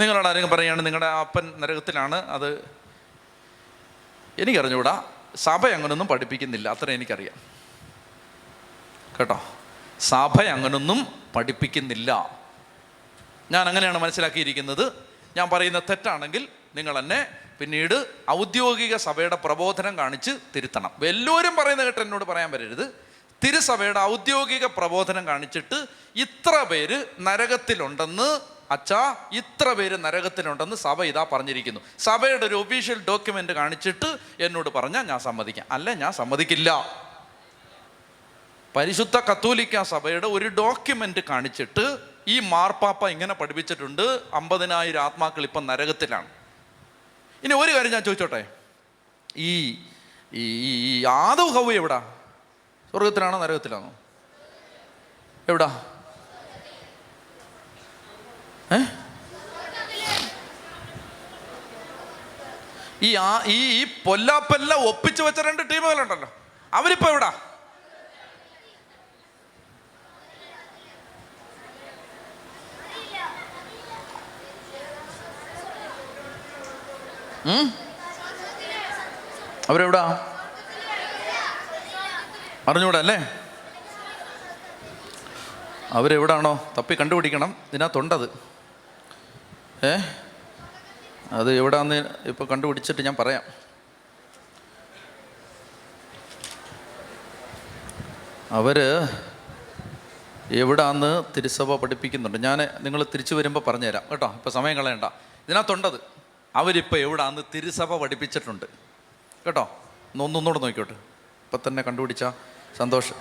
[0.02, 2.70] നിങ്ങളോട് ആരെങ്കിലും പറയുകയാണ് നിങ്ങളുടെ അപ്പൻ നരകത്തിലാണ് അത്
[4.40, 5.04] എനിക്കറിഞ്ഞുകൂടാ.
[5.36, 7.36] സഭ അങ്ങനൊന്നും പഠിപ്പിക്കുന്നില്ല അത്ര എനിക്കറിയാം.
[9.20, 9.44] കേട്ടോ?
[10.00, 12.40] സഭ അങ്ങനൊന്നും പഠിപ്പിക്കുന്നില്ല.
[13.52, 14.94] ഞാൻ അങ്ങനെയാണ് മനസ്സിലാക്കിയിരിക്കുന്നത്.
[15.38, 17.28] ഞാൻ പറയുന്ന തെറ്റാണെങ്കിൽ നിങ്ങൾ എന്നെ
[17.60, 20.92] പിന്നീട് ഔദ്യോഗിക സഭയുടെ പ്രബോധനം കാണിച്ച് തിരുത്തണം.
[21.06, 23.07] എല്ലാവരും പറയുന്ന കേട്ട് എന്നോട് പറയാൻ വരരുത്.
[23.44, 25.86] തിരുസഭയുടെ ഔദ്യോഗിക പ്രബോധനം കാണിച്ചിട്ട്
[26.16, 28.40] ഇത്ര പേര് നരകത്തിലുണ്ടെന്ന്
[28.72, 31.82] അച്ഛാ ഇത്ര പേര് നരകത്തിലുണ്ടെന്ന് സഭ ഇതാ പറഞ്ഞിരിക്കുന്നു.
[32.00, 35.66] സഭയുടെ ഒരു ഒഫീഷ്യൽ ഡോക്യുമെന്റ് കാണിച്ചിട്ട് എന്നോട് പറഞ്ഞാൽ ഞാൻ സമ്മതിക്കാം.
[35.72, 36.86] അല്ല ഞാൻ സമ്മതിക്കില്ല.
[38.76, 41.98] പരിശുദ്ധ കത്തോലിക്ക സഭയുടെ ഒരു ഡോക്യുമെന്റ് കാണിച്ചിട്ട്
[42.28, 46.28] ഈ മാർപ്പാപ്പ ഇങ്ങനെ പഠിപ്പിച്ചിട്ടുണ്ട് അമ്പതിനായിരം ആത്മാക്കൾ ഇപ്പം നരകത്തിലാണ്.
[47.44, 48.52] ഇനി ഒരു കാര്യം ഞാൻ ചോദിച്ചോട്ടെ?
[49.38, 49.80] ഈ
[50.34, 52.17] ഈ ആദവ് കവ് എവിടാ?
[52.98, 53.90] സ്വർഗത്തിലാണോ നരകത്തിലാണോ?
[55.50, 55.68] എവിടാ?
[63.08, 66.30] ഈ ആ ഈ ഈ പൊല്ലാപ്പെല്ല ഒപ്പിച്ചു വെച്ച രണ്ട് ടീമുകളുണ്ടല്ലോ.
[66.74, 67.32] അവരിപ്പോ എവിടാ?
[79.70, 80.04] അവരെവിടാ?
[82.68, 83.40] അറിഞ്ഞൂടാ അല്ലേ?
[85.92, 86.74] അവരെവിടാണോ?
[86.78, 87.56] തപ്പി കണ്ടുപിടിക്കണം.
[87.74, 88.30] ഇതിനകത്തുണ്ടത്.
[89.86, 89.98] ഏ?
[91.32, 93.42] അത് എവിടാന്ന് ഇപ്പോൾ കണ്ടുപിടിച്ചിട്ട് ഞാൻ പറയാം.
[98.52, 98.80] അവർ
[100.52, 102.38] എവിടാന്ന് തിരുസഭ പഠിപ്പിക്കുന്നുണ്ട്.
[102.38, 104.04] ഞാൻ നിങ്ങൾ തിരിച്ചു വരുമ്പോൾ പറഞ്ഞുതരാം.
[104.12, 104.32] കേട്ടോ?
[104.34, 105.04] ഇപ്പം സമയം കളയണ്ട.
[105.04, 106.00] ഇതിനകത്തുണ്ടത്.
[106.56, 108.66] അവരിപ്പോൾ എവിടാന്ന് തിരുസഭ പഠിപ്പിച്ചിട്ടുണ്ട്.
[109.46, 109.62] കേട്ടോ?
[109.62, 110.94] ഒന്ന് ഒന്നൊന്നുകൂടെ നോക്കിക്കോട്ടെ.
[110.94, 112.26] ഇപ്പം തന്നെ കണ്ടുപിടിച്ച
[112.78, 113.16] സന്തോഷം.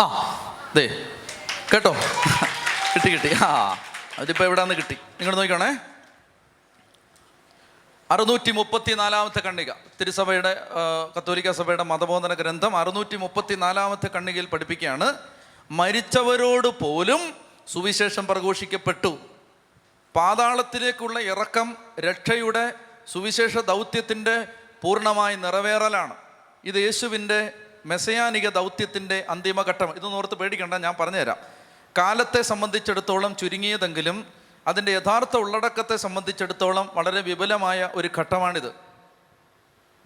[0.00, 0.06] ആ
[0.76, 0.84] ദേ
[1.72, 1.92] കേട്ടോ?
[2.94, 3.30] കിട്ടി കിട്ടി.
[3.44, 3.76] ആ
[4.18, 4.94] അതിപ്പോൾ നിന്ന് കിട്ടി?
[4.94, 5.76] നിങ്ങൾ നോക്കണേ
[8.10, 9.72] അറുന്നൂറ്റി മുപ്പത്തി നാലാമത്തെ കണ്ണിക.
[10.00, 10.56] തിരുസഭയുടെ
[11.18, 15.33] കത്തോലിക്ക സഭയുടെ മതബോധന ഗ്രന്ഥം അറുന്നൂറ്റി മുപ്പത്തി നാലാമത്തെ കണ്ണികയിൽ പഠിപ്പിക്കുകയാണ്.
[15.70, 17.34] മരിച്ചവരോട് പോലും
[17.68, 19.18] സുവിശേഷം പ്രഘോഷിക്കപ്പെട്ടു.
[20.16, 22.72] പാതാളത്തിലേക്കുള്ള ഇറക്കം രക്ഷയുടെ
[23.12, 24.46] സുവിശേഷ ദൗത്യത്തിന്റെ
[24.82, 26.14] പൂർണമായി നിറവേറലാണ്.
[26.64, 27.52] ഇത് യേശുവിന്റെ
[27.86, 29.90] മെസയാനിക ദൗത്യത്തിന്റെ അന്തിമഘട്ടം.
[29.90, 31.36] ഇതൊന്നും ഓർത്ത് പേടിക്കണ്ട ഞാൻ പറഞ്ഞുതരാം.
[31.98, 34.26] കാലത്തെ സംബന്ധിച്ചിടത്തോളം ചുരുങ്ങിയതെങ്കിലും
[34.66, 38.74] അതിന്റെ യഥാർത്ഥ ഉള്ളടക്കത്തെ സംബന്ധിച്ചിടത്തോളം വളരെ വിപുലമായ ഒരു ഘട്ടമാണിത്.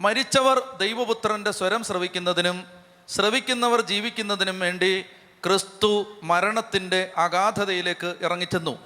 [0.00, 2.66] മരിച്ചവർ ദൈവപുത്രന്റെ സ്വരം ശ്രവിക്കുന്നതിനും
[3.08, 5.06] ശ്രവിക്കുന്നവർ ജീവിക്കുന്നതിനും വേണ്ടി
[5.44, 8.78] ക്രിസ്തു മരണത്തിന്റെ അഗാധതയിലേക്ക് ഇറങ്ങിച്ചെന്നു.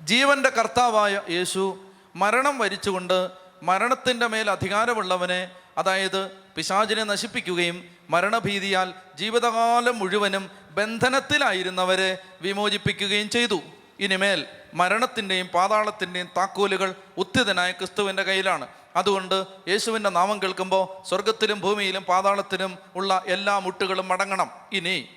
[0.00, 1.78] ജീവന്റെ കർത്താവായ യേശു
[2.16, 3.30] മരണം വരിച്ചുകൊണ്ട്
[3.62, 13.60] മരണത്തിന്റെ മേൽ അധികാരമുള്ളവനെ അതായത് പിശാചിനെ നശിപ്പിക്കുകയും മരണഭീതിയാൽ ജീവിതകാലം മുഴുവനും ബന്ധനത്തിലായിരുന്നവരെ വിമോചിപ്പിക്കുകയും ചെയ്തു.
[14.00, 18.68] ഇനിമേൽ മരണത്തിന്റെയും പാതാളത്തിന്റെയും താക്കോലുകൾ ഉത്തിതനായ ക്രിസ്തുവിന്റെ കയ്യിലാണ്.
[18.96, 25.08] അതുകൊണ്ട് യേശുവിന്റെ നാമം കേൾക്കുമ്പോൾ സ്വർഗത്തിലും ഭൂമിയിലും പാതാളത്തിലും ഉള്ള എല്ലാ മുട്ടുകളും മടങ്ങണം ഇനി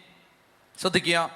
[0.81, 1.30] ശ്രദ്ധിക്കുക.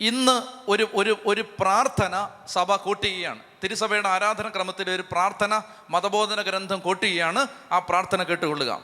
[0.00, 3.38] ഇന്ന് ഒരു ഒരു ഒരു പ്രാർത്ഥന സഭ കൂട്ടുകയാണ്.
[3.64, 8.82] തിരുസഭയുടെ ആരാധന ക്രമത്തിൽ ഒരു പ്രാർത്ഥന മതബോധന ഗ്രന്ഥം കൂട്ടുകയാണ് ആ പ്രാർത്ഥന കേട്ടുകൊള്ളുക.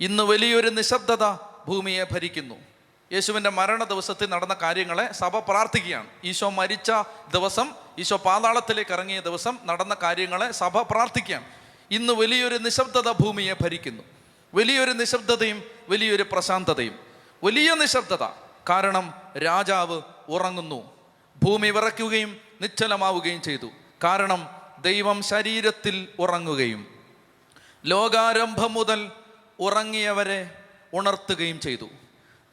[0.00, 1.32] ഇന്ന് വലിയൊരു നിശബ്ദത
[1.68, 2.54] ഭൂമിയെ ഭരിക്കുന്നു.
[3.12, 6.06] യേശുവിന്റെ മരണ ദിവസത്തിൽ നടന്ന കാര്യങ്ങളെ സഭ പ്രാർത്ഥിക്കുകയാണ്.
[6.24, 6.90] ഈശോ മരിച്ച
[7.32, 11.44] ദിവസം ഈശോ പാതാളത്തിലേക്ക് ഇറങ്ങിയ ദിവസം നടന്ന കാര്യങ്ങളെ സഭ പ്രാർത്ഥിക്കുകയാണ്.
[11.90, 14.02] ഇന്ന് വലിയൊരു നിശബ്ദത ഭൂമിയെ ഭരിക്കുന്നു.
[14.54, 16.98] വലിയൊരു നിശബ്ദതയും വലിയൊരു പ്രശാന്തതയും.
[17.44, 18.43] വലിയ നിശബ്ദത.
[18.68, 20.92] കാരണം രാജാവ് ഉറങ്ങുന്നു.
[21.42, 23.66] ഭൂമി വിറയ്ക്കുകയും നിശ്ചലമാവുകയും ചെയ്തു.
[24.04, 24.48] കാരണം
[24.80, 26.86] ദൈവം ശരീരത്തിൽ ഉറങ്ങുകയും
[27.84, 29.10] ലോകാരംഭം മുതൽ
[29.60, 30.50] ഉറങ്ങിയവരെ
[30.94, 31.88] ഉണർത്തുകയും ചെയ്തു.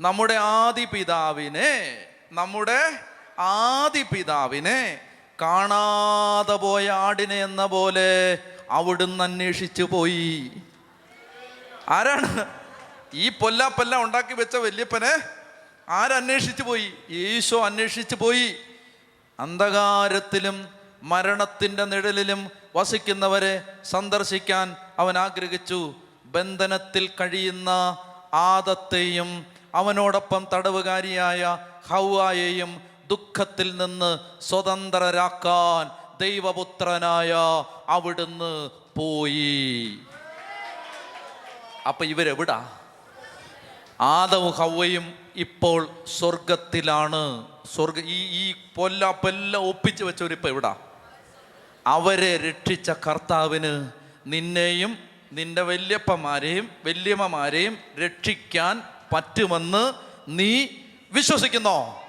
[0.01, 2.93] നമ്മുടെ ആദി പിതാവിനെ നമ്മുടെ
[3.39, 5.01] ആദി പിതാവിനെ
[5.41, 8.37] കാണാതെ പോയ ആടിനെ എന്ന പോലെ
[8.69, 10.51] അവിടുന്ന് അന്വേഷിച്ചു പോയി.
[11.89, 12.45] ആരാണ്?
[13.13, 15.40] ഈ പൊല്ലാപ്പല്ല ഉണ്ടാക്കി വെച്ച വല്യപ്പനെ
[15.91, 16.93] ആരന്വേഷിച്ചു പോയി?
[17.09, 18.55] ഈശോ അന്വേഷിച്ചു പോയി.
[19.39, 20.67] അന്ധകാരത്തിലും
[21.03, 25.95] മരണത്തിന്റെ നിഴലിലും വസിക്കുന്നവരെ സന്ദർശിക്കാൻ അവൻ ആഗ്രഹിച്ചു.
[26.25, 27.69] ബന്ധനത്തിൽ കഴിയുന്ന
[28.33, 29.45] ആദത്തെയും
[29.75, 31.57] അവനോടൊപ്പം തടവുകാരിയായ
[31.89, 35.91] ഹൗവായെയും ദുഃഖത്തിൽ നിന്ന് സ്വതന്ത്രരാക്കാൻ
[36.21, 37.33] ദൈവപുത്രനായ
[37.87, 39.99] അവിടുന്ന് പോയി.
[41.87, 42.77] അപ്പൊ ഇവരെവിടാ?
[44.01, 50.75] ആദവും ഹവയും ഇപ്പോൾ സ്വർഗത്തിലാണ് സ്വർഗ ഈ ഈ പൊല്ലാപ്പെല്ലാം ഒപ്പിച്ച് വെച്ചവരിപ്പോൾ എവിടാ?
[51.87, 53.91] അവരെ രക്ഷിച്ച കർത്താവിന്
[54.27, 54.97] നിന്നെയും
[55.31, 58.83] നിന്റെ വല്യപ്പന്മാരെയും വല്യമ്മമാരെയും രക്ഷിക്കാൻ
[59.13, 59.93] പറ്റുമെന്ന്
[60.27, 60.67] നീ
[61.11, 62.03] വിശ്വസിക്കുന്നോ?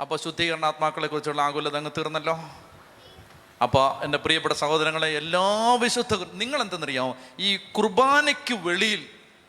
[0.00, 2.40] അപ്പൊ ശുദ്ധീകരണാത്മാക്കളെ കുറിച്ചുള്ള ആകുലത അങ്ങ് തീർന്നല്ലോ.
[3.62, 9.06] അപ്പോൾ എന്റെ പ്രിയപ്പെട്ട സഹോദരങ്ങളെ എല്ലാ വിശുദ്ധ നിങ്ങൾ എന്തെന്നറിയാമോ ഈ കുർബാനയ്ക്ക് വെളിയിൽ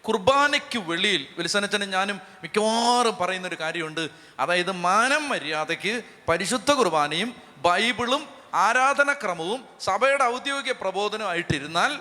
[0.07, 4.09] കുർബാനയ്ക്ക് വെളിയിൽ വിൽസനച്ചനും ഞാനും മിക്കവാറും പറയുന്ന ഒരു കാര്യമുണ്ട്.
[4.39, 11.99] അതായത് മാനം മര്യാദയ്ക്ക് പരിശുദ്ധ കുർബാനയും ബൈബിളും ആരാധനക്രമവും സഭയുടെ ഔദ്യോഗിക പ്രബോധനമായിട്ടിരുന്നാൽ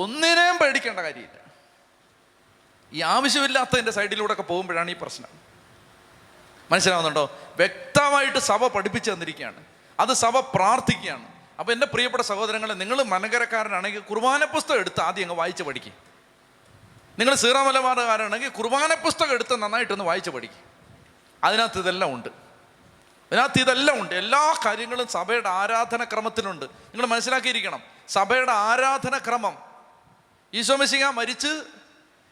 [0.00, 1.52] ഒന്നിനെയും പേടിക്കേണ്ട കാര്യമില്ല.
[2.92, 5.28] ഈ ആവശ്യമില്ലാത്തതിന്റെ സൈഡിലൂടെ ഒക്കെ പോകുമ്പോഴാണ് ഈ പ്രശ്നം.
[6.70, 7.38] മനസ്സിലാവുന്നുണ്ടോ?
[7.56, 9.64] വ്യക്തമായിട്ട് സഭ പഠിപ്പിച്ചു തന്നിരിക്കുകയാണ്.
[10.00, 11.28] അത് സഭ പ്രാർത്ഥിക്കുകയാണ്.
[11.58, 16.15] അപ്പോൾ എന്റെ പ്രിയപ്പെട്ട സഹോദരങ്ങളെ നിങ്ങൾ മനകരക്കാരനാണെങ്കിൽ കുർബാന പുസ്തകം എടുത്ത് ആദ്യം അങ്ങ് വായിച്ച് പഠിക്കും.
[17.18, 20.64] നിങ്ങൾ സീറാമലബാറുകാരാണെങ്കിൽ കുർബാന പുസ്തകം എടുത്ത് നന്നായിട്ടൊന്ന് വായിച്ച് പഠിക്കും.
[21.44, 22.28] അതിനകത്ത് ഇതെല്ലാം ഉണ്ട്.
[22.28, 24.14] അതിനകത്ത് ഇതെല്ലാം ഉണ്ട്.
[24.14, 27.82] എല്ലാ കാര്യങ്ങളും സഭയുടെ ആരാധന ക്രമത്തിലുണ്ട് നിങ്ങൾ മനസ്സിലാക്കിയിരിക്കണം.
[28.08, 29.58] സഭയുടെ ആരാധന ക്രമം
[30.54, 31.62] ഈശോമിശിക മരിച്ച്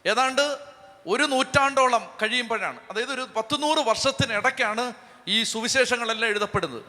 [0.06, 0.58] ഏതാണ്ട്
[1.06, 2.80] ഒരു നൂറ്റാണ്ടോളം കഴിയുമ്പോഴാണ്.
[2.90, 4.92] അതായത് ഒരു പത്ത് നൂറ് വർഷത്തിനിടയ്ക്കാണ്
[5.28, 6.82] ഈ സുവിശേഷങ്ങളെല്ലാം എഴുതപ്പെടുന്നത്.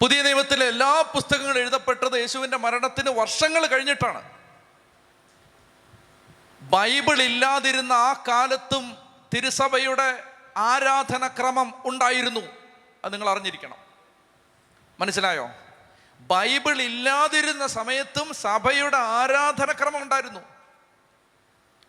[0.00, 4.39] പുതിയ നിയമത്തിലെ എല്ലാ പുസ്തകങ്ങളും എഴുതപ്പെട്ടത് യേശുവിന്റെ മരണത്തിന് വർഷങ്ങൾ കഴിഞ്ഞിട്ടാണ്.
[6.70, 8.96] ബൈബിൾ ഇല്ലാതിരുന്ന ആ കാലത്തും
[9.34, 10.24] തിരുസഭയുടെ
[10.56, 12.40] ആരാധനക്രമം ഉണ്ടായിരുന്നു.
[13.04, 13.76] അത് നിങ്ങൾ അറിഞ്ഞിരിക്കണം.
[15.00, 15.50] മനസ്സിലായോ?
[16.20, 20.40] ബൈബിൾ ഇല്ലാതിരുന്ന സമയത്തും സഭയുടെ ആരാധനക്രമം ഉണ്ടായിരുന്നു.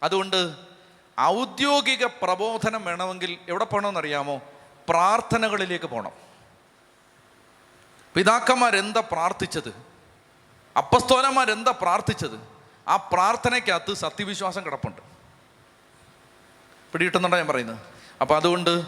[0.04, 0.56] അതുകൊണ്ട്
[1.20, 4.42] ഔദ്യോഗിക പ്രബോധനം വേണമെങ്കിൽ എവിടെ പോകണമെന്നറിയാമോ?
[4.90, 6.12] പ്രാർത്ഥനകളിലേക്ക് പോകണം.
[8.16, 9.86] പിതാക്കന്മാരെന്താ പ്രാർത്ഥിച്ചത്?
[10.78, 12.61] അപ്പസ്തോലന്മാരെന്താ പ്രാർത്ഥിച്ചത്?
[12.88, 15.02] ആ പ്രാർത്ഥനയ്ക്കകത്ത് സത്യവിശ്വാസം കിടപ്പുണ്ട്.
[16.94, 17.80] പിടികിട്ടുന്നുണ്ടോ ഞാൻ പറയുന്നത്?
[18.22, 18.84] അപ്പം അതുകൊണ്ട്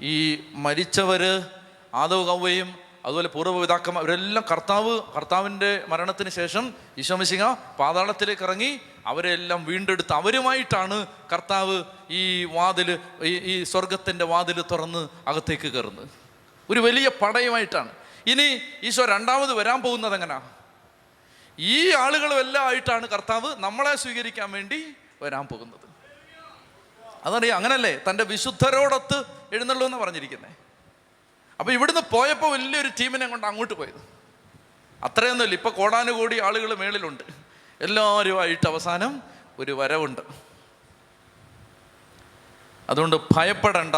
[0.00, 1.46] ഈ മരിച്ചവർ
[1.94, 11.06] ആദവ് കവ്വയും അതുപോലെ പൂർവപിതാക്കന്മാർ അവരെല്ലാം കർത്താവ് കർത്താവിന്റെ മരണത്തിന് ശേഷം ഈശോമിശിക പാതാളത്തിലേക്ക് ഇറങ്ങി അവരെല്ലാം വീണ്ടെടുത്ത് അവരുമായിട്ടാണ്
[11.32, 16.08] കർത്താവ് ഈ വാതിൽ ഈ ഈ സ്വർഗത്തിന്റെ വാതിൽ തുറന്ന് അകത്തേക്ക് കയറുന്നത്.
[16.70, 17.88] ഒരു വലിയ പടയുമായിട്ടാണ്.
[18.26, 20.42] ഇനി ഈശോ രണ്ടാമത് വരാൻ പോകുന്നത് എങ്ങനെയാ
[21.58, 25.80] ഈ ആളുകളും എല്ലാം ആയിട്ടാണ് കർത്താവ് നമ്മളെ സ്വീകരിക്കാൻ വേണ്ടി വരാൻ പോകുന്നത്.
[27.24, 27.56] അതറിയാം?
[27.56, 28.00] അങ്ങനല്ലേ?
[28.10, 30.50] തന്റെ വിശുദ്ധരോടൊത്ത് എഴുന്നള്ളൂ എന്ന് പറഞ്ഞിരിക്കുന്നത്
[31.60, 34.08] അപ്പോൾ ഇവിടുന്ന് പോയപ്പോൾ വലിയൊരു ടീമിനെ കൊണ്ട് അങ്ങോട്ട് പോയത്.
[35.04, 35.54] അത്രയൊന്നുമില്ല.
[35.54, 37.22] ഇപ്പൊ കോടാനുകോടി ആളുകൾ മേളിലുണ്ട്.
[37.80, 39.22] എല്ലാവരുമായിട്ട് അവസാനം
[39.58, 40.20] ഒരു വരവുണ്ട്.
[42.90, 43.94] അതുകൊണ്ട് ഭയപ്പെടണ്ട.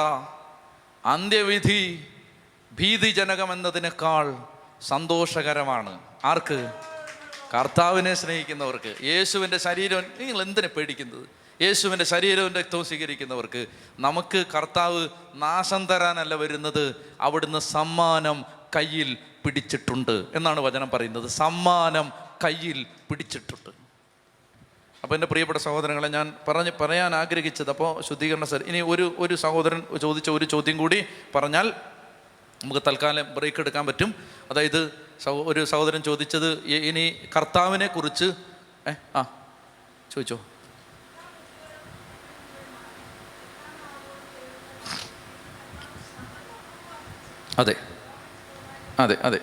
[1.04, 2.06] അന്ത്യവിധി
[2.80, 4.38] ഭീതിജനകമെന്നതിനേക്കാൾ
[4.82, 6.00] സന്തോഷകരമാണ്.
[6.24, 6.85] ആർക്ക്?
[7.54, 11.28] കർത്താവിനെ സ്നേഹിക്കുന്നവർക്ക് യേശുവിന്റെ ശരീരം നിങ്ങൾ എന്തിനെ പേടിക്കുന്നത്?
[11.62, 13.66] യേശുവിന്റെ ശരീരവും രക്തവും സ്വീകരിക്കുന്നവർക്ക്
[14.00, 18.44] നമുക്ക് കർത്താവ് നാശം തരാനല്ല വരുന്നത് അവിടുന്ന് സമ്മാനം
[18.76, 21.26] കയ്യിൽ പിടിച്ചിട്ടുണ്ട് എന്നാണ് വചനം പറയുന്നത്.
[21.26, 22.12] സമ്മാനം
[22.44, 23.70] കയ്യിൽ പിടിച്ചിട്ടുണ്ട്.
[25.02, 29.82] അപ്പോൾ എന്റെ പ്രിയപ്പെട്ട സഹോദരങ്ങളെ ഞാൻ പറഞ്ഞ് പറയാൻ ആഗ്രഹിച്ചത് അപ്പോൾ ശുദ്ധീകരണ സർ ഇനി ഒരു ഒരു സഹോദരൻ
[30.02, 31.04] ചോദിച്ച ഒരു ചോദ്യം കൂടി
[31.34, 31.72] പറഞ്ഞാൽ
[32.64, 34.14] നമുക്ക് തൽക്കാലം ബ്രേക്ക് എടുക്കാൻ പറ്റും.
[34.50, 38.24] അതായത് ഒരു സഹോദരൻ ചോദിച്ചത് ഇനി കർത്താവിനെ കുറിച്ച്
[38.88, 39.22] ഏ ആ
[40.10, 40.46] ചോദിച്ചോ.
[47.58, 47.74] അതെ
[48.98, 49.40] അതെ അതെ.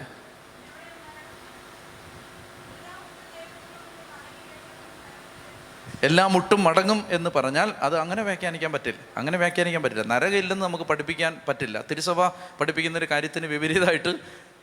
[6.04, 9.00] എല്ലാ മുട്ടും മടങ്ങും എന്ന് പറഞ്ഞാൽ അത് അങ്ങനെ വ്യാഖ്യാനിക്കാൻ പറ്റില്ല.
[9.18, 10.04] അങ്ങനെ വ്യാഖ്യാനിക്കാൻ പറ്റില്ല.
[10.16, 11.84] നരകമില്ലെന്ന് നമുക്ക് പഠിപ്പിക്കാൻ പറ്റില്ല.
[11.91, 14.20] തിരുസഭ പഠിപ്പിക്കുന്ന ഒരു കാര്യത്തിന് വിപരീതമായിട്ട്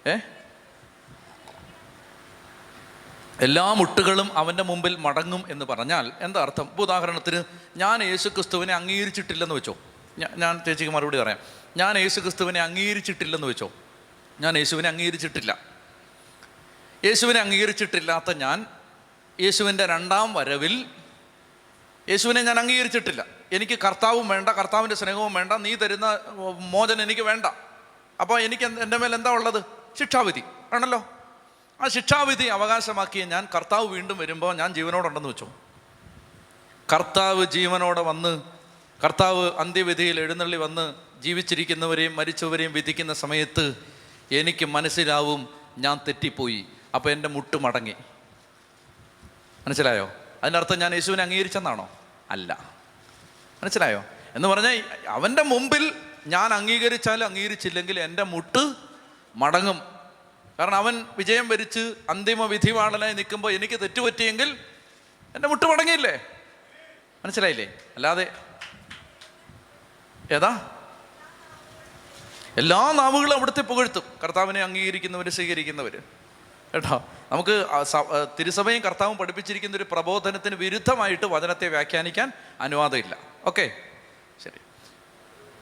[0.06, 0.18] ഏ
[3.40, 6.64] എല്ലാ മുട്ടുകളും അവന്റെ മുമ്പിൽ മടങ്ങും എന്ന് പറഞ്ഞാൽ എന്താ അർത്ഥം?
[6.64, 7.44] ഇപ്പോൾ ഉദാഹരണത്തിന്
[7.76, 9.76] ഞാൻ യേശു ക്രിസ്തുവിനെ അംഗീകരിച്ചിട്ടില്ലെന്ന് വെച്ചോ.
[10.18, 11.38] ഞാൻ ചേച്ചിക്ക് മറുപടി പറയാം.
[11.76, 13.72] ഞാൻ യേശു ക്രിസ്തുവിനെ അംഗീകരിച്ചിട്ടില്ലെന്ന് വെച്ചോ.
[14.40, 15.58] ഞാൻ യേശുവിനെ അംഗീകരിച്ചിട്ടില്ല.
[17.04, 18.66] യേശുവിനെ അംഗീകരിച്ചിട്ടില്ലാത്ത ഞാൻ
[19.40, 20.86] യേശുവിന്റെ രണ്ടാം വരവിൽ
[22.08, 23.26] യേശുവിനെ ഞാൻ അംഗീകരിച്ചിട്ടില്ല.
[23.52, 26.18] എനിക്ക് കർത്താവും വേണ്ട കർത്താവിന്റെ സ്നേഹവും വേണ്ട നീ തരുന്ന
[26.60, 27.46] മോചനം എനിക്ക് വേണ്ട.
[28.20, 29.64] അപ്പോൾ എനിക്ക് എന്റെ മേൽ എന്താ ഉള്ളത്?
[29.98, 30.42] ശിക്ഷാവിധി.
[30.72, 31.19] ആണല്ലോ?
[31.80, 35.48] ആ ശിക്ഷാവിധി അവകാശമാക്കിയ ഞാൻ കർത്താവ് വീണ്ടും വരുമ്പോൾ ഞാൻ ജീവനോടുണ്ടെന്ന് വെച്ചു.
[36.92, 38.42] കർത്താവ് ജീവനോടെ വന്ന്
[39.04, 43.74] കർത്താവ് അന്ത്യവിധിയിൽ എഴുന്നള്ളി വന്ന് ജീവിച്ചിരിക്കുന്നവരെയും മരിച്ചവരെയും വിധിക്കുന്ന സമയത്ത്
[44.32, 45.48] എനിക്ക് മനസ്സിലാവും
[45.78, 46.66] ഞാൻ തെറ്റിപ്പോയി.
[46.94, 47.94] അപ്പോൾ എന്റെ മുട്ട് മടങ്ങി.
[49.66, 50.12] മനസ്സിലായോ?
[50.42, 51.90] അതിനർത്ഥം ഞാൻ യേശുവിനെ അംഗീകരിച്ചെന്നാണോ?
[52.30, 52.58] അല്ല.
[53.62, 54.04] മനസ്സിലായോ?
[54.34, 55.92] എന്ന് പറഞ്ഞാൽ അവന്റെ മുമ്പിൽ
[56.26, 58.74] ഞാൻ അംഗീകരിച്ചാലും അംഗീകരിച്ചില്ലെങ്കിൽ എന്റെ മുട്ട്
[59.36, 59.99] മടങ്ങും.
[60.60, 64.56] കാരണം അവൻ വിജയം വരിച്ച് അന്തിമ വിധിവാളനായി നിൽക്കുമ്പോൾ എനിക്ക് തെറ്റുപറ്റിയെങ്കിൽ
[65.34, 66.26] എന്റെ മുട്ട് മടങ്ങിയില്ലേ
[67.24, 67.66] മനസ്സിലായില്ലേ?
[67.96, 68.32] അല്ലാതെ
[70.32, 70.70] ഏതാ?
[72.56, 74.02] എല്ലാ നാവുകളും അവിടുത്തെ പുകഴ്ത്തും.
[74.24, 76.02] കർത്താവിനെ അംഗീകരിക്കുന്നവർ സ്വീകരിക്കുന്നവർ
[76.74, 77.08] കേട്ടോ?
[77.32, 77.66] നമുക്ക്
[78.38, 83.16] തിരുസഭയും കർത്താവും പഠിപ്പിച്ചിരിക്കുന്ന ഒരു പ്രബോധനത്തിന് വിരുദ്ധമായിട്ട് വചനത്തെ വ്യാഖ്യാനിക്കാൻ അനുവാദമില്ല.
[83.44, 83.70] ഓക്കെ?
[84.44, 84.60] ശരി.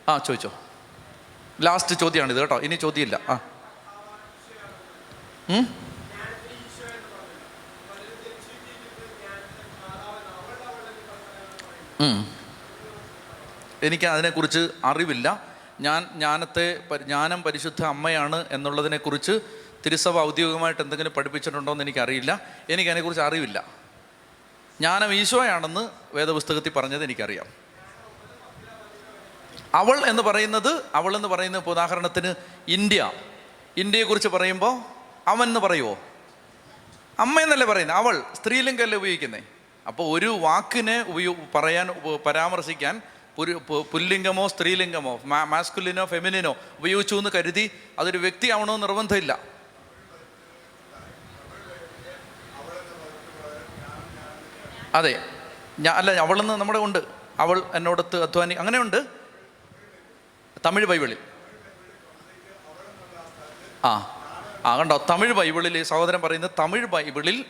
[0.09, 0.61] ആ ചോദിച്ചോ.
[1.61, 2.61] ലാസ്റ്റ് ചോദ്യമാണിത് കേട്ടോ.
[2.61, 3.20] ഇനി ചോദ്യമില്ല.
[3.29, 3.41] ആ.
[13.83, 15.43] എനിക്ക് അതിനെക്കുറിച്ച് അറിവില്ല.
[15.81, 19.41] ഞാൻ ജ്ഞാനത്തെ ജ്ഞാനം പരിശുദ്ധ അമ്മയാണ് എന്നുള്ളതിനെക്കുറിച്ച്
[19.87, 22.41] തിരുസഭ ഔദ്യോഗികമായിട്ട് എന്തെങ്കിലും പഠിപ്പിച്ചിട്ടുണ്ടോ എന്ന് എനിക്കറിയില്ല.
[22.70, 23.65] എനിക്കതിനെക്കുറിച്ച് അറിവില്ല.
[24.79, 27.47] ജ്ഞാനം ഈശോയാണെന്ന് വേദപുസ്തകത്തിൽ പറഞ്ഞത് എനിക്കറിയാം.
[29.75, 32.35] അവൾ എന്ന് പറയുന്നത് അവൾ എന്ന് പറയുന്ന ഉദാഹരണത്തിന്
[32.69, 33.12] ഇന്ത്യ.
[33.77, 34.98] ഇന്ത്യയെക്കുറിച്ച് പറയുമ്പോൾ
[35.29, 35.99] അവൻ എന്ന് പറയുമോ
[37.19, 39.43] അമ്മ എന്നല്ലേ പറയുന്നത് അവൾ സ്ത്രീലിംഗമല്ലേ ഉപയോഗിക്കുന്നത്
[39.87, 41.89] അപ്പോൾ ഒരു വാക്കിനെ ഉപയോ പറയാൻ
[42.27, 43.03] പരാമർശിക്കാൻ
[43.37, 43.61] പുരു
[43.93, 49.39] പുല്ലിംഗമോ സ്ത്രീലിംഗമോ മാസ്കുലിനോ ഫെമിനിനോ ഉപയോഗിച്ചു എന്ന് കരുതി അതൊരു വ്യക്തിയാവണോ നിർബന്ധമില്ല.
[54.95, 55.29] അതെ.
[55.81, 56.99] ഞാൻ അല്ല അവളെന്ന് നമ്മുടെ ഉണ്ട്.
[57.39, 59.07] അവൾ എന്നോടത്ത് അധ്വാനി അങ്ങനെയുണ്ട്
[60.67, 61.17] തമിഴ് ബൈബിളിൽ.
[63.85, 64.15] ആ.
[64.64, 65.06] ആ കണ്ടോ?
[65.10, 67.44] തമിഴ് ബൈബിളിൽ സഹോദരൻ പറയുന്നത് തമിഴ് ബൈബിളിൽ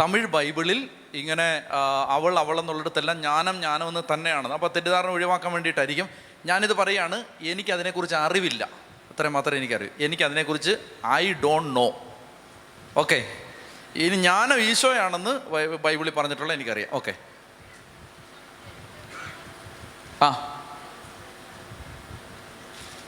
[0.00, 1.62] തമിഴ് ബൈബിളിൽ ഇങ്ങനെ
[2.08, 6.08] അവൾ അവൾ എന്നുള്ളിടത്തെല്ലാം ജ്ഞാനം ജ്ഞാനം എന്ന് തന്നെയാണ് അപ്പോൾ തെറ്റിദ്ധാരണ ഒഴിവാക്കാൻ വേണ്ടിയിട്ടായിരിക്കും.
[6.46, 8.64] ഞാനിത് പറയാണ് എനിക്കതിനെക്കുറിച്ച് അറിവില്ല.
[9.10, 9.90] അത്രയും മാത്രമേ എനിക്കറിയൂ.
[10.00, 10.76] എനിക്കതിനെക്കുറിച്ച്
[11.06, 12.14] ഐ ഡോണ്ട് നോ.
[12.96, 13.32] ഓക്കെ.
[13.96, 15.30] ഇനി ജ്ഞാനം ഈശോയാണെന്ന്
[15.76, 16.88] ബൈബിളിൽ പറഞ്ഞിട്ടുള്ള എനിക്കറിയാം.
[16.92, 17.14] ഓക്കെ.
[20.24, 20.56] ആ.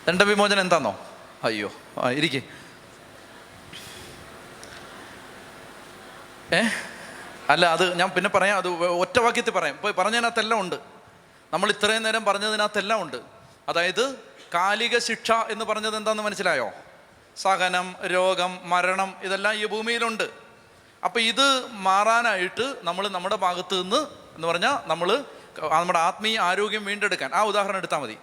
[0.09, 1.00] ദണ്ഡവിമോചനം എന്താന്നോ?
[1.44, 2.42] അയ്യോ ആ ഇരിക്കെ.
[6.55, 6.62] ഏ?
[7.49, 9.74] അല്ല അത് ഞാൻ പിന്നെ പറയാം അത് ഒറ്റ വാക്യത്തിൽ പറയാം.
[9.74, 10.77] ഇപ്പോൾ പറഞ്ഞതിനകത്തെല്ലാം ഉണ്ട്.
[11.53, 13.16] നമ്മൾ ഇത്രയും നേരം പറഞ്ഞതിനകത്തെല്ലാം ഉണ്ട്.
[13.69, 14.16] അതായത്
[14.55, 16.70] കാലിക ശിക്ഷ എന്ന് പറഞ്ഞത് എന്താണെന്ന് മനസ്സിലായോ?
[17.37, 20.31] സഹനം രോഗം മരണം ഇതെല്ലാം ഈ ഭൂമിയിലുണ്ട്.
[21.05, 24.07] അപ്പോൾ ഇത് മാറാനായിട്ട് നമ്മൾ നമ്മുടെ ഭാഗത്ത് നിന്ന്
[24.37, 25.24] എന്ന് പറഞ്ഞാൽ നമ്മൾ
[25.62, 27.35] നമ്മുടെ ആത്മീയ ആരോഗ്യം വീണ്ടെടുക്കാൻ.
[27.35, 28.19] ആ ഉദാഹരണം എടുത്താൽ മതി.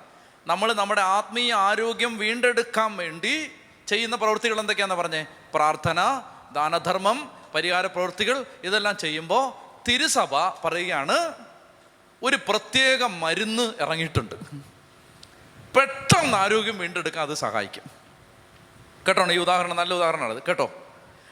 [0.48, 3.52] നമ്മൾ നമ്മുടെ ആത്മീയ ആരോഗ്യം വീണ്ടെടുക്കാൻ വേണ്ടി
[3.88, 5.26] ചെയ്യുന്ന പ്രവൃത്തികൾ എന്തൊക്കെയാണെന്ന് പറഞ്ഞേ?
[5.54, 9.44] പ്രാർത്ഥന ദാനധർമ്മം പരിഹാര പ്രവൃത്തികൾ ഇതെല്ലാം ചെയ്യുമ്പോൾ
[9.88, 10.36] തിരുസഭ
[10.66, 11.18] പറയുകയാണ്
[12.24, 14.36] ഒരു പ്രത്യേക മരുന്ന് ഇറങ്ങിയിട്ടുണ്ട്.
[15.76, 17.86] പെട്ടെന്ന് ആരോഗ്യം വീണ്ടെടുക്കാൻ അത് സഹായിക്കും.
[19.08, 20.68] കേട്ടോ ഈ ഉദാഹരണം നല്ല ഉദാഹരണമാണ് അത് കേട്ടോ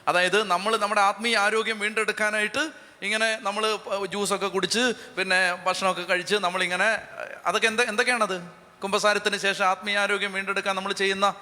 [0.08, 2.72] അതായത് നമ്മൾ നമ്മുടെ ആത്മീയ ആരോഗ്യം വീണ്ടെടുക്കാനായിട്ട്
[3.06, 3.64] ഇങ്ങനെ നമ്മൾ
[4.12, 4.84] ജ്യൂസൊക്കെ കുടിച്ച്
[5.18, 6.88] പിന്നെ ഭക്ഷണമൊക്കെ കഴിച്ച് നമ്മളിങ്ങനെ
[7.46, 8.38] അതൊക്കെ എന്താ എന്തൊക്കെയാണത്?
[8.84, 11.34] കുംഭസാരത്തിന് ശേഷം ആത്മീയ ആരോഗ്യം വീണ്ടെടുക്കാൻ നമ്മൾ ചെയ്യുന്ന?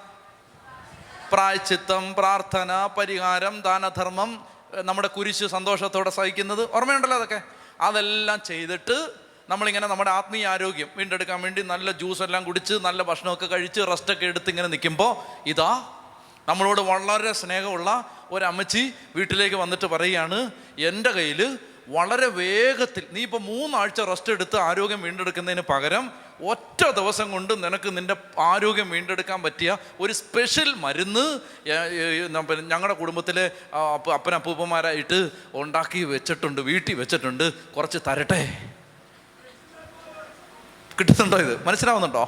[1.32, 4.30] പ്രായച്ചിത്തം പ്രാർത്ഥന പരിഹാരം ദാനധർമ്മം
[4.84, 7.42] നമ്മുടെ കുരിശ് സന്തോഷത്തോടെ സഹിക്കുന്നത് ഓർമ്മയുണ്ടല്ലോ അതൊക്കെ?
[7.80, 9.10] അതെല്ലാം ചെയ്തിട്ട്
[9.48, 14.50] നമ്മളിങ്ങനെ നമ്മുടെ ആത്മീയ ആരോഗ്യം വീണ്ടെടുക്കാൻ വേണ്ടി നല്ല ജ്യൂസ് എല്ലാം കുടിച്ച് നല്ല ഭക്ഷണമൊക്കെ കഴിച്ച് റെസ്റ്റൊക്കെ എടുത്ത്
[14.50, 15.12] ഇങ്ങനെ നിൽക്കുമ്പോൾ
[15.46, 15.84] ഇതാ
[16.48, 24.32] നമ്മളോട് വളരെ സ്നേഹമുള്ള ഒരമ്മച്ചി വീട്ടിലേക്ക് വന്നിട്ട് പറയുകയാണ് എന്റെ കയ്യിൽ വളരെ വേഗത്തിൽ നീ ഇപ്പോൾ മൂന്നാഴ്ച റെസ്റ്റ്
[24.32, 26.10] എടുത്ത് ആരോഗ്യം വീണ്ടെടുക്കുന്നതിന് പകരം
[26.44, 31.40] ഒറ്റ ദിവസം കൊണ്ട് നിനക്ക് നിന്റെ ആരോഗ്യം വീണ്ടെടുക്കാൻ പറ്റിയ ഒരു സ്പെഷ്യൽ മരുന്ന്
[32.70, 33.50] ഞങ്ങളുടെ കുടുംബത്തിലെ
[34.14, 37.52] അപ്പനപ്പൂപ്പന്മാരായിട്ട് ഉണ്ടാക്കി വെച്ചിട്ടുണ്ട് വീട്ടിൽ വെച്ചിട്ടുണ്ട്.
[37.52, 38.70] കുറച്ച് തരട്ടെ?
[41.00, 41.66] കിട്ടുന്നുണ്ടോ ഇത്?
[41.66, 42.24] മനസ്സിലാവുന്നുണ്ടോ?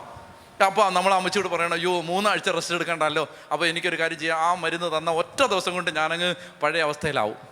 [0.66, 3.28] അപ്പോൾ നമ്മൾ അമ്മച്ചിയോട് പറയണം അയ്യോ മൂന്നാഴ്ച റെസ്റ്റ് എടുക്കണ്ടല്ലോ.
[3.52, 4.38] അപ്പോൾ എനിക്കൊരു കാര്യം ചെയ്യാം.
[4.38, 7.47] ആ മരുന്ന് തന്ന ഒറ്റ ദിവസം കൊണ്ട് ഞാനങ്ങ് പഴയ അവസ്ഥയിലാവും.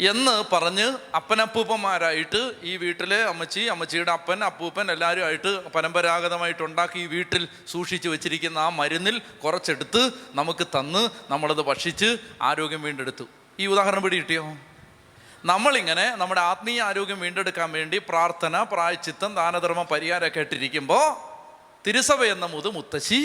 [0.00, 8.08] എന്ന് പറഞ്ഞ് അപ്പനപ്പൂപ്പന്മാരായിട്ട് ഈ വീട്ടിലെ അമ്മച്ചി അമ്മച്ചിയുടെ അപ്പൻ അപ്പൂപ്പൻ എല്ലാവരുമായിട്ട് പരമ്പരാഗതമായിട്ട് ഉണ്ടാക്കി ഈ വീട്ടിൽ സൂക്ഷിച്ചു
[8.08, 10.02] വെച്ചിരിക്കുന്ന ആ മരുന്നിൽ കുറച്ചെടുത്ത്
[10.34, 13.26] നമുക്ക് തന്ന് നമ്മളത് ഭക്ഷിച്ച് ആരോഗ്യം വീണ്ടെടുത്തു.
[13.60, 14.44] ഈ ഉദാഹരണം പിടി കിട്ടിയോ?
[15.44, 21.04] നമ്മളിങ്ങനെ നമ്മുടെ ആത്മീയ ആരോഗ്യം വീണ്ടെടുക്കാൻ വേണ്ടി പ്രാർത്ഥന പ്രായച്ചിത്തം ദാനധർമ്മ പരിഹാരമൊക്കെ ഇട്ടിരിക്കുമ്പോൾ
[21.86, 23.22] തിരുസഭ എന്ന മുത് മുത്തശ്ശി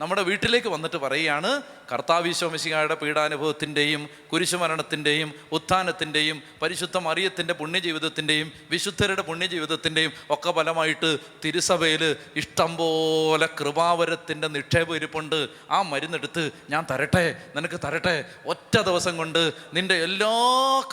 [0.00, 1.62] നമ്മുടെ വീട്ടിലേക്ക് വന്നിട്ട് പറയുകയാണ്
[1.92, 14.48] കർത്താവിശ്വമിശികായുടെ പീഡാനുഭവത്തിന്റെയും കുരിശുമരണത്തിന്റെയും ഉത്ഥാനത്തിന്റെയും പരിശുദ്ധ മറിയത്തിന്റെ പുണ്യജീവിതത്തിന്റെയും വിശുദ്ധരുടെ പുണ്യജീവിതത്തിന്റെയും ഒക്കെ ഫലമായിട്ട് തിരുസഭയിൽ ഇഷ്ടം പോലെ കൃപാവരത്തിന്റെ
[14.48, 15.48] നിക്ഷേപം ഇരിപ്പുണ്ട്.
[15.70, 18.24] ആ മരുന്നെടുത്ത് ഞാൻ തരട്ടെ നിനക്ക് തരട്ടെ.
[18.46, 20.32] ഒറ്റ ദിവസം കൊണ്ട് നിന്റെ എല്ലാ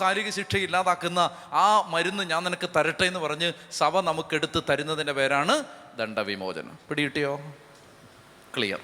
[0.02, 1.20] കാലിക ശിക്ഷയും ഇല്ലാതാക്കുന്ന
[1.52, 5.64] ആ മരുന്ന് ഞാൻ നിനക്ക് തരട്ടെ എന്ന് പറഞ്ഞ് സഭ നമുക്കെടുത്ത് തരുന്നതിന്റെ പേരാണ്
[5.98, 6.78] ദണ്ഡവിമോചനം.
[6.90, 7.42] പിടികിട്ടിയോ?
[8.58, 8.80] ക്ലിയർ.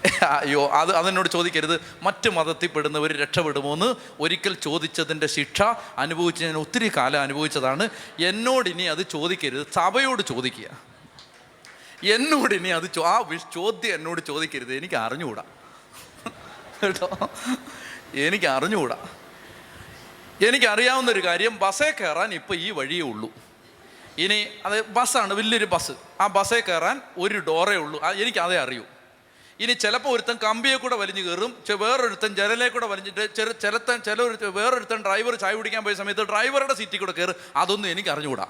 [0.22, 1.80] അയ്യോ അത് അതെന്നോട് ചോദിക്കരുത്.
[2.02, 5.62] മറ്റ് മതത്തിൽപ്പെടുന്നവർ രക്ഷപ്പെടുമോ എന്ന് ഒരിക്കൽ ചോദിച്ചതിന്റെ ശിക്ഷ
[5.98, 7.88] അനുഭവിച്ച് ഞാൻ ഒത്തിരി കാലം അനുഭവിച്ചതാണ്.
[8.20, 9.66] എന്നോട് ഇനി അത് ചോദിക്കരുത്.
[9.72, 10.68] സഭയോട് ചോദിക്കുക.
[12.12, 14.74] എന്നോട് ഇനി അത് ആ ചോദ്യം എന്നോട് ചോദിക്കരുത്.
[14.74, 15.42] എനിക്ക് അറിഞ്ഞുകൂടാ.
[16.84, 17.30] കേട്ടോ?
[18.14, 19.06] എനിക്ക് അറിഞ്ഞുകൂടാ.
[20.46, 23.32] എനിക്കറിയാവുന്നൊരു കാര്യം ബസ്സേ കയറാൻ ഇപ്പോൾ ഈ വഴിയേ ഉള്ളൂ.
[24.18, 25.92] ഇനി അത് ബസ്സാണ് വലിയൊരു ബസ്.
[26.20, 28.00] ആ ബസ്സേ കയറാൻ ഒരു ഡോറേ ഉള്ളൂ.
[28.00, 28.82] എനിക്കതേ അറിയൂ.
[29.60, 34.44] ഇനി ചിലപ്പോൾ ഒരുത്തൻ കമ്പിയെ കൂടെ വലിഞ്ഞു കയറും വേറൊരുത്തൻ ജനലെ കൂടെ വലിഞ്ഞിട്ട് ചെറു ചിലത്തൻ ചില ഒരു
[34.44, 37.34] വേറൊരുത്തൻ ഡ്രൈവർ ചായ കുടിക്കാൻ പോയ സമയത്ത് ഡ്രൈവറുടെ സീറ്റിൽ കൂടെ കയറും.
[37.56, 38.46] അതൊന്നും എനിക്ക് അറിഞ്ഞുകൂടാ.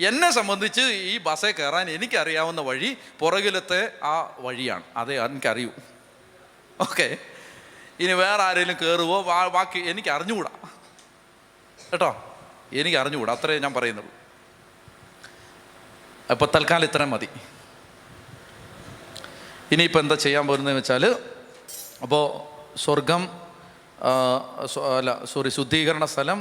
[0.00, 4.82] എന്നെ സംബന്ധിച്ച് ഈ ബസ്സേ കയറാൻ എനിക്കറിയാവുന്ന വഴി പുറകിലത്തെ ആ വഴിയാണ്.
[4.96, 5.68] അതേ എനിക്കറിയൂ.
[6.80, 7.16] ഓക്കെ
[8.00, 9.22] ഇനി വേറെ ആരെങ്കിലും കയറുവോ?
[9.48, 10.50] ബാക്കി എനിക്ക് അറിഞ്ഞുകൂടാ.
[11.92, 12.34] കേട്ടോ?
[12.72, 13.32] എനിക്ക് അറിഞ്ഞുകൂടാ.
[13.32, 14.14] അത്രേ ഞാൻ പറയുന്നുള്ളൂ.
[16.30, 17.28] അപ്പോൾ തൽക്കാലം ഇത്രയും മതി.
[19.74, 21.04] ഇനിയിപ്പോൾ എന്താ ചെയ്യാൻ പോകുന്നതെന്ന് വെച്ചാൽ
[22.02, 22.24] അപ്പോൾ
[22.78, 23.22] സ്വർഗം
[24.98, 26.40] അല്ല സോറി ശുദ്ധീകരണ സ്ഥലം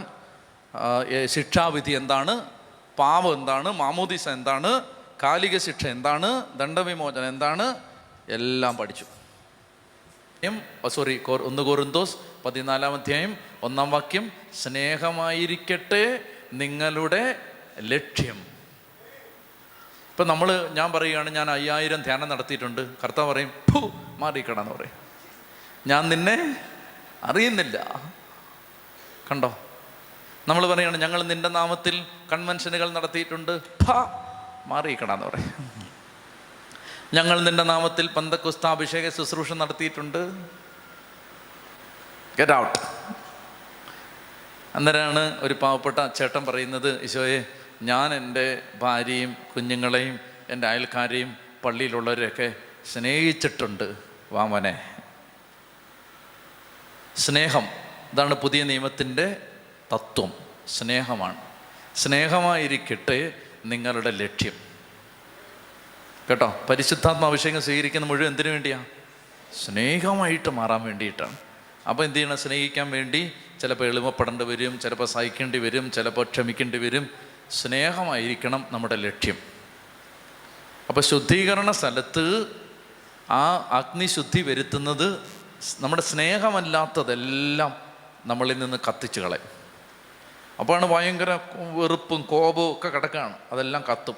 [1.36, 2.34] ശിക്ഷാവിധി എന്താണ്
[3.00, 4.72] പാവം എന്താണ് മാമോദിസ എന്താണ്
[5.24, 6.30] കാലിക ശിക്ഷ എന്താണ്
[6.60, 7.66] ദണ്ഡവിമോചനം എന്താണ്
[8.30, 9.06] എല്ലാം പഠിച്ചു.
[10.96, 11.16] സോറി
[11.50, 12.16] ഒന്ന് കോറിന്തോസ്
[12.46, 13.34] പതിനാലാം അധ്യായം
[13.64, 14.26] ഒന്നാം വാക്യം
[14.62, 16.06] സ്നേഹമായിരിക്കട്ടെ
[16.62, 17.24] നിങ്ങളുടെ
[17.94, 18.40] ലക്ഷ്യം.
[20.14, 22.82] ഇപ്പം നമ്മൾ ഞാൻ പറയുകയാണ് ഞാൻ അയ്യായിരം ധ്യാനം നടത്തിയിട്ടുണ്ട്.
[23.04, 24.92] കർത്താവ് പറയും ഫു മാറിക്കണമെന്ന് പറയും.
[25.88, 26.36] ഞാൻ നിന്നെ
[27.24, 27.78] അറിയുന്നില്ല.
[29.32, 29.58] കണ്ടോ?
[30.48, 33.60] നമ്മൾ പറയുകയാണ് ഞങ്ങൾ നിന്റെ നാമത്തിൽ കൺവെൻഷനുകൾ നടത്തിയിട്ടുണ്ട്.
[33.86, 33.92] ഫ
[34.68, 35.54] മാറിയിക്കണമെന്ന് പറയും.
[37.14, 40.22] ഞങ്ങൾ നിന്റെ നാമത്തിൽ പന്തക്കുസ്ത അഭിഷേക ശുശ്രൂഷ നടത്തിയിട്ടുണ്ട്.
[42.38, 42.80] ഗെറ്റ് ഔട്ട്
[44.76, 47.46] അന്നേരമാണ് ഒരു പാവപ്പെട്ട ചേട്ടൻ പറയുന്നത് ഈശോയെ
[47.82, 50.20] ഞാൻ എന്റെ ഭാര്യയും കുഞ്ഞുങ്ങളെയും
[50.50, 52.54] എന്റെ അയൽക്കാരെയും പള്ളിയിലുള്ളവരെയൊക്കെ
[52.94, 53.96] സ്നേഹിച്ചിട്ടുണ്ട്
[54.32, 54.90] വാമനെ
[57.18, 57.64] സ്നേഹം
[58.14, 59.38] ഇതാണ് പുതിയ നിയമത്തിന്റെ
[59.94, 60.34] തത്വം.
[60.68, 61.36] സ്നേഹമാണ്.
[61.96, 63.34] സ്നേഹമായിരിക്കട്ടെ
[63.66, 64.54] നിങ്ങളുടെ ലക്ഷ്യം.
[66.30, 66.66] കേട്ടോ?
[66.70, 68.86] പരിശുദ്ധാത്മ അഭിഷേകം സ്വീകരിക്കുന്ന മുഴുവൻ എന്തിനു വേണ്ടിയാണ്
[69.66, 71.38] സ്നേഹമായിട്ട് മാറാൻ വേണ്ടിയിട്ടാണ്.
[71.90, 72.38] അപ്പോൾ എന്ത് ചെയ്യണം?
[72.38, 73.32] സ്നേഹിക്കാൻ വേണ്ടി
[73.62, 77.10] ചിലപ്പോൾ എളിമപ്പെടേണ്ടി വരും ചിലപ്പോൾ സഹിക്കേണ്ടി വരും ചിലപ്പോൾ ക്ഷമിക്കേണ്ടി വരും.
[77.52, 79.38] സ്നേഹമായിരിക്കണം നമ്മുടെ ലക്ഷ്യം.
[80.90, 82.56] അപ്പോൾ ശുദ്ധീകരണ സ്ഥലത്ത്
[83.30, 85.20] ആ അഗ്നിശുദ്ധി വരുത്തുന്നത്
[85.80, 87.76] നമ്മുടെ സ്നേഹമല്ലാത്തതെല്ലാം
[88.26, 89.64] നമ്മളിൽ നിന്ന് കത്തിച്ച് കളയും.
[90.60, 91.40] അപ്പോഴാണ് ഭയങ്കര
[91.76, 94.16] വെറുപ്പും കോപവും ഒക്കെ കിടക്കുകയാണ് അതെല്ലാം കത്തും.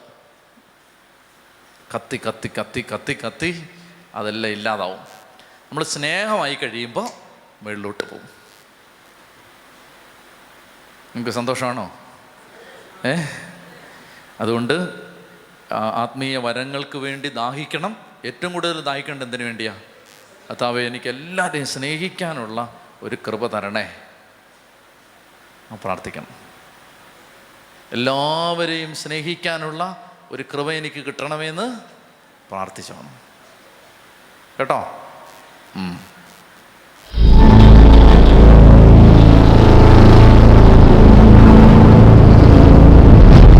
[1.96, 3.70] കത്തി കത്തി കത്തി കത്തി കത്തി
[4.16, 5.00] അതെല്ലാം ഇല്ലാതാവും.
[5.66, 7.10] നമ്മൾ സ്നേഹമായി കഴിയുമ്പോൾ
[7.62, 8.30] മുകളിലോട്ട് പോകും.
[11.16, 12.05] നിങ്ങൾക്ക് സന്തോഷമാണോ?
[13.06, 13.26] ഏ?
[14.42, 14.90] അതുകൊണ്ട്
[15.74, 17.98] ആത്മീയ വരങ്ങൾക്ക് വേണ്ടി ദാഹിക്കണം.
[18.26, 19.74] ഏറ്റവും കൂടുതൽ ദാഹിക്കേണ്ടത് എന്തിനു വേണ്ടിയാ?
[20.50, 23.96] കർത്താവെ എനിക്ക് എല്ലാവരെയും സ്നേഹിക്കാനുള്ള ഒരു കൃപ തരണേ.
[25.74, 26.28] പ്രാർത്ഥിക്കണം
[27.92, 31.80] എല്ലാവരെയും സ്നേഹിക്കാനുള്ള ഒരു കൃപ എനിക്ക് കിട്ടണമെന്ന്
[32.50, 33.16] പ്രാർത്ഥിച്ചോണം.
[34.60, 35.02] കേട്ടോ.